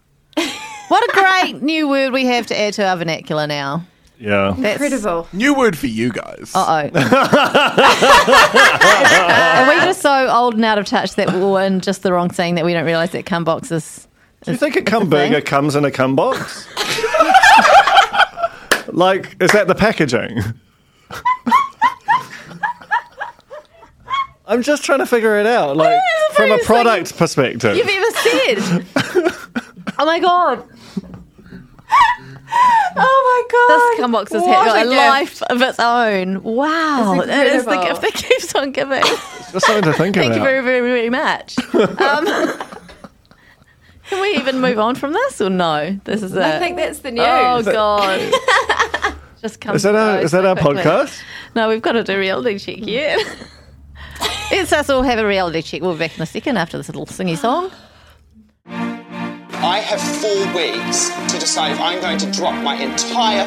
What 0.86 1.02
a 1.02 1.12
great 1.12 1.60
new 1.60 1.88
word 1.88 2.12
we 2.12 2.26
have 2.26 2.46
to 2.46 2.56
add 2.60 2.74
to 2.74 2.86
our 2.86 2.96
vernacular 2.96 3.48
now. 3.48 3.84
Yeah. 4.18 4.54
That's 4.56 4.80
incredible. 4.80 5.28
New 5.32 5.54
word 5.54 5.76
for 5.76 5.86
you 5.88 6.12
guys. 6.12 6.52
Uh 6.54 6.88
oh. 6.94 6.98
Are 9.64 9.68
we 9.68 9.74
just 9.84 10.00
so 10.02 10.28
old 10.28 10.54
and 10.54 10.64
out 10.64 10.78
of 10.78 10.86
touch 10.86 11.14
that 11.16 11.32
we're 11.32 11.62
in 11.64 11.80
just 11.80 12.02
the 12.02 12.12
wrong 12.12 12.30
saying 12.30 12.54
that 12.54 12.64
we 12.64 12.72
don't 12.72 12.84
realise 12.86 13.10
that 13.10 13.26
cum 13.26 13.44
box 13.44 13.70
is 13.72 14.06
Do 14.42 14.52
you 14.52 14.56
think 14.56 14.76
a 14.76 14.82
cum 14.82 15.10
burger 15.10 15.40
comes 15.40 15.74
in 15.74 15.84
a 15.84 15.90
cum 15.90 16.14
box? 16.14 16.66
like, 18.88 19.36
is 19.40 19.50
that 19.52 19.66
the 19.66 19.74
packaging? 19.74 20.40
I'm 24.46 24.62
just 24.62 24.84
trying 24.84 24.98
to 24.98 25.06
figure 25.06 25.38
it 25.38 25.46
out, 25.46 25.76
like 25.76 25.98
from 26.32 26.52
a 26.52 26.58
funniest 26.58 26.66
thing 26.68 26.76
product 26.84 27.16
perspective. 27.16 27.76
you've 27.76 27.88
ever 27.88 28.10
said. 28.18 28.84
oh 29.98 30.04
my 30.04 30.20
god. 30.20 30.62
Oh 32.96 33.46
my 33.48 33.50
god! 33.50 33.90
This 33.90 34.00
cum 34.00 34.12
box 34.12 34.32
has 34.32 34.42
What 34.42 34.66
had 34.76 34.86
a, 34.86 34.90
gift. 34.90 34.96
life 34.96 35.42
of 35.44 35.62
its 35.62 35.78
own. 35.80 36.42
Wow. 36.42 37.14
It's 37.18 37.26
That 37.26 37.46
is 37.48 37.64
the 37.64 37.72
incredible. 37.72 38.00
gift 38.02 38.14
that 38.14 38.28
keeps 38.28 38.54
on 38.54 38.72
giving. 38.72 39.02
Just 39.52 39.66
something 39.66 39.84
to 39.84 39.92
think 39.92 40.14
Thank 40.16 40.32
about. 40.32 40.36
you 40.36 40.42
very, 40.42 40.62
very, 40.62 40.80
very 40.80 41.10
much. 41.10 41.56
Um, 41.74 42.26
can 44.08 44.20
we 44.20 44.28
even 44.36 44.60
move 44.60 44.78
on 44.78 44.94
from 44.94 45.12
this 45.12 45.40
or 45.40 45.50
no? 45.50 45.98
This 46.04 46.22
is 46.22 46.32
it. 46.34 46.42
I 46.42 46.58
think 46.58 46.76
that's 46.76 47.00
the 47.00 47.10
news. 47.10 47.24
Oh 47.26 47.62
god. 47.64 48.32
Just 49.40 49.60
come. 49.60 49.74
Is 49.76 49.82
that 49.82 49.94
our 49.94 50.20
is 50.20 50.30
that 50.32 50.44
our 50.44 50.54
podcast? 50.56 51.20
No, 51.54 51.68
we've 51.68 51.82
got 51.82 51.92
to 51.92 52.04
do 52.04 52.18
reality 52.18 52.58
check 52.58 52.86
yet. 52.86 53.18
It's 54.50 54.72
us 54.72 54.80
us 54.80 54.90
all 54.90 55.02
have 55.02 55.18
a 55.18 55.26
reality 55.26 55.62
check. 55.62 55.80
We'll 55.82 55.94
be 55.94 56.00
back 56.00 56.16
in 56.16 56.22
a 56.22 56.26
second 56.26 56.56
after 56.58 56.76
this 56.76 56.88
little 56.88 57.06
singy 57.06 57.36
song. 57.36 57.70
I 58.66 59.78
have 59.78 60.00
four 60.00 60.46
weeks 60.54 61.08
to 61.32 61.33
decide 61.44 61.72
if 61.72 61.80
I'm 61.80 62.00
going 62.00 62.16
to 62.16 62.30
drop 62.30 62.54
my 62.64 62.74
entire 62.74 63.44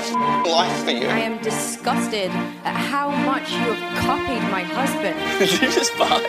life 0.47 0.83
for 0.83 0.91
you. 0.91 1.07
I 1.07 1.17
am 1.21 1.41
disgusted 1.41 2.29
at 2.63 2.75
how 2.75 3.09
much 3.09 3.49
you 3.51 3.73
have 3.73 3.97
copied 3.97 4.43
my 4.51 4.61
husband. 4.61 5.17
you 5.51 5.71
just 5.71 5.91
fuck. 5.93 6.21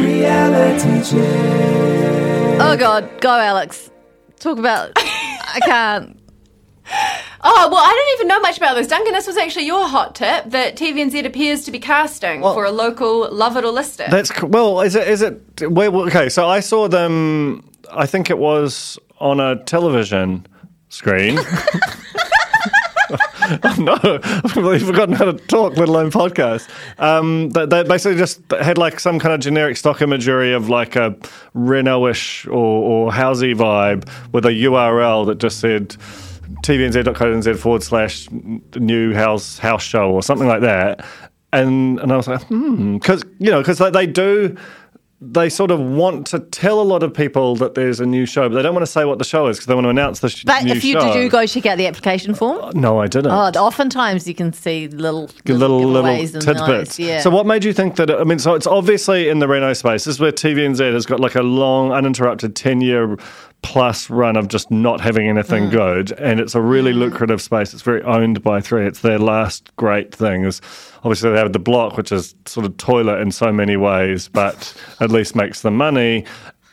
Reality 0.00 1.10
check. 1.10 2.60
Oh 2.62 2.74
god, 2.78 3.20
go 3.20 3.38
Alex. 3.38 3.90
Talk 4.38 4.58
about. 4.58 4.92
I 4.96 5.60
can't. 5.62 6.18
Oh, 7.42 7.68
well, 7.70 7.82
I 7.84 7.92
don't 7.92 8.18
even 8.18 8.28
know 8.28 8.40
much 8.40 8.56
about 8.56 8.76
this. 8.76 8.86
Duncan, 8.86 9.12
this 9.12 9.26
was 9.26 9.36
actually 9.36 9.66
your 9.66 9.86
hot 9.86 10.14
tip 10.14 10.46
that 10.46 10.76
TVNZ 10.76 11.26
appears 11.26 11.64
to 11.64 11.70
be 11.70 11.78
casting 11.78 12.40
Well- 12.40 12.54
for 12.54 12.64
a 12.64 12.70
local 12.70 13.30
Love 13.30 13.58
It 13.58 13.64
or 13.64 13.72
List 13.72 14.00
It. 14.00 14.10
That's 14.10 14.32
well. 14.42 14.80
Is 14.80 14.94
it? 14.94 15.06
Is 15.06 15.20
it? 15.20 15.70
Wait, 15.70 15.88
okay. 15.92 16.30
So 16.30 16.48
I 16.48 16.60
saw 16.60 16.88
them. 16.88 17.68
I 17.92 18.06
think 18.06 18.30
it 18.30 18.38
was 18.38 18.98
on 19.18 19.40
a 19.40 19.62
television 19.64 20.46
screen. 20.88 21.38
oh, 21.38 21.76
no, 23.78 23.98
I've 24.02 24.52
completely 24.52 24.80
forgotten 24.80 25.14
how 25.14 25.26
to 25.26 25.34
talk, 25.34 25.76
let 25.76 25.88
alone 25.88 26.10
podcast. 26.10 26.68
Um, 26.98 27.50
they, 27.50 27.66
they 27.66 27.82
basically 27.84 28.18
just 28.18 28.40
had 28.50 28.78
like 28.78 28.98
some 28.98 29.18
kind 29.18 29.34
of 29.34 29.40
generic 29.40 29.76
stock 29.76 30.02
imagery 30.02 30.52
of 30.52 30.68
like 30.68 30.96
a 30.96 31.16
Reno-ish 31.54 32.46
or, 32.46 32.52
or 32.52 33.10
housey 33.12 33.54
vibe 33.54 34.08
with 34.32 34.46
a 34.46 34.50
URL 34.50 35.26
that 35.26 35.38
just 35.38 35.60
said 35.60 35.96
tvnz.co.nz 36.62 37.58
forward 37.58 37.82
slash 37.82 38.28
new 38.30 39.14
house 39.14 39.58
house 39.58 39.82
show 39.82 40.10
or 40.10 40.22
something 40.22 40.48
like 40.48 40.62
that. 40.62 41.04
And 41.52 42.00
and 42.00 42.12
I 42.12 42.16
was 42.16 42.26
like, 42.26 42.42
hmm, 42.44 42.94
because 42.94 43.22
you 43.38 43.50
know, 43.50 43.60
because 43.60 43.78
they, 43.78 43.90
they 43.90 44.06
do. 44.06 44.56
They 45.18 45.48
sort 45.48 45.70
of 45.70 45.80
want 45.80 46.26
to 46.28 46.40
tell 46.40 46.78
a 46.78 46.84
lot 46.84 47.02
of 47.02 47.14
people 47.14 47.56
that 47.56 47.74
there's 47.74 48.00
a 48.00 48.06
new 48.06 48.26
show, 48.26 48.50
but 48.50 48.54
they 48.54 48.62
don't 48.62 48.74
want 48.74 48.84
to 48.84 48.90
say 48.92 49.06
what 49.06 49.16
the 49.18 49.24
show 49.24 49.46
is 49.46 49.56
because 49.56 49.66
they 49.66 49.74
want 49.74 49.86
to 49.86 49.88
announce 49.88 50.20
the 50.20 50.28
sh- 50.28 50.44
But 50.44 50.64
new 50.64 50.72
if 50.72 50.84
you 50.84 50.92
show. 50.92 51.00
did 51.14 51.22
you 51.22 51.30
go 51.30 51.46
check 51.46 51.64
out 51.64 51.78
the 51.78 51.86
application 51.86 52.34
form? 52.34 52.62
Uh, 52.62 52.70
no, 52.74 53.00
I 53.00 53.06
didn't. 53.06 53.30
Oh, 53.32 53.48
oftentimes 53.58 54.28
you 54.28 54.34
can 54.34 54.52
see 54.52 54.88
little 54.88 55.30
little 55.46 55.80
little 55.82 56.10
and 56.10 56.42
tidbits. 56.42 56.98
Yeah. 56.98 57.20
So, 57.22 57.30
what 57.30 57.46
made 57.46 57.64
you 57.64 57.72
think 57.72 57.96
that? 57.96 58.10
I 58.10 58.24
mean, 58.24 58.38
so 58.38 58.54
it's 58.54 58.66
obviously 58.66 59.30
in 59.30 59.38
the 59.38 59.48
Reno 59.48 59.72
space. 59.72 60.04
This 60.04 60.16
is 60.16 60.20
where 60.20 60.32
TVNZ 60.32 60.92
has 60.92 61.06
got 61.06 61.18
like 61.18 61.34
a 61.34 61.42
long, 61.42 61.92
uninterrupted 61.92 62.54
ten 62.54 62.82
year 62.82 63.16
plus 63.66 64.08
run 64.08 64.36
of 64.36 64.46
just 64.46 64.70
not 64.70 65.00
having 65.00 65.28
anything 65.28 65.64
Mm. 65.64 65.70
good, 65.72 66.12
and 66.12 66.38
it's 66.38 66.54
a 66.54 66.60
really 66.60 66.92
lucrative 66.92 67.42
space. 67.42 67.74
It's 67.74 67.82
very 67.82 68.00
owned 68.04 68.40
by 68.42 68.60
three. 68.60 68.86
It's 68.86 69.00
their 69.00 69.18
last 69.18 69.74
great 69.74 70.14
thing. 70.14 70.44
Is 70.44 70.60
obviously 70.98 71.30
they 71.32 71.38
have 71.38 71.52
the 71.52 71.58
block, 71.58 71.96
which 71.96 72.12
is 72.12 72.36
sort 72.46 72.64
of 72.64 72.76
toilet 72.76 73.20
in 73.20 73.32
so 73.32 73.50
many 73.52 73.76
ways, 73.76 74.28
but 74.32 74.72
at 75.00 75.10
least 75.10 75.34
makes 75.34 75.62
them 75.62 75.76
money. 75.76 76.24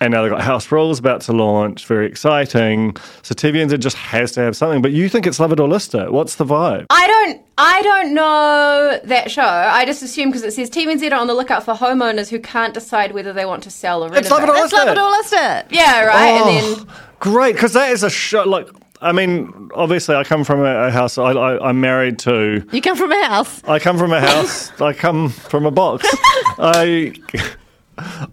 And 0.03 0.11
now 0.11 0.21
they've 0.21 0.31
got 0.31 0.41
House 0.41 0.69
Rules 0.69 0.99
about 0.99 1.21
to 1.21 1.31
launch, 1.31 1.85
very 1.85 2.05
exciting. 2.07 2.93
So 3.21 3.33
TVNZ 3.33 3.79
just 3.79 3.95
has 3.95 4.33
to 4.33 4.41
have 4.41 4.53
something. 4.53 4.81
But 4.81 4.91
you 4.91 5.07
think 5.07 5.25
it's 5.25 5.39
Love 5.39 5.53
It 5.53 5.61
or 5.61 5.67
List 5.69 5.95
It. 5.95 6.11
What's 6.11 6.35
the 6.35 6.43
vibe? 6.43 6.87
I 6.89 7.07
don't, 7.07 7.41
I 7.57 7.81
don't 7.83 8.13
know 8.13 8.99
that 9.05 9.31
show. 9.31 9.41
I 9.41 9.85
just 9.85 10.03
assume 10.03 10.27
because 10.27 10.43
it 10.43 10.51
says 10.51 10.69
TVNZ 10.69 11.09
are 11.09 11.15
on 11.15 11.27
the 11.27 11.33
lookout 11.33 11.63
for 11.63 11.73
homeowners 11.73 12.27
who 12.27 12.37
can't 12.37 12.73
decide 12.73 13.13
whether 13.13 13.31
they 13.31 13.45
want 13.45 13.63
to 13.63 13.71
sell 13.71 14.01
or 14.03 14.07
renovate. 14.09 14.23
It's 14.23 14.31
Love 14.31 14.43
It 14.43 14.49
or 14.49 14.53
Let's 14.55 14.73
List 14.73 14.85
love 14.85 14.87
It. 14.89 14.99
it 14.99 15.01
or 15.01 15.09
list 15.09 15.33
it. 15.33 15.65
Yeah, 15.69 16.03
right. 16.03 16.31
Oh, 16.41 16.49
And 16.49 16.57
then 16.79 16.85
oh, 16.89 16.99
great, 17.21 17.53
because 17.53 17.71
that 17.71 17.89
is 17.93 18.03
a 18.03 18.09
show. 18.09 18.43
Like, 18.43 18.67
I 18.99 19.13
mean, 19.13 19.69
obviously, 19.73 20.15
I 20.15 20.25
come 20.25 20.43
from 20.43 20.59
a, 20.59 20.87
a 20.87 20.91
house. 20.91 21.17
I, 21.17 21.31
I, 21.31 21.69
I'm 21.69 21.79
married 21.79 22.19
to. 22.19 22.67
You 22.73 22.81
come 22.81 22.97
from 22.97 23.13
a 23.13 23.25
house. 23.25 23.63
I 23.63 23.79
come 23.79 23.97
from 23.97 24.11
a 24.11 24.19
house. 24.19 24.69
I 24.81 24.91
come 24.91 25.29
from 25.29 25.65
a 25.65 25.71
box. 25.71 26.05
I. 26.59 27.13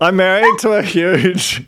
I'm 0.00 0.16
married 0.16 0.58
to 0.60 0.72
a 0.72 0.82
huge. 0.82 1.64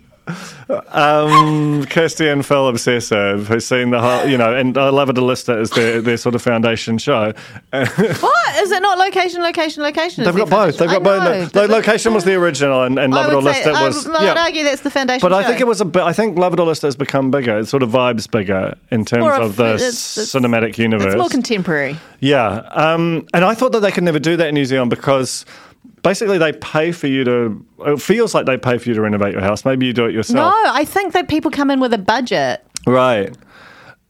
Um, 0.88 1.84
Kirsty 1.86 2.28
and 2.28 2.46
Phil 2.46 2.68
obsessive 2.68 3.48
who's 3.48 3.66
seen 3.66 3.90
the 3.90 4.00
whole, 4.00 4.26
you 4.26 4.38
know, 4.38 4.54
and 4.54 4.78
I 4.78 4.88
love 4.88 5.10
it 5.10 5.14
to 5.14 5.20
list 5.24 5.48
it 5.48 5.58
as 5.58 5.70
their, 5.70 6.00
their 6.00 6.16
sort 6.16 6.34
of 6.34 6.42
foundation 6.42 6.98
show. 6.98 7.32
What 7.72 8.62
is 8.62 8.70
it 8.70 8.82
not 8.82 8.98
location, 8.98 9.42
location, 9.42 9.82
location? 9.82 10.24
They've 10.24 10.34
got 10.36 10.44
the 10.44 10.50
both. 10.50 10.78
They've 10.78 10.88
got 10.88 11.06
I 11.06 11.18
know. 11.18 11.40
both. 11.42 11.52
The, 11.52 11.66
the 11.66 11.68
location 11.68 12.14
was 12.14 12.24
the 12.24 12.34
original, 12.34 12.82
and, 12.84 12.98
and 12.98 13.12
Love 13.12 13.32
It 13.32 13.34
or 13.34 13.42
List 13.42 13.66
It 13.66 13.72
was. 13.72 14.06
I'd 14.06 14.36
argue 14.36 14.62
that's 14.62 14.82
the 14.82 14.90
foundation. 14.90 15.26
But 15.28 15.32
I 15.32 15.44
think 15.44 15.60
it 15.60 15.66
was 15.66 15.80
a 15.80 15.84
bit. 15.86 16.02
I 16.02 16.12
think 16.12 16.38
Love 16.38 16.52
It 16.52 16.60
or 16.60 16.66
List 16.66 16.84
It 16.84 16.88
has 16.88 16.96
become 16.96 17.30
bigger. 17.30 17.58
It 17.58 17.66
sort 17.66 17.82
of 17.82 17.90
vibes 17.90 18.30
bigger 18.30 18.74
in 18.90 19.04
terms 19.04 19.24
of 19.24 19.42
of- 19.42 19.56
the 19.56 19.74
it's- 19.74 20.16
it's- 20.18 20.32
cinematic 20.32 20.78
universe. 20.78 21.14
It's 21.14 21.16
more 21.16 21.28
contemporary. 21.28 21.98
Yeah, 22.20 22.58
um, 22.70 23.26
and 23.34 23.44
I 23.44 23.54
thought 23.54 23.72
that 23.72 23.80
they 23.80 23.90
could 23.90 24.04
never 24.04 24.18
do 24.18 24.36
that 24.36 24.48
in 24.48 24.54
New 24.54 24.64
Zealand 24.66 24.90
because 24.90 25.44
basically 26.02 26.38
they 26.38 26.52
pay 26.52 26.92
for 26.92 27.06
you 27.06 27.24
to. 27.24 27.66
It 27.86 28.00
feels 28.00 28.34
like 28.34 28.46
they 28.46 28.58
pay 28.58 28.78
for 28.78 28.88
you 28.88 28.94
to 28.94 29.00
renovate 29.00 29.32
your 29.32 29.42
house. 29.42 29.64
Maybe 29.64 29.86
you 29.86 29.92
do 29.92 30.06
it 30.06 30.12
yourself. 30.12 30.52
No, 30.52 30.72
I 30.72 30.84
think 30.84 31.12
that 31.12 31.28
people 31.28 31.50
come 31.50 31.70
in 31.70 31.80
with 31.80 31.92
a 31.92 31.98
budget. 31.98 32.64
Right. 32.86 33.34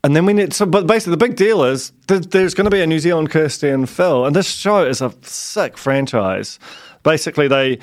And 0.04 0.16
then 0.16 0.26
we 0.26 0.32
need 0.32 0.52
so, 0.52 0.66
but 0.66 0.86
basically 0.86 1.12
the 1.12 1.24
big 1.28 1.36
deal 1.36 1.62
is 1.62 1.92
th- 2.08 2.22
there's 2.30 2.54
going 2.54 2.64
to 2.64 2.70
be 2.70 2.80
a 2.80 2.86
New 2.86 2.98
Zealand 2.98 3.30
Kirsty 3.30 3.68
and 3.68 3.88
Phil, 3.88 4.26
and 4.26 4.34
this 4.34 4.48
show 4.48 4.84
is 4.84 5.00
a 5.00 5.14
sick 5.22 5.78
franchise. 5.78 6.58
Basically, 7.04 7.46
they 7.46 7.78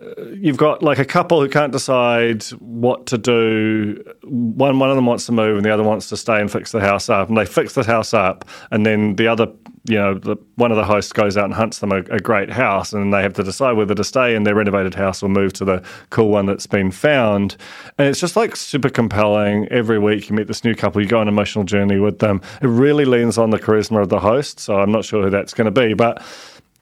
uh, 0.00 0.22
you've 0.32 0.56
got 0.56 0.82
like 0.82 0.98
a 0.98 1.04
couple 1.04 1.42
who 1.42 1.48
can't 1.48 1.72
decide 1.72 2.42
what 2.60 3.04
to 3.06 3.18
do. 3.18 4.02
One 4.22 4.78
one 4.78 4.88
of 4.88 4.96
them 4.96 5.04
wants 5.04 5.26
to 5.26 5.32
move, 5.32 5.56
and 5.56 5.64
the 5.64 5.70
other 5.70 5.82
wants 5.82 6.08
to 6.08 6.16
stay 6.16 6.40
and 6.40 6.50
fix 6.50 6.72
the 6.72 6.80
house 6.80 7.10
up. 7.10 7.28
And 7.28 7.36
they 7.36 7.44
fix 7.44 7.74
the 7.74 7.84
house 7.84 8.14
up, 8.14 8.46
and 8.70 8.86
then 8.86 9.16
the 9.16 9.28
other, 9.28 9.48
you 9.84 9.96
know, 9.96 10.14
the, 10.14 10.36
one 10.56 10.70
of 10.70 10.76
the 10.76 10.84
hosts 10.84 11.12
goes 11.12 11.36
out 11.36 11.44
and 11.44 11.54
hunts 11.54 11.78
them 11.78 11.92
a, 11.92 11.98
a 12.10 12.18
great 12.18 12.50
house, 12.50 12.92
and 12.92 13.12
they 13.12 13.22
have 13.22 13.34
to 13.34 13.42
decide 13.42 13.72
whether 13.72 13.94
to 13.94 14.04
stay 14.04 14.34
in 14.34 14.44
their 14.44 14.54
renovated 14.54 14.94
house 14.94 15.22
or 15.22 15.28
move 15.28 15.52
to 15.54 15.64
the 15.64 15.82
cool 16.10 16.28
one 16.28 16.46
that's 16.46 16.66
been 16.66 16.90
found. 16.90 17.56
And 17.98 18.08
it's 18.08 18.20
just 18.20 18.36
like 18.36 18.56
super 18.56 18.88
compelling. 18.88 19.68
Every 19.68 19.98
week 19.98 20.28
you 20.28 20.36
meet 20.36 20.46
this 20.46 20.64
new 20.64 20.74
couple, 20.74 21.02
you 21.02 21.08
go 21.08 21.18
on 21.18 21.28
an 21.28 21.34
emotional 21.34 21.64
journey 21.64 21.98
with 21.98 22.18
them. 22.18 22.40
It 22.62 22.68
really 22.68 23.04
leans 23.04 23.38
on 23.38 23.50
the 23.50 23.58
charisma 23.58 24.02
of 24.02 24.08
the 24.08 24.20
host, 24.20 24.60
so 24.60 24.76
I'm 24.76 24.92
not 24.92 25.04
sure 25.04 25.24
who 25.24 25.30
that's 25.30 25.54
going 25.54 25.72
to 25.72 25.80
be, 25.80 25.94
but 25.94 26.22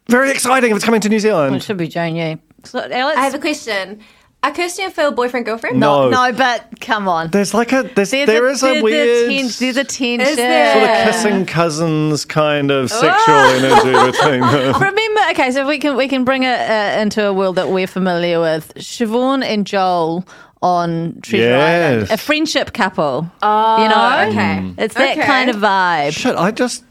very 0.09 0.31
exciting 0.31 0.71
if 0.71 0.77
it's 0.77 0.85
coming 0.85 1.01
to 1.01 1.09
New 1.09 1.21
Zealand. 1.21 1.57
It 1.57 1.63
should 1.63 1.77
be 1.77 1.89
Jane 1.89 2.17
Yu. 2.17 2.39
So, 2.65 2.81
Alex, 2.81 3.19
I 3.19 3.23
have 3.23 3.35
a 3.35 3.39
question. 3.39 4.01
Are 4.47 4.53
Kirsty 4.55 4.83
and 4.85 4.93
Phil 4.93 5.11
boyfriend 5.11 5.45
girlfriend? 5.45 5.81
No. 5.81 6.09
no, 6.09 6.33
but 6.33 6.67
come 6.81 7.09
on. 7.09 7.31
There's 7.31 7.53
like 7.53 7.73
a 7.73 7.83
there's, 7.83 8.11
There's 8.13 8.27
there 8.29 8.47
is 8.47 8.63
a 8.63 8.67
there's 8.67 8.83
weird 8.83 9.29
tens- 9.31 9.59
there's 9.59 9.77
a 9.77 9.83
tension. 9.85 10.21
Is 10.29 10.37
there? 10.37 10.73
sort 10.73 10.91
of 10.91 11.15
kissing 11.15 11.47
cousins 11.47 12.25
kind 12.25 12.71
of 12.71 12.89
sexual 12.91 13.35
Oh. 13.35 13.83
energy 13.83 14.13
between 14.13 14.41
them. 14.73 14.81
Remember, 14.81 15.21
okay, 15.31 15.51
so 15.51 15.67
we 15.67 15.79
can 15.79 15.97
we 15.97 16.07
can 16.07 16.25
bring 16.25 16.45
it 16.45 16.61
uh, 16.61 17.01
into 17.01 17.27
a 17.27 17.33
world 17.33 17.57
that 17.57 17.71
we're 17.71 17.89
familiar 17.89 18.39
with. 18.41 18.73
Siobhan 18.77 19.45
and 19.45 19.67
Joel 19.67 20.25
on 20.63 21.19
Treasure 21.23 21.55
Island, 21.57 22.11
a 22.13 22.17
friendship 22.17 22.73
couple. 22.73 23.29
Oh, 23.43 23.83
you 23.83 23.89
know, 23.89 24.29
okay. 24.31 24.61
Mm. 24.63 24.75
it's 24.79 24.95
that 24.95 25.19
Okay. 25.19 25.27
kind 25.27 25.51
of 25.51 25.57
vibe. 25.57 26.13
Shit, 26.13 26.37
I 26.37 26.51
just 26.53 26.85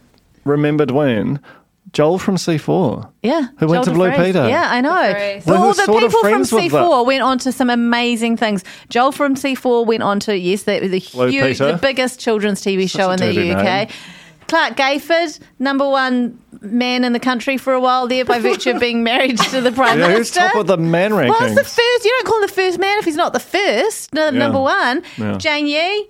remembered 0.44 0.92
when 0.92 1.40
Joel 1.96 2.20
from 2.20 2.36
C4. 2.36 3.10
Yeah, 3.24 3.48
Who 3.58 3.68
went 3.68 3.86
Joel 3.86 3.94
to 3.94 3.98
Blue 3.98 4.10
DeFries. 4.10 4.26
Peter. 4.26 4.50
Yeah, 4.50 4.68
I 4.70 4.82
know. 4.82 4.90
DeFries. 4.92 5.46
Well, 5.46 5.64
All 5.64 5.74
the 5.74 6.00
people 6.00 6.20
from 6.20 6.42
C4 6.42 7.06
went 7.06 7.24
on 7.24 7.40
to 7.40 7.54
some 7.54 7.70
amazing 7.70 8.36
things. 8.36 8.66
Joel 8.90 9.14
from 9.14 9.36
C4 9.36 9.86
went 9.86 10.04
on 10.04 10.20
to 10.20 10.38
yes, 10.38 10.64
the, 10.64 10.80
the 10.82 11.00
Blue 11.14 11.28
huge, 11.28 11.44
Peter. 11.58 11.72
the 11.72 11.78
biggest 11.78 12.20
children's 12.20 12.62
TV 12.62 12.90
Such 12.90 13.00
show 13.00 13.12
in 13.12 13.20
the 13.20 13.52
UK. 13.54 13.64
name. 13.64 13.88
Clark 14.50 14.76
Gayford, 14.76 15.40
number 15.58 15.90
one 15.90 16.38
man 16.60 17.06
in 17.06 17.14
the 17.14 17.20
country 17.20 17.58
for 17.58 17.72
a 17.72 17.80
while 17.80 18.08
there 18.08 18.26
by 18.26 18.40
virtue 18.40 18.72
of 18.72 18.80
being 18.82 19.02
married 19.02 19.38
to 19.40 19.62
the 19.62 19.72
Prime 19.72 19.98
Yeah, 20.00 20.08
who's 20.08 20.14
Minister. 20.36 20.40
top 20.42 20.56
of 20.56 20.68
the 20.68 20.78
man 20.78 21.12
rankings? 21.12 21.30
What's 21.30 21.56
the 21.56 21.64
first? 21.64 22.04
You 22.06 22.12
don't 22.12 22.26
call 22.28 22.36
him 22.38 22.42
the 22.50 22.54
first 22.54 22.78
man 22.78 23.00
if 23.00 23.06
he's 23.06 23.16
not 23.16 23.32
the 23.32 23.40
first. 23.40 24.14
No, 24.14 24.30
number 24.32 24.60
one. 24.60 25.02
Yeah. 25.18 25.38
Jane 25.38 25.66
Yu, 25.68 26.08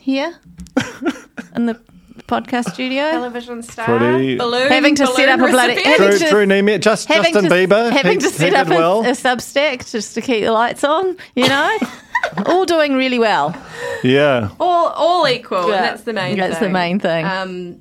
here 0.00 0.38
and 1.52 1.68
the 1.68 1.78
podcast 2.26 2.72
studio. 2.72 3.10
Television 3.10 3.62
star. 3.62 3.84
Pretty- 3.86 4.36
Balloon, 4.36 4.68
Having 4.68 4.94
to 4.96 5.06
set 5.08 5.28
up 5.28 5.40
a 5.40 5.50
bloody- 5.50 5.74
recipient. 5.76 5.86
having 6.00 6.08
Drew, 6.10 6.18
to- 6.18 6.28
Drew 6.30 6.78
just, 6.78 7.08
having 7.08 7.32
Justin 7.32 7.50
to, 7.50 7.56
Bieber. 7.56 7.90
having 7.92 8.12
he, 8.20 8.26
to 8.26 8.30
set 8.30 8.54
up 8.54 8.66
did 8.68 8.76
a, 8.76 8.78
well. 8.78 9.00
a 9.04 9.10
Substack 9.10 9.90
just 9.90 10.14
to 10.14 10.20
keep 10.20 10.44
the 10.44 10.52
lights 10.52 10.84
on, 10.84 11.16
you 11.34 11.48
know. 11.48 11.78
all 12.46 12.64
doing 12.64 12.94
really 12.94 13.18
well. 13.18 13.54
Yeah. 14.02 14.50
all 14.58 14.88
all 14.88 15.28
equal. 15.28 15.58
and 15.60 15.68
Yeah. 15.70 15.82
That's 15.82 16.02
the 16.02 16.12
main. 16.12 16.36
Thing. 16.36 16.48
That's 16.48 16.58
the 16.60 16.68
main 16.68 16.98
thing. 16.98 17.24
Um, 17.24 17.80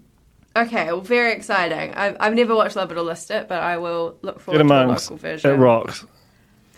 okay, 0.56 0.86
well, 0.88 1.02
very 1.02 1.34
exciting. 1.34 1.94
I've, 1.96 2.18
I've 2.20 2.34
never 2.36 2.56
watched 2.56 2.76
Love 2.76 2.92
It 2.92 2.98
or 2.98 3.02
List 3.02 3.32
It, 3.32 3.48
but 3.48 3.62
I 3.62 3.78
will 3.78 4.18
look 4.22 4.36
Get 4.36 4.42
forward 4.44 4.58
to 4.60 4.68
the 4.68 4.74
amongst. 4.74 5.06
local 5.12 5.18
version. 5.18 5.52
It 5.52 5.56
rocks. 5.56 6.06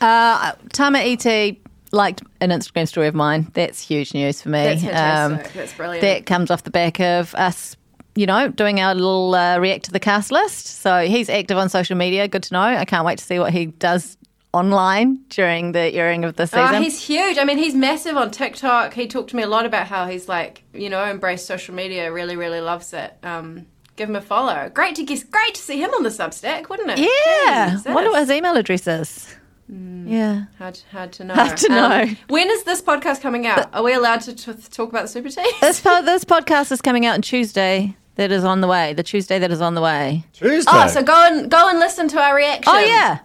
Uh, 0.01 0.53
Tama 0.71 0.99
Iti 0.99 1.61
liked 1.91 2.21
an 2.41 2.49
Instagram 2.49 2.87
story 2.87 3.07
of 3.07 3.15
mine. 3.15 3.49
That's 3.53 3.81
huge 3.81 4.13
news 4.13 4.41
for 4.41 4.49
me. 4.49 4.63
That's 4.63 4.83
Um, 4.83 4.89
fantastic. 5.37 5.53
That's 5.53 5.73
brilliant. 5.73 6.01
that 6.01 6.25
comes 6.25 6.51
off 6.51 6.63
the 6.63 6.69
back 6.71 6.99
of 6.99 7.33
us, 7.35 7.75
you 8.15 8.25
know, 8.25 8.47
doing 8.49 8.79
our 8.79 8.93
little 8.95 9.33
uh, 9.35 9.57
react 9.59 9.85
to 9.85 9.91
the 9.91 9.99
cast 9.99 10.31
list. 10.31 10.81
So 10.81 11.05
he's 11.05 11.29
active 11.29 11.57
on 11.57 11.69
social 11.69 11.95
media. 11.97 12.27
Good 12.27 12.43
to 12.43 12.53
know. 12.53 12.61
I 12.61 12.85
can't 12.85 13.05
wait 13.05 13.17
to 13.19 13.23
see 13.23 13.39
what 13.39 13.51
he 13.53 13.67
does 13.67 14.17
online 14.51 15.19
during 15.29 15.73
the 15.73 15.93
airing 15.93 16.25
of 16.25 16.35
the 16.35 16.47
season. 16.47 16.75
Oh, 16.75 16.81
he's 16.81 16.99
huge. 17.01 17.37
I 17.37 17.43
mean, 17.43 17.57
he's 17.59 17.75
massive 17.75 18.17
on 18.17 18.31
TikTok. 18.31 18.93
He 18.93 19.07
talked 19.07 19.29
to 19.31 19.35
me 19.35 19.43
a 19.43 19.47
lot 19.47 19.65
about 19.65 19.87
how 19.87 20.07
he's 20.07 20.27
like, 20.27 20.63
you 20.73 20.89
know, 20.89 21.05
embraced 21.05 21.45
social 21.45 21.75
media. 21.75 22.11
Really, 22.11 22.35
really 22.35 22.59
loves 22.61 22.91
it. 22.93 23.13
Um, 23.23 23.67
give 23.95 24.09
him 24.09 24.15
a 24.15 24.21
follow. 24.21 24.69
Great 24.73 24.95
to 24.95 25.03
guess. 25.03 25.23
Great 25.23 25.53
to 25.55 25.61
see 25.61 25.79
him 25.83 25.91
on 25.93 26.01
the 26.03 26.09
Substack, 26.09 26.67
wouldn't 26.69 26.89
it? 26.91 26.99
yeah. 27.45 27.69
Jesus. 27.71 27.93
Wonder 27.93 28.09
what 28.09 28.21
his 28.21 28.31
email 28.31 28.55
address 28.57 28.87
is. 28.87 29.35
Yeah. 29.71 30.45
Hard, 30.57 30.79
hard 30.91 31.11
to 31.13 31.23
know. 31.23 31.33
Hard 31.35 31.57
to 31.57 31.69
know. 31.69 32.05
when 32.27 32.49
is 32.49 32.63
this 32.63 32.81
podcast 32.81 33.21
coming 33.21 33.45
out? 33.45 33.69
Are 33.73 33.83
we 33.83 33.93
allowed 33.93 34.21
to 34.21 34.33
t- 34.35 34.51
talk 34.71 34.89
about 34.89 35.03
the 35.03 35.07
Super 35.07 35.29
team? 35.29 35.45
This, 35.61 35.79
po- 35.79 36.01
this 36.01 36.25
podcast 36.25 36.71
is 36.71 36.81
coming 36.81 37.05
out 37.05 37.13
on 37.15 37.21
Tuesday. 37.21 37.95
That 38.15 38.31
is 38.33 38.43
on 38.43 38.59
the 38.61 38.67
way. 38.67 38.93
The 38.93 39.03
Tuesday 39.03 39.39
that 39.39 39.49
is 39.51 39.61
on 39.61 39.75
the 39.75 39.81
way. 39.81 40.25
Tuesday. 40.33 40.69
Oh, 40.73 40.87
so 40.87 41.01
go 41.01 41.13
and 41.31 41.49
go 41.49 41.69
and 41.69 41.79
listen 41.79 42.09
to 42.09 42.19
our 42.19 42.35
reaction. 42.35 42.73
Oh 42.75 42.79
yeah, 42.79 43.19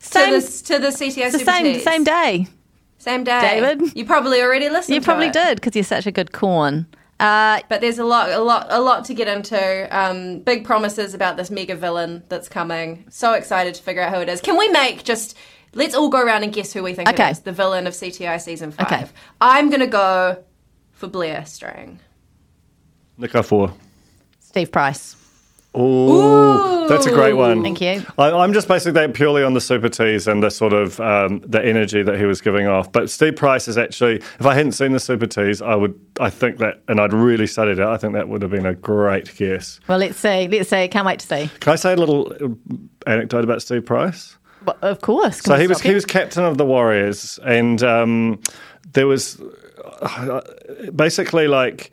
same. 0.00 0.40
to 0.40 0.40
the 0.40 0.62
to 0.64 0.78
the 0.80 0.88
CTI 0.88 1.30
the 1.30 1.38
Super 1.38 1.52
same 1.52 1.62
Tees. 1.64 1.84
same 1.84 2.02
day. 2.02 2.46
same 2.98 3.22
day. 3.22 3.60
David? 3.60 3.94
you 3.96 4.04
probably 4.04 4.42
already 4.42 4.68
listened. 4.68 4.94
You 4.94 5.00
to 5.00 5.04
probably 5.04 5.28
it. 5.28 5.34
did 5.34 5.60
because 5.60 5.76
you're 5.76 5.84
such 5.84 6.04
a 6.06 6.10
good 6.10 6.32
corn. 6.32 6.86
Uh, 7.20 7.60
But 7.68 7.80
there's 7.80 7.98
a 8.00 8.04
lot, 8.04 8.30
a 8.30 8.40
lot, 8.40 8.66
a 8.70 8.80
lot 8.80 9.04
to 9.04 9.14
get 9.14 9.28
into. 9.28 9.86
Um, 9.96 10.40
big 10.40 10.64
promises 10.64 11.14
about 11.14 11.36
this 11.36 11.48
mega 11.50 11.76
villain 11.76 12.24
that's 12.28 12.48
coming. 12.48 13.04
So 13.08 13.34
excited 13.34 13.74
to 13.74 13.82
figure 13.84 14.02
out 14.02 14.12
who 14.14 14.20
it 14.22 14.28
is. 14.28 14.40
Can 14.40 14.56
we 14.56 14.68
make 14.70 15.04
just? 15.04 15.36
Let's 15.72 15.94
all 15.94 16.08
go 16.08 16.20
around 16.20 16.42
and 16.42 16.52
guess 16.52 16.72
who 16.72 16.82
we 16.82 16.94
think 16.94 17.08
Okay. 17.08 17.28
it 17.28 17.32
is. 17.32 17.40
The 17.40 17.52
villain 17.52 17.86
of 17.86 17.94
CTI 17.94 18.40
season 18.40 18.72
five. 18.72 18.86
Okay. 18.86 19.06
I'm 19.40 19.70
gonna 19.70 19.86
go 19.86 20.42
for 20.92 21.06
Blair 21.06 21.44
Strang. 21.46 22.00
Nick 23.18 23.32
four. 23.44 23.72
Steve 24.40 24.72
Price. 24.72 25.16
Oh, 25.72 26.88
that's 26.88 27.06
a 27.06 27.10
great 27.12 27.34
one. 27.34 27.62
Thank 27.62 27.80
you. 27.80 28.02
I, 28.18 28.32
I'm 28.32 28.52
just 28.52 28.66
basing 28.66 28.94
that 28.94 29.14
purely 29.14 29.44
on 29.44 29.54
the 29.54 29.60
super 29.60 29.88
tease 29.88 30.26
and 30.26 30.42
the 30.42 30.50
sort 30.50 30.72
of 30.72 30.98
um, 30.98 31.40
the 31.46 31.64
energy 31.64 32.02
that 32.02 32.18
he 32.18 32.24
was 32.24 32.40
giving 32.40 32.66
off. 32.66 32.90
But 32.90 33.08
Steve 33.08 33.36
Price 33.36 33.68
is 33.68 33.78
actually, 33.78 34.16
if 34.16 34.46
I 34.46 34.54
hadn't 34.54 34.72
seen 34.72 34.90
the 34.90 34.98
super 34.98 35.26
tease, 35.28 35.62
I 35.62 35.76
would, 35.76 35.94
I 36.18 36.28
think 36.28 36.58
that, 36.58 36.82
and 36.88 37.00
I'd 37.00 37.12
really 37.12 37.46
studied 37.46 37.78
it. 37.78 37.86
I 37.86 37.96
think 37.98 38.14
that 38.14 38.28
would 38.28 38.42
have 38.42 38.50
been 38.50 38.66
a 38.66 38.74
great 38.74 39.32
guess. 39.36 39.78
Well, 39.86 39.98
let's 39.98 40.18
see. 40.18 40.48
Let's 40.48 40.70
see. 40.70 40.88
Can't 40.88 41.06
wait 41.06 41.20
to 41.20 41.26
see. 41.26 41.48
Can 41.60 41.72
I 41.72 41.76
say 41.76 41.92
a 41.92 41.96
little 41.96 42.32
uh, 42.40 43.08
anecdote 43.08 43.44
about 43.44 43.62
Steve 43.62 43.86
Price? 43.86 44.36
Well, 44.64 44.76
of 44.82 45.00
course. 45.00 45.40
So 45.40 45.56
he 45.56 45.66
was 45.66 45.80
he 45.80 45.94
was 45.94 46.04
captain 46.04 46.44
of 46.44 46.58
the 46.58 46.64
Warriors, 46.66 47.38
and 47.44 47.82
um, 47.82 48.40
there 48.92 49.06
was 49.06 49.40
uh, 50.02 50.40
basically 50.94 51.48
like 51.48 51.90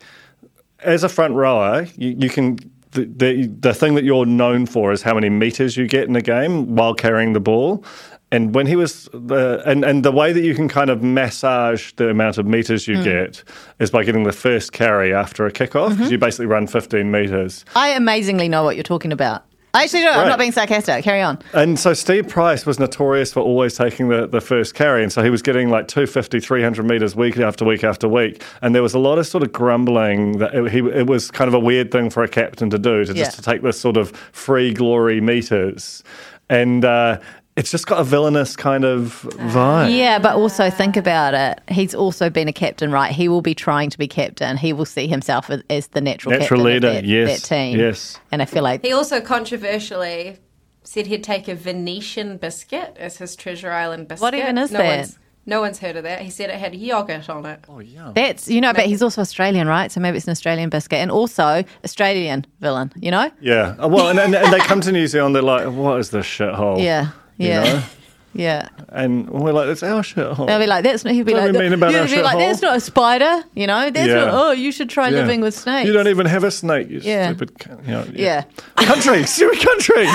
as 0.80 1.02
a 1.04 1.08
front 1.08 1.34
rower, 1.34 1.86
you, 1.96 2.14
you 2.18 2.28
can. 2.28 2.58
The, 2.92 3.04
the 3.04 3.46
the 3.60 3.74
thing 3.74 3.96
that 3.96 4.04
you're 4.04 4.24
known 4.24 4.64
for 4.64 4.92
is 4.92 5.02
how 5.02 5.14
many 5.14 5.28
meters 5.28 5.76
you 5.76 5.86
get 5.86 6.08
in 6.08 6.16
a 6.16 6.22
game 6.22 6.74
while 6.74 6.94
carrying 6.94 7.34
the 7.34 7.40
ball, 7.40 7.84
and 8.32 8.54
when 8.54 8.66
he 8.66 8.76
was 8.76 9.10
the 9.12 9.62
and 9.66 9.84
and 9.84 10.02
the 10.02 10.10
way 10.10 10.32
that 10.32 10.40
you 10.40 10.54
can 10.54 10.68
kind 10.70 10.88
of 10.88 11.02
massage 11.02 11.92
the 11.96 12.08
amount 12.08 12.38
of 12.38 12.46
meters 12.46 12.88
you 12.88 12.96
Hmm. 12.96 13.04
get 13.04 13.44
is 13.78 13.90
by 13.90 14.04
getting 14.04 14.24
the 14.24 14.32
first 14.32 14.72
carry 14.72 15.12
after 15.12 15.44
a 15.44 15.52
kickoff 15.52 15.90
because 15.90 15.96
Mm-hmm. 16.06 16.12
you 16.12 16.18
basically 16.18 16.46
run 16.46 16.66
15 16.66 17.10
meters. 17.10 17.66
I 17.76 17.90
amazingly 17.90 18.48
know 18.48 18.62
what 18.64 18.74
you're 18.74 18.84
talking 18.84 19.12
about. 19.12 19.44
I 19.74 19.84
actually 19.84 20.00
don't. 20.02 20.16
I'm 20.16 20.28
not 20.28 20.38
being 20.38 20.52
sarcastic. 20.52 21.04
Carry 21.04 21.20
on. 21.20 21.38
And 21.52 21.78
so 21.78 21.92
Steve 21.92 22.26
Price 22.28 22.64
was 22.64 22.78
notorious 22.78 23.32
for 23.32 23.40
always 23.40 23.76
taking 23.76 24.08
the, 24.08 24.26
the 24.26 24.40
first 24.40 24.74
carry. 24.74 25.02
And 25.02 25.12
so 25.12 25.22
he 25.22 25.30
was 25.30 25.42
getting 25.42 25.68
like 25.68 25.88
250, 25.88 26.40
300 26.40 26.84
metres 26.86 27.14
week 27.14 27.36
after 27.38 27.64
week 27.64 27.84
after 27.84 28.08
week. 28.08 28.42
And 28.62 28.74
there 28.74 28.82
was 28.82 28.94
a 28.94 28.98
lot 28.98 29.18
of 29.18 29.26
sort 29.26 29.42
of 29.44 29.52
grumbling 29.52 30.38
that 30.38 30.54
it, 30.54 30.70
he, 30.72 30.78
it 30.78 31.06
was 31.06 31.30
kind 31.30 31.48
of 31.48 31.54
a 31.54 31.60
weird 31.60 31.90
thing 31.92 32.08
for 32.10 32.22
a 32.24 32.28
captain 32.28 32.70
to 32.70 32.78
do, 32.78 33.04
to 33.04 33.12
Yeah. 33.14 33.24
just 33.24 33.36
to 33.36 33.42
take 33.42 33.62
this 33.62 33.78
sort 33.78 33.96
of 33.96 34.10
free 34.32 34.72
glory 34.72 35.20
meters. 35.20 36.02
And 36.48 36.84
uh, 36.84 37.20
it's 37.58 37.70
just 37.70 37.86
got 37.86 38.00
a 38.00 38.04
villainous 38.04 38.54
kind 38.56 38.84
of 38.84 39.26
vibe. 39.32 39.94
Yeah, 39.94 40.18
but 40.18 40.36
also 40.36 40.70
think 40.70 40.96
about 40.96 41.34
it. 41.34 41.60
He's 41.68 41.94
also 41.94 42.30
been 42.30 42.46
a 42.46 42.52
captain, 42.52 42.92
right? 42.92 43.12
He 43.12 43.28
will 43.28 43.42
be 43.42 43.54
trying 43.54 43.90
to 43.90 43.98
be 43.98 44.06
captain. 44.06 44.56
He 44.56 44.72
will 44.72 44.84
see 44.86 45.08
himself 45.08 45.50
as, 45.50 45.62
as 45.68 45.88
the 45.88 46.00
natural, 46.00 46.32
Natural 46.38 46.60
captain 46.60 46.64
leader, 46.64 46.88
of 46.88 46.94
that, 46.94 47.04
yes, 47.04 47.40
that 47.42 47.48
team. 47.48 47.78
yes. 47.78 48.18
And 48.30 48.40
I 48.40 48.44
feel 48.44 48.62
like 48.62 48.82
He 48.84 48.92
also 48.92 49.20
controversially 49.20 50.38
said 50.84 51.06
he'd 51.06 51.24
take 51.24 51.48
a 51.48 51.54
Venetian 51.54 52.36
biscuit 52.38 52.96
as 52.98 53.18
his 53.18 53.36
Treasure 53.36 53.70
Island 53.72 54.08
biscuit. 54.08 54.22
What 54.22 54.34
even 54.34 54.56
is 54.56 54.70
no 54.70 54.78
that? 54.78 54.96
One's, 54.98 55.18
no 55.44 55.60
one's 55.60 55.78
heard 55.78 55.96
of 55.96 56.04
that. 56.04 56.20
He 56.20 56.30
said 56.30 56.50
it 56.50 56.56
had 56.56 56.74
yogurt 56.74 57.28
on 57.28 57.44
it. 57.44 57.64
Oh, 57.68 57.80
yeah. 57.80 58.12
that's 58.14 58.48
you 58.48 58.60
know, 58.60 58.72
but 58.72 58.86
he's 58.86 59.02
also 59.02 59.20
Australian, 59.20 59.66
right? 59.66 59.90
So 59.90 59.98
maybe 60.00 60.16
it's 60.16 60.26
an 60.26 60.30
Australian 60.30 60.70
biscuit, 60.70 60.98
and 60.98 61.10
also 61.10 61.64
Australian 61.84 62.46
villain. 62.60 62.92
You 62.96 63.10
know? 63.10 63.30
Yeah. 63.40 63.74
Uh, 63.82 63.88
Well, 63.88 64.08
and, 64.10 64.18
and, 64.20 64.34
and 64.34 64.52
they 64.52 64.60
come 64.60 64.80
to 64.82 64.92
New 64.92 65.06
Zealand, 65.08 65.34
they're 65.34 65.42
like, 65.42 65.66
what 65.68 65.98
is 66.00 66.10
this 66.10 66.24
shithole? 66.26 66.82
Yeah, 66.82 67.08
You 67.38 67.48
yeah, 67.48 67.62
know? 67.62 67.82
yeah. 68.34 68.68
And 68.90 69.28
we're 69.30 69.52
like, 69.52 69.66
that's 69.68 69.82
our 69.82 70.02
shithole. 70.02 70.46
They'll 70.46 70.58
be 70.58 70.66
like, 70.66 70.84
that's 70.84 71.04
not. 71.04 71.14
He'll 71.14 71.24
be 71.24 71.32
What 71.34 71.46
do 71.46 71.52
like, 71.52 71.60
mean 71.62 71.72
about 71.72 71.94
our 71.94 72.04
he'll 72.06 72.16
be 72.16 72.22
like, 72.22 72.38
that's 72.38 72.60
not 72.62 72.76
a 72.76 72.80
spider. 72.80 73.44
You 73.54 73.66
know, 73.66 73.90
that's 73.90 74.08
Yeah. 74.08 74.24
not. 74.26 74.34
Oh, 74.34 74.50
you 74.52 74.72
should 74.72 74.90
try 74.90 75.08
Yeah. 75.08 75.18
living 75.20 75.40
with 75.40 75.54
snakes. 75.54 75.86
You 75.86 75.92
don't 75.92 76.08
even 76.08 76.26
have 76.26 76.44
a 76.44 76.50
snake, 76.50 76.90
you 76.90 77.00
Yeah. 77.02 77.32
stupid. 77.32 77.52
You 77.86 77.92
know, 77.92 78.04
Yeah. 78.12 78.44
Country, 78.76 79.22
stupid 79.36 79.60
country. 79.60 80.06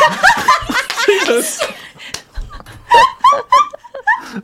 Jesus. 1.05 1.61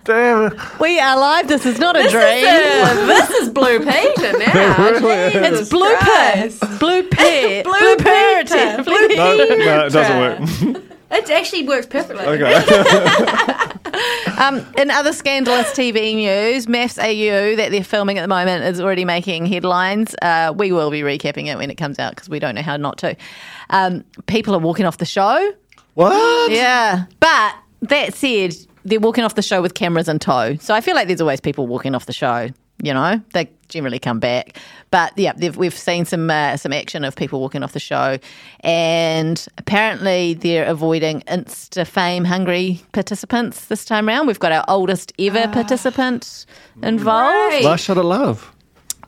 Damn. 0.04 0.56
We 0.80 1.00
are 1.00 1.18
live. 1.20 1.48
This 1.48 1.66
is 1.66 1.80
not 1.80 1.96
a 1.96 2.04
This 2.04 2.12
dream. 2.12 2.24
is, 2.46 2.90
uh, 2.90 3.06
this 3.08 3.30
is 3.32 3.50
Blue 3.50 3.80
Peter 3.80 4.38
now. 4.38 4.90
really 4.92 5.14
is. 5.14 5.62
It's 5.62 5.70
blue 5.70 5.96
Christ. 5.98 6.62
pit. 6.62 6.80
Blue 6.80 7.04
pit. 7.04 7.66
Blue 7.66 7.96
parity. 7.98 8.54
Peter. 8.54 8.84
Blue 8.84 9.08
No, 9.16 9.36
no, 9.38 9.86
it 9.88 9.92
doesn't 9.92 10.74
work. 10.76 10.84
It 11.12 11.30
actually 11.30 11.68
works 11.68 11.88
perfectly. 11.88 12.26
okay. 12.26 13.66
Um, 14.40 14.66
in 14.78 14.90
other 14.90 15.12
scandalous 15.12 15.70
TV 15.72 16.16
news, 16.16 16.66
MAFS 16.66 16.98
AU 16.98 17.58
that 17.58 17.72
they're 17.72 17.84
filming 17.84 18.18
at 18.18 18.22
the 18.22 18.30
moment 18.30 18.64
is 18.64 18.80
already 18.80 19.04
making 19.04 19.46
headlines. 19.48 20.16
Uh, 20.22 20.54
we 20.56 20.72
will 20.72 20.90
be 20.90 21.02
recapping 21.02 21.48
it 21.48 21.58
when 21.58 21.70
it 21.70 21.76
comes 21.76 22.00
out 22.00 22.16
because 22.16 22.30
we 22.30 22.40
don't 22.40 22.56
know 22.56 22.62
how 22.62 22.78
not 22.78 22.98
to. 23.00 23.18
Um, 23.70 24.06
people 24.28 24.56
are 24.56 24.60
walking 24.60 24.86
off 24.86 24.98
the 24.98 25.06
show. 25.06 25.54
What? 25.96 26.52
Yeah. 26.52 27.04
But 27.20 27.56
that 27.82 28.14
said, 28.14 28.56
they're 28.86 29.02
walking 29.02 29.26
off 29.26 29.36
the 29.36 29.42
show 29.42 29.62
with 29.62 29.74
cameras 29.74 30.08
in 30.08 30.20
tow. 30.20 30.56
So 30.56 30.74
I 30.74 30.80
feel 30.80 30.96
like 30.96 31.08
there's 31.08 31.22
always 31.22 31.42
people 31.42 31.68
walking 31.68 31.94
off 31.94 32.06
the 32.06 32.14
show. 32.14 32.48
You 32.82 32.94
know, 32.94 33.22
they 33.34 33.50
generally 33.70 34.00
come 34.00 34.20
back. 34.20 34.58
But 34.92 35.14
yeah, 35.18 35.34
we've 35.56 35.78
seen 35.78 36.06
some 36.06 36.30
uh, 36.30 36.58
some 36.58 36.74
action 36.74 37.04
of 37.04 37.16
people 37.16 37.40
walking 37.40 37.64
off 37.64 37.74
the 37.74 37.80
show, 37.80 38.18
and 38.62 39.48
apparently 39.58 40.34
they're 40.34 40.66
avoiding 40.66 41.22
Insta 41.22 41.88
fame 41.88 42.26
hungry 42.26 42.82
participants 42.92 43.66
this 43.66 43.86
time 43.86 44.08
round. 44.08 44.28
We've 44.28 44.40
got 44.40 44.52
our 44.52 44.66
oldest 44.68 45.14
ever 45.20 45.48
participant 45.48 46.46
involved. 46.82 47.54
Right. 47.54 47.64
Last 47.64 47.86
shot 47.86 47.98
of 47.98 48.06
love. 48.06 48.54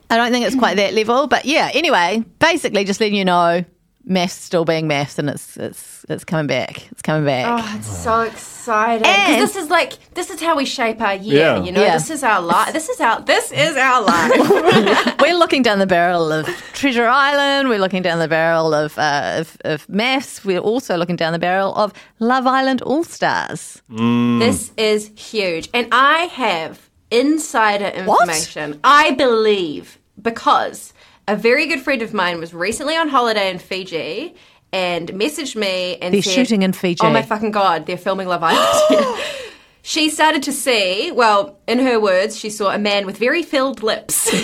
I 0.09 0.17
don't 0.17 0.31
think 0.31 0.45
it's 0.45 0.57
quite 0.57 0.75
that 0.75 0.93
level, 0.93 1.27
but 1.27 1.45
yeah. 1.45 1.71
Anyway, 1.73 2.23
basically, 2.39 2.83
just 2.83 2.99
letting 2.99 3.15
you 3.15 3.25
know, 3.25 3.63
MAFS 4.07 4.31
still 4.31 4.65
being 4.65 4.87
MAFS, 4.87 5.19
and 5.19 5.29
it's 5.29 5.57
it's 5.57 6.05
it's 6.09 6.23
coming 6.23 6.47
back. 6.47 6.91
It's 6.91 7.01
coming 7.01 7.25
back. 7.25 7.45
Oh, 7.47 7.77
it's 7.77 7.87
so 8.03 8.21
exciting. 8.21 9.05
And- 9.05 9.41
this 9.41 9.55
is 9.55 9.69
like, 9.69 9.93
this 10.13 10.29
is 10.29 10.41
how 10.41 10.57
we 10.57 10.65
shape 10.65 10.99
our 11.01 11.13
year, 11.15 11.39
Yeah. 11.39 11.63
you 11.63 11.71
know? 11.71 11.81
Yeah. 11.83 11.93
This 11.93 12.09
is 12.09 12.23
our 12.23 12.41
life. 12.41 12.73
This 12.73 12.89
is 12.89 12.99
our, 12.99 13.21
this 13.21 13.51
is 13.51 13.77
our 13.77 14.01
life. 14.03 15.15
We're 15.21 15.35
looking 15.37 15.61
down 15.61 15.79
the 15.79 15.85
barrel 15.87 16.31
of 16.31 16.47
Treasure 16.73 17.07
Island. 17.07 17.69
We're 17.69 17.79
looking 17.79 18.01
down 18.01 18.19
the 18.19 18.27
barrel 18.27 18.73
of 18.73 18.97
uh, 18.97 19.37
of, 19.39 19.57
of 19.65 19.87
MAFS. 19.87 20.43
We're 20.43 20.59
also 20.59 20.97
looking 20.97 21.15
down 21.15 21.31
the 21.33 21.39
barrel 21.39 21.73
of 21.75 21.93
Love 22.19 22.47
Island 22.47 22.81
All 22.81 23.03
Stars. 23.03 23.81
This 23.89 24.71
is 24.77 25.11
huge. 25.15 25.69
And 25.73 25.87
I 25.91 26.23
have 26.25 26.89
insider 27.11 27.87
information. 27.87 28.79
I 28.83 29.11
believe 29.11 29.99
because 30.21 30.93
a 31.31 31.35
very 31.37 31.65
good 31.65 31.79
friend 31.79 32.01
of 32.01 32.13
mine 32.13 32.39
was 32.39 32.53
recently 32.53 32.97
on 32.97 33.07
holiday 33.07 33.49
in 33.49 33.57
Fiji 33.57 34.35
and 34.73 35.07
messaged 35.13 35.55
me 35.55 35.95
and 35.95 36.13
They're 36.13 36.21
said, 36.21 36.33
shooting 36.33 36.61
in 36.61 36.73
Fiji. 36.73 37.05
Oh 37.05 37.09
my 37.09 37.21
fucking 37.21 37.51
god, 37.51 37.85
they're 37.85 37.97
filming 37.97 38.27
Love 38.27 38.43
Island. 38.43 39.17
she 39.81 40.09
started 40.09 40.43
to 40.43 40.51
see, 40.51 41.09
well, 41.11 41.57
in 41.69 41.79
her 41.79 42.01
words, 42.01 42.37
she 42.37 42.49
saw 42.49 42.71
a 42.71 42.77
man 42.77 43.05
with 43.05 43.17
very 43.17 43.43
filled 43.43 43.81
lips. 43.81 44.29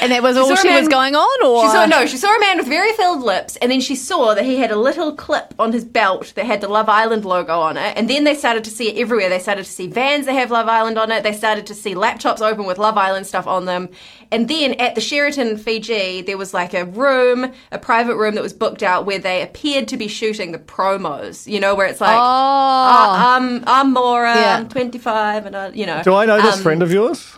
And 0.00 0.12
that 0.12 0.22
was 0.22 0.36
She 0.36 0.40
all 0.40 0.56
she 0.56 0.70
was 0.70 0.88
going 0.88 1.14
on, 1.14 1.46
or 1.46 1.62
She 1.62 1.68
saw 1.72 1.86
no, 1.86 2.06
she 2.06 2.16
saw 2.16 2.34
a 2.34 2.40
man 2.40 2.56
with 2.56 2.66
very 2.66 2.92
filled 2.94 3.22
lips, 3.22 3.56
and 3.56 3.70
then 3.70 3.80
she 3.80 3.94
saw 3.94 4.34
that 4.34 4.44
he 4.44 4.56
had 4.56 4.70
a 4.70 4.76
little 4.76 5.14
clip 5.14 5.54
on 5.58 5.72
his 5.72 5.84
belt 5.84 6.32
that 6.36 6.46
had 6.46 6.60
the 6.60 6.68
Love 6.68 6.88
Island 6.88 7.24
logo 7.24 7.60
on 7.60 7.76
it. 7.76 7.96
And 7.96 8.08
then 8.08 8.24
they 8.24 8.34
started 8.34 8.64
to 8.64 8.70
see 8.70 8.88
it 8.88 8.98
everywhere. 8.98 9.28
They 9.28 9.38
started 9.38 9.64
to 9.64 9.70
see 9.70 9.86
vans 9.86 10.26
that 10.26 10.32
have 10.32 10.50
Love 10.50 10.68
Island 10.68 10.98
on 10.98 11.12
it. 11.12 11.22
They 11.22 11.34
started 11.34 11.66
to 11.66 11.74
see 11.74 11.94
laptops 11.94 12.40
open 12.40 12.64
with 12.64 12.78
Love 12.78 12.96
Island 12.96 13.26
stuff 13.26 13.46
on 13.46 13.66
them. 13.66 13.90
And 14.32 14.48
then 14.48 14.74
at 14.74 14.94
the 14.94 15.00
Sheraton 15.00 15.56
Fiji, 15.58 16.22
there 16.22 16.38
was 16.38 16.54
like 16.54 16.72
a 16.72 16.84
room, 16.84 17.52
a 17.72 17.78
private 17.78 18.14
room 18.16 18.36
that 18.36 18.42
was 18.42 18.52
booked 18.52 18.82
out 18.82 19.04
where 19.04 19.18
they 19.18 19.42
appeared 19.42 19.88
to 19.88 19.96
be 19.96 20.06
shooting 20.06 20.52
the 20.52 20.58
promos. 20.58 21.50
You 21.50 21.58
know, 21.58 21.74
where 21.74 21.86
it's 21.88 22.00
like, 22.00 22.16
Oh. 22.16 22.20
"Ah, 22.22 23.36
I'm 23.36 23.64
I'm 23.66 23.92
Maura, 23.92 24.34
Yeah. 24.34 24.56
I'm 24.58 24.68
25, 24.68 25.46
and 25.46 25.56
I, 25.56 25.68
you 25.70 25.84
know. 25.84 26.02
Do 26.04 26.14
I 26.14 26.26
know 26.26 26.40
this 26.40 26.56
um, 26.56 26.62
friend 26.62 26.82
of 26.82 26.92
yours? 26.92 27.36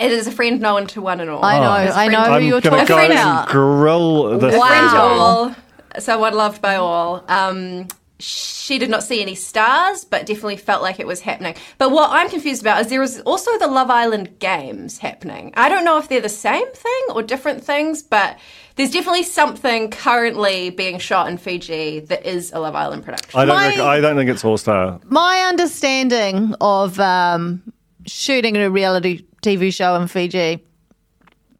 It 0.00 0.10
is 0.12 0.26
a 0.26 0.32
friend 0.32 0.58
known 0.62 0.86
to 0.88 1.02
one 1.02 1.20
and 1.20 1.28
all. 1.28 1.44
I 1.44 1.58
know, 1.60 1.74
It's 1.84 1.94
a 1.94 1.98
I 1.98 2.06
friend 2.06 2.12
know 2.12 2.18
to- 2.24 2.30
who 2.30 2.34
I'm 2.36 2.42
you're 2.44 2.60
gonna 2.62 2.86
talking 2.86 3.10
about. 3.12 3.48
grill 3.50 4.38
this 4.38 4.54
a 4.54 4.58
friend 4.58 4.90
to 4.92 4.96
all, 4.96 5.54
someone 5.98 6.32
loved 6.34 6.62
by 6.62 6.76
all. 6.76 7.22
Um, 7.28 7.88
she 8.20 8.78
did 8.78 8.90
not 8.90 9.02
see 9.02 9.20
any 9.20 9.34
stars, 9.34 10.04
but 10.04 10.26
definitely 10.26 10.56
felt 10.56 10.82
like 10.82 11.00
it 11.00 11.06
was 11.06 11.20
happening. 11.20 11.54
But 11.78 11.90
what 11.90 12.10
I'm 12.10 12.28
confused 12.28 12.62
about 12.62 12.80
is 12.80 12.88
there 12.88 13.00
was 13.00 13.20
also 13.22 13.56
the 13.58 13.66
Love 13.66 13.90
Island 13.90 14.38
games 14.38 14.98
happening. 14.98 15.52
I 15.56 15.68
don't 15.68 15.84
know 15.84 15.98
if 15.98 16.08
they're 16.08 16.20
the 16.20 16.28
same 16.28 16.70
thing 16.72 17.02
or 17.14 17.22
different 17.22 17.64
things, 17.64 18.02
but 18.02 18.38
there's 18.76 18.90
definitely 18.90 19.24
something 19.24 19.90
currently 19.90 20.70
being 20.70 20.98
shot 20.98 21.28
in 21.28 21.36
Fiji 21.38 22.00
that 22.00 22.24
is 22.24 22.52
a 22.52 22.60
Love 22.60 22.74
Island 22.74 23.04
production. 23.04 23.38
I 23.38 23.44
don't. 23.44 23.56
My- 23.56 23.68
rec- 23.68 23.78
I 23.78 24.00
don't 24.00 24.16
think 24.16 24.30
it's 24.30 24.44
All 24.44 24.58
Star. 24.58 25.00
My 25.04 25.40
understanding 25.48 26.54
of 26.60 26.98
um, 27.00 27.62
shooting 28.06 28.56
a 28.56 28.70
reality 28.70 29.24
TV 29.42 29.72
show 29.72 29.94
in 29.96 30.06
Fiji, 30.08 30.64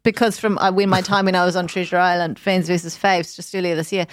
because 0.03 0.39
from 0.39 0.57
uh, 0.57 0.71
when 0.71 0.89
my 0.89 1.01
time 1.01 1.25
when 1.25 1.35
I 1.35 1.45
was 1.45 1.55
on 1.55 1.67
Treasure 1.67 1.97
Island, 1.97 2.39
Fans 2.39 2.67
versus 2.67 2.97
Faves, 2.97 3.35
just 3.35 3.53
earlier 3.53 3.75
this 3.75 3.91
year, 3.91 4.07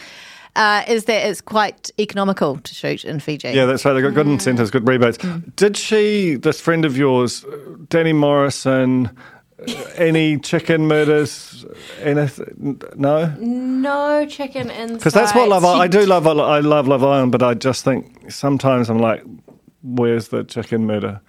uh, 0.56 0.84
is 0.88 1.04
that 1.04 1.28
it's 1.28 1.40
quite 1.40 1.90
economical 1.98 2.56
to 2.58 2.74
shoot 2.74 3.04
in 3.04 3.20
Fiji. 3.20 3.50
Yeah, 3.50 3.66
that's 3.66 3.84
right. 3.84 3.92
They've 3.92 4.02
got 4.02 4.14
good 4.14 4.26
incentives, 4.26 4.70
good 4.70 4.86
rebates. 4.88 5.18
Did 5.56 5.76
she, 5.76 6.34
this 6.36 6.60
friend 6.60 6.84
of 6.84 6.96
yours, 6.96 7.44
Danny 7.88 8.12
Morrison, 8.12 9.10
uh, 9.66 9.72
any 9.96 10.38
chicken 10.38 10.86
murders? 10.86 11.64
Anything? 12.00 12.80
No, 12.96 13.26
no 13.38 14.26
chicken 14.26 14.70
inside. 14.70 14.98
because 14.98 15.12
that's 15.14 15.34
what 15.34 15.48
Love. 15.48 15.64
I, 15.64 15.80
I 15.80 15.88
do 15.88 16.04
love. 16.06 16.26
I 16.26 16.60
love 16.60 16.88
Love 16.88 17.04
Island, 17.04 17.32
but 17.32 17.42
I 17.42 17.54
just 17.54 17.84
think 17.84 18.30
sometimes 18.30 18.88
I'm 18.90 18.98
like, 18.98 19.22
where's 19.82 20.28
the 20.28 20.44
chicken 20.44 20.86
murder? 20.86 21.20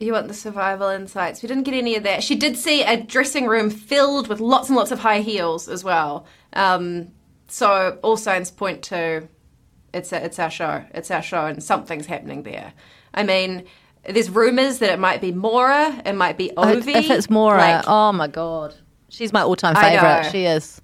You 0.00 0.12
want 0.12 0.28
the 0.28 0.34
survival 0.34 0.88
insights. 0.88 1.42
We 1.42 1.48
didn't 1.48 1.64
get 1.64 1.74
any 1.74 1.96
of 1.96 2.04
that. 2.04 2.22
She 2.22 2.36
did 2.36 2.56
see 2.56 2.84
a 2.84 3.02
dressing 3.02 3.46
room 3.46 3.68
filled 3.68 4.28
with 4.28 4.38
lots 4.38 4.68
and 4.68 4.76
lots 4.76 4.92
of 4.92 5.00
high 5.00 5.20
heels 5.20 5.68
as 5.68 5.82
well. 5.82 6.24
Um, 6.52 7.08
so 7.48 7.98
all 8.02 8.16
signs 8.16 8.50
point 8.50 8.82
to 8.84 9.28
it's 9.92 10.12
a, 10.12 10.24
it's 10.24 10.38
our 10.38 10.50
show. 10.50 10.84
It's 10.94 11.10
our 11.10 11.22
show, 11.22 11.46
and 11.46 11.62
something's 11.62 12.06
happening 12.06 12.42
there. 12.42 12.72
I 13.14 13.22
mean, 13.22 13.64
there's 14.04 14.30
rumors 14.30 14.78
that 14.78 14.90
it 14.90 14.98
might 14.98 15.20
be 15.20 15.32
Maura, 15.32 16.00
it 16.04 16.12
might 16.14 16.36
be 16.36 16.52
Oh, 16.56 16.68
Ovie. 16.68 16.92
if 16.92 17.10
it's 17.10 17.30
Maura, 17.30 17.58
like, 17.58 17.84
oh 17.88 18.12
my 18.12 18.28
god, 18.28 18.74
she's 19.08 19.32
my 19.32 19.42
all-time 19.42 19.74
favorite. 19.74 20.30
She 20.30 20.44
is. 20.44 20.80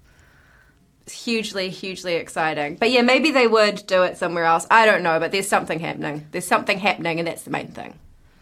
it's 1.02 1.12
hugely, 1.12 1.68
hugely 1.68 2.14
exciting. 2.14 2.76
But 2.76 2.90
yeah, 2.90 3.02
maybe 3.02 3.30
they 3.30 3.46
would 3.46 3.86
do 3.86 4.02
it 4.02 4.16
somewhere 4.16 4.44
else. 4.44 4.66
I 4.70 4.86
don't 4.86 5.02
know, 5.02 5.20
but 5.20 5.32
there's 5.32 5.48
something 5.48 5.78
happening. 5.80 6.26
There's 6.32 6.46
something 6.46 6.78
happening, 6.78 7.18
and 7.18 7.28
that's 7.28 7.42
the 7.42 7.50
main 7.50 7.68
thing. 7.68 7.98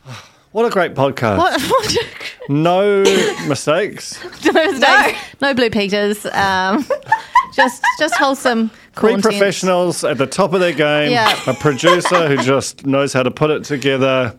What 0.53 0.67
a 0.67 0.71
great 0.71 0.95
podcast! 0.95 1.39
What? 1.39 1.61
No 2.49 3.05
mistakes. 3.47 4.19
no, 4.45 4.53
mistakes, 4.53 5.19
no 5.41 5.55
blue 5.55 5.71
Peters. 5.71 6.27
Um, 6.27 6.85
just 7.55 7.85
just 8.01 8.17
wholesome 8.17 8.69
Three 8.95 9.13
content. 9.13 9.23
professionals 9.23 10.03
at 10.03 10.19
the 10.19 10.27
top 10.27 10.53
of 10.53 10.59
their 10.61 10.73
game. 10.73 11.13
Yeah. 11.13 11.39
A 11.47 11.55
producer 11.55 12.27
who 12.29 12.37
just 12.39 12.85
knows 12.85 13.13
how 13.13 13.23
to 13.23 13.31
put 13.31 13.51
it 13.51 13.63
together. 13.65 14.37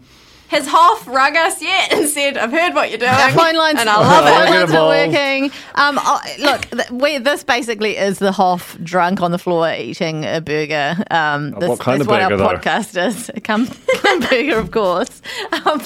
Has 0.50 0.68
Hoff 0.68 1.08
rung 1.08 1.36
us 1.38 1.62
yet 1.62 1.94
and 1.94 2.08
said, 2.10 2.38
"I've 2.38 2.52
heard 2.52 2.76
what 2.76 2.90
you're 2.90 3.00
doing"? 3.00 3.10
Our 3.10 3.32
phone 3.32 3.56
lines, 3.56 3.80
and 3.80 3.90
I 3.90 3.96
love 3.96 4.26
it. 4.28 4.50
phone 4.50 4.60
lines 4.60 4.74
are 4.74 4.88
working. 4.88 5.44
Um, 5.76 5.98
oh, 6.00 6.22
look, 6.40 6.62
th- 6.70 6.92
we, 6.92 7.18
this 7.20 7.44
basically 7.46 7.96
is 7.98 8.20
the 8.20 8.34
Hoff 8.34 8.78
drunk 8.84 9.22
on 9.22 9.32
the 9.32 9.40
floor 9.40 9.72
eating 9.74 10.26
a 10.26 10.42
burger. 10.42 10.98
Um, 11.10 11.52
this 11.52 11.70
what 11.70 11.80
kind 11.80 12.02
is 12.02 12.06
of 12.06 12.12
what 12.12 12.20
burger, 12.30 12.44
our 12.44 12.58
though? 12.58 12.58
podcast 12.60 13.08
is. 13.08 13.30
A 13.34 13.40
cum, 13.40 13.66
cum 13.68 14.20
burger, 14.20 14.60
of 14.60 14.72
course. 14.72 15.22
Um, 15.66 15.82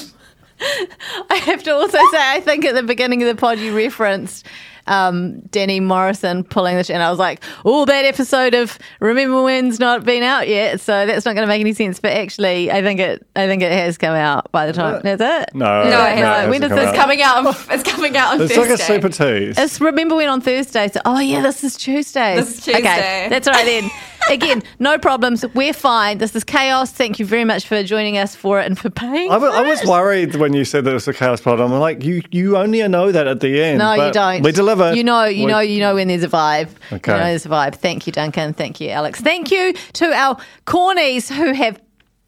I 1.30 1.36
have 1.44 1.62
to 1.64 1.74
also 1.74 1.98
say, 2.10 2.18
I 2.18 2.40
think 2.40 2.64
at 2.64 2.74
the 2.74 2.82
beginning 2.82 3.22
of 3.22 3.28
the 3.28 3.40
pod 3.40 3.58
you 3.58 3.76
referenced 3.76 4.46
um, 4.88 5.40
Danny 5.50 5.80
Morrison 5.80 6.44
pulling 6.44 6.76
the, 6.76 6.92
and 6.92 7.02
I 7.02 7.10
was 7.10 7.18
like, 7.18 7.42
"Oh, 7.64 7.84
that 7.84 8.04
episode 8.04 8.54
of 8.54 8.78
Remember 9.00 9.42
When's 9.42 9.78
not 9.78 10.04
been 10.04 10.22
out 10.22 10.48
yet, 10.48 10.80
so 10.80 11.06
that's 11.06 11.24
not 11.24 11.34
going 11.34 11.46
to 11.46 11.48
make 11.48 11.60
any 11.60 11.72
sense." 11.72 12.00
But 12.00 12.12
actually, 12.12 12.70
I 12.70 12.82
think 12.82 13.00
it, 13.00 13.26
I 13.36 13.46
think 13.46 13.62
it 13.62 13.72
has 13.72 13.98
come 13.98 14.14
out 14.14 14.50
by 14.52 14.66
the 14.66 14.72
time. 14.72 15.06
Is 15.06 15.20
it? 15.20 15.50
No, 15.54 15.84
No, 15.84 15.84
it 15.84 15.88
it 15.88 15.92
hasn't. 15.92 16.18
hasn't 16.18 16.50
When 16.50 16.60
does 16.60 16.68
come 16.70 16.78
this 16.78 16.86
out. 16.88 16.94
It's 16.98 16.98
coming 16.98 17.22
out. 17.22 17.46
On, 17.46 17.54
it's 17.70 17.82
coming 17.82 18.16
out 18.16 18.32
on 18.32 18.38
Thursday. 18.38 18.54
It's 18.54 18.68
Thursday. 18.68 18.94
like 18.94 19.02
a 19.04 19.08
super 19.08 19.08
tease. 19.08 19.58
It's 19.58 19.80
remember 19.80 20.16
when 20.16 20.28
on 20.28 20.40
Thursday. 20.40 20.88
So, 20.88 21.00
oh 21.04 21.18
yeah, 21.20 21.42
this 21.42 21.62
is 21.64 21.76
Tuesday. 21.76 22.36
This 22.36 22.58
is 22.58 22.64
Tuesday. 22.64 22.78
Okay, 22.80 23.26
that's 23.30 23.46
all 23.46 23.54
right 23.54 23.64
then. 23.66 23.90
Again, 24.30 24.62
no 24.78 24.98
problems. 24.98 25.42
We're 25.54 25.72
fine. 25.72 26.18
This 26.18 26.36
is 26.36 26.44
chaos. 26.44 26.92
Thank 26.92 27.18
you 27.18 27.24
very 27.24 27.46
much 27.46 27.66
for 27.66 27.82
joining 27.82 28.18
us 28.18 28.34
for 28.34 28.60
it 28.60 28.66
and 28.66 28.78
for 28.78 28.90
paying. 28.90 29.30
I 29.30 29.38
was, 29.38 29.50
for 29.52 29.56
I 29.58 29.62
was 29.62 29.80
it. 29.82 29.88
worried 29.88 30.34
when 30.34 30.52
you 30.52 30.66
said 30.66 30.84
that 30.84 30.90
it 30.90 30.94
was 30.94 31.08
a 31.08 31.14
chaos 31.14 31.40
pod. 31.40 31.60
I'm 31.60 31.72
like, 31.72 32.04
you, 32.04 32.22
you 32.30 32.56
only 32.58 32.86
know 32.88 33.10
that 33.10 33.26
at 33.26 33.40
the 33.40 33.62
end. 33.62 33.78
No, 33.78 33.94
you 33.94 34.12
don't. 34.12 34.42
We 34.42 34.52
deliver. 34.52 34.77
You 34.96 35.04
know, 35.04 35.24
you 35.24 35.44
We- 35.46 35.52
know, 35.52 35.60
you 35.60 35.80
know 35.80 35.94
when 35.94 36.08
there's 36.08 36.22
a 36.24 36.28
vibe. 36.28 36.68
Okay. 36.92 37.12
You 37.12 37.18
know 37.18 37.24
there's 37.26 37.46
a 37.46 37.48
vibe. 37.48 37.74
Thank 37.76 38.06
you, 38.06 38.12
Duncan. 38.12 38.52
Thank 38.54 38.80
you, 38.80 38.90
Alex. 38.90 39.20
Thank 39.20 39.50
you 39.50 39.72
to 39.94 40.12
our 40.12 40.36
cornies 40.66 41.30
who 41.32 41.52
have 41.52 41.78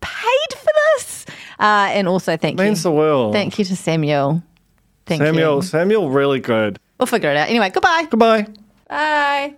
paid 0.00 0.50
for 0.58 0.70
this, 0.96 1.26
uh, 1.58 1.88
and 1.92 2.08
also 2.08 2.36
thank 2.36 2.58
Means 2.58 2.78
you. 2.80 2.90
the 2.90 2.92
world. 2.92 3.32
Thank 3.34 3.58
you 3.58 3.64
to 3.66 3.76
Samuel. 3.76 4.42
Thank 5.06 5.22
Samuel, 5.22 5.56
you. 5.56 5.62
Samuel, 5.62 5.62
Samuel, 5.62 6.10
really 6.10 6.40
good. 6.40 6.78
We'll 6.98 7.06
figure 7.06 7.30
it 7.30 7.36
out. 7.36 7.48
Anyway, 7.48 7.70
goodbye. 7.70 8.06
Goodbye. 8.10 8.46
Bye. 8.88 9.54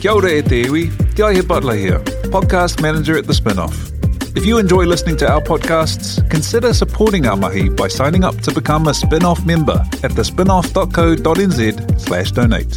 Kia 0.00 0.12
ora 0.12 0.30
e 0.30 0.42
te 0.42 0.64
iwi, 0.64 0.90
Te 1.14 1.42
Butler 1.42 1.76
here, 1.76 1.98
podcast 2.30 2.80
manager 2.82 3.16
at 3.16 3.26
The 3.26 3.32
Spinoff. 3.32 3.92
If 4.34 4.46
you 4.46 4.58
enjoy 4.58 4.84
listening 4.86 5.18
to 5.18 5.30
our 5.30 5.42
podcasts, 5.42 6.28
consider 6.30 6.72
supporting 6.72 7.26
our 7.26 7.36
mahi 7.36 7.68
by 7.68 7.88
signing 7.88 8.24
up 8.24 8.34
to 8.38 8.52
become 8.52 8.88
a 8.88 8.94
spin-off 8.94 9.44
member 9.44 9.84
at 10.02 10.12
thespinoff.co.nz 10.12 12.00
slash 12.00 12.32
donate. 12.32 12.70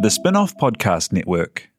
The 0.00 0.10
Spinoff 0.10 0.54
Podcast 0.60 1.12
Network. 1.12 1.70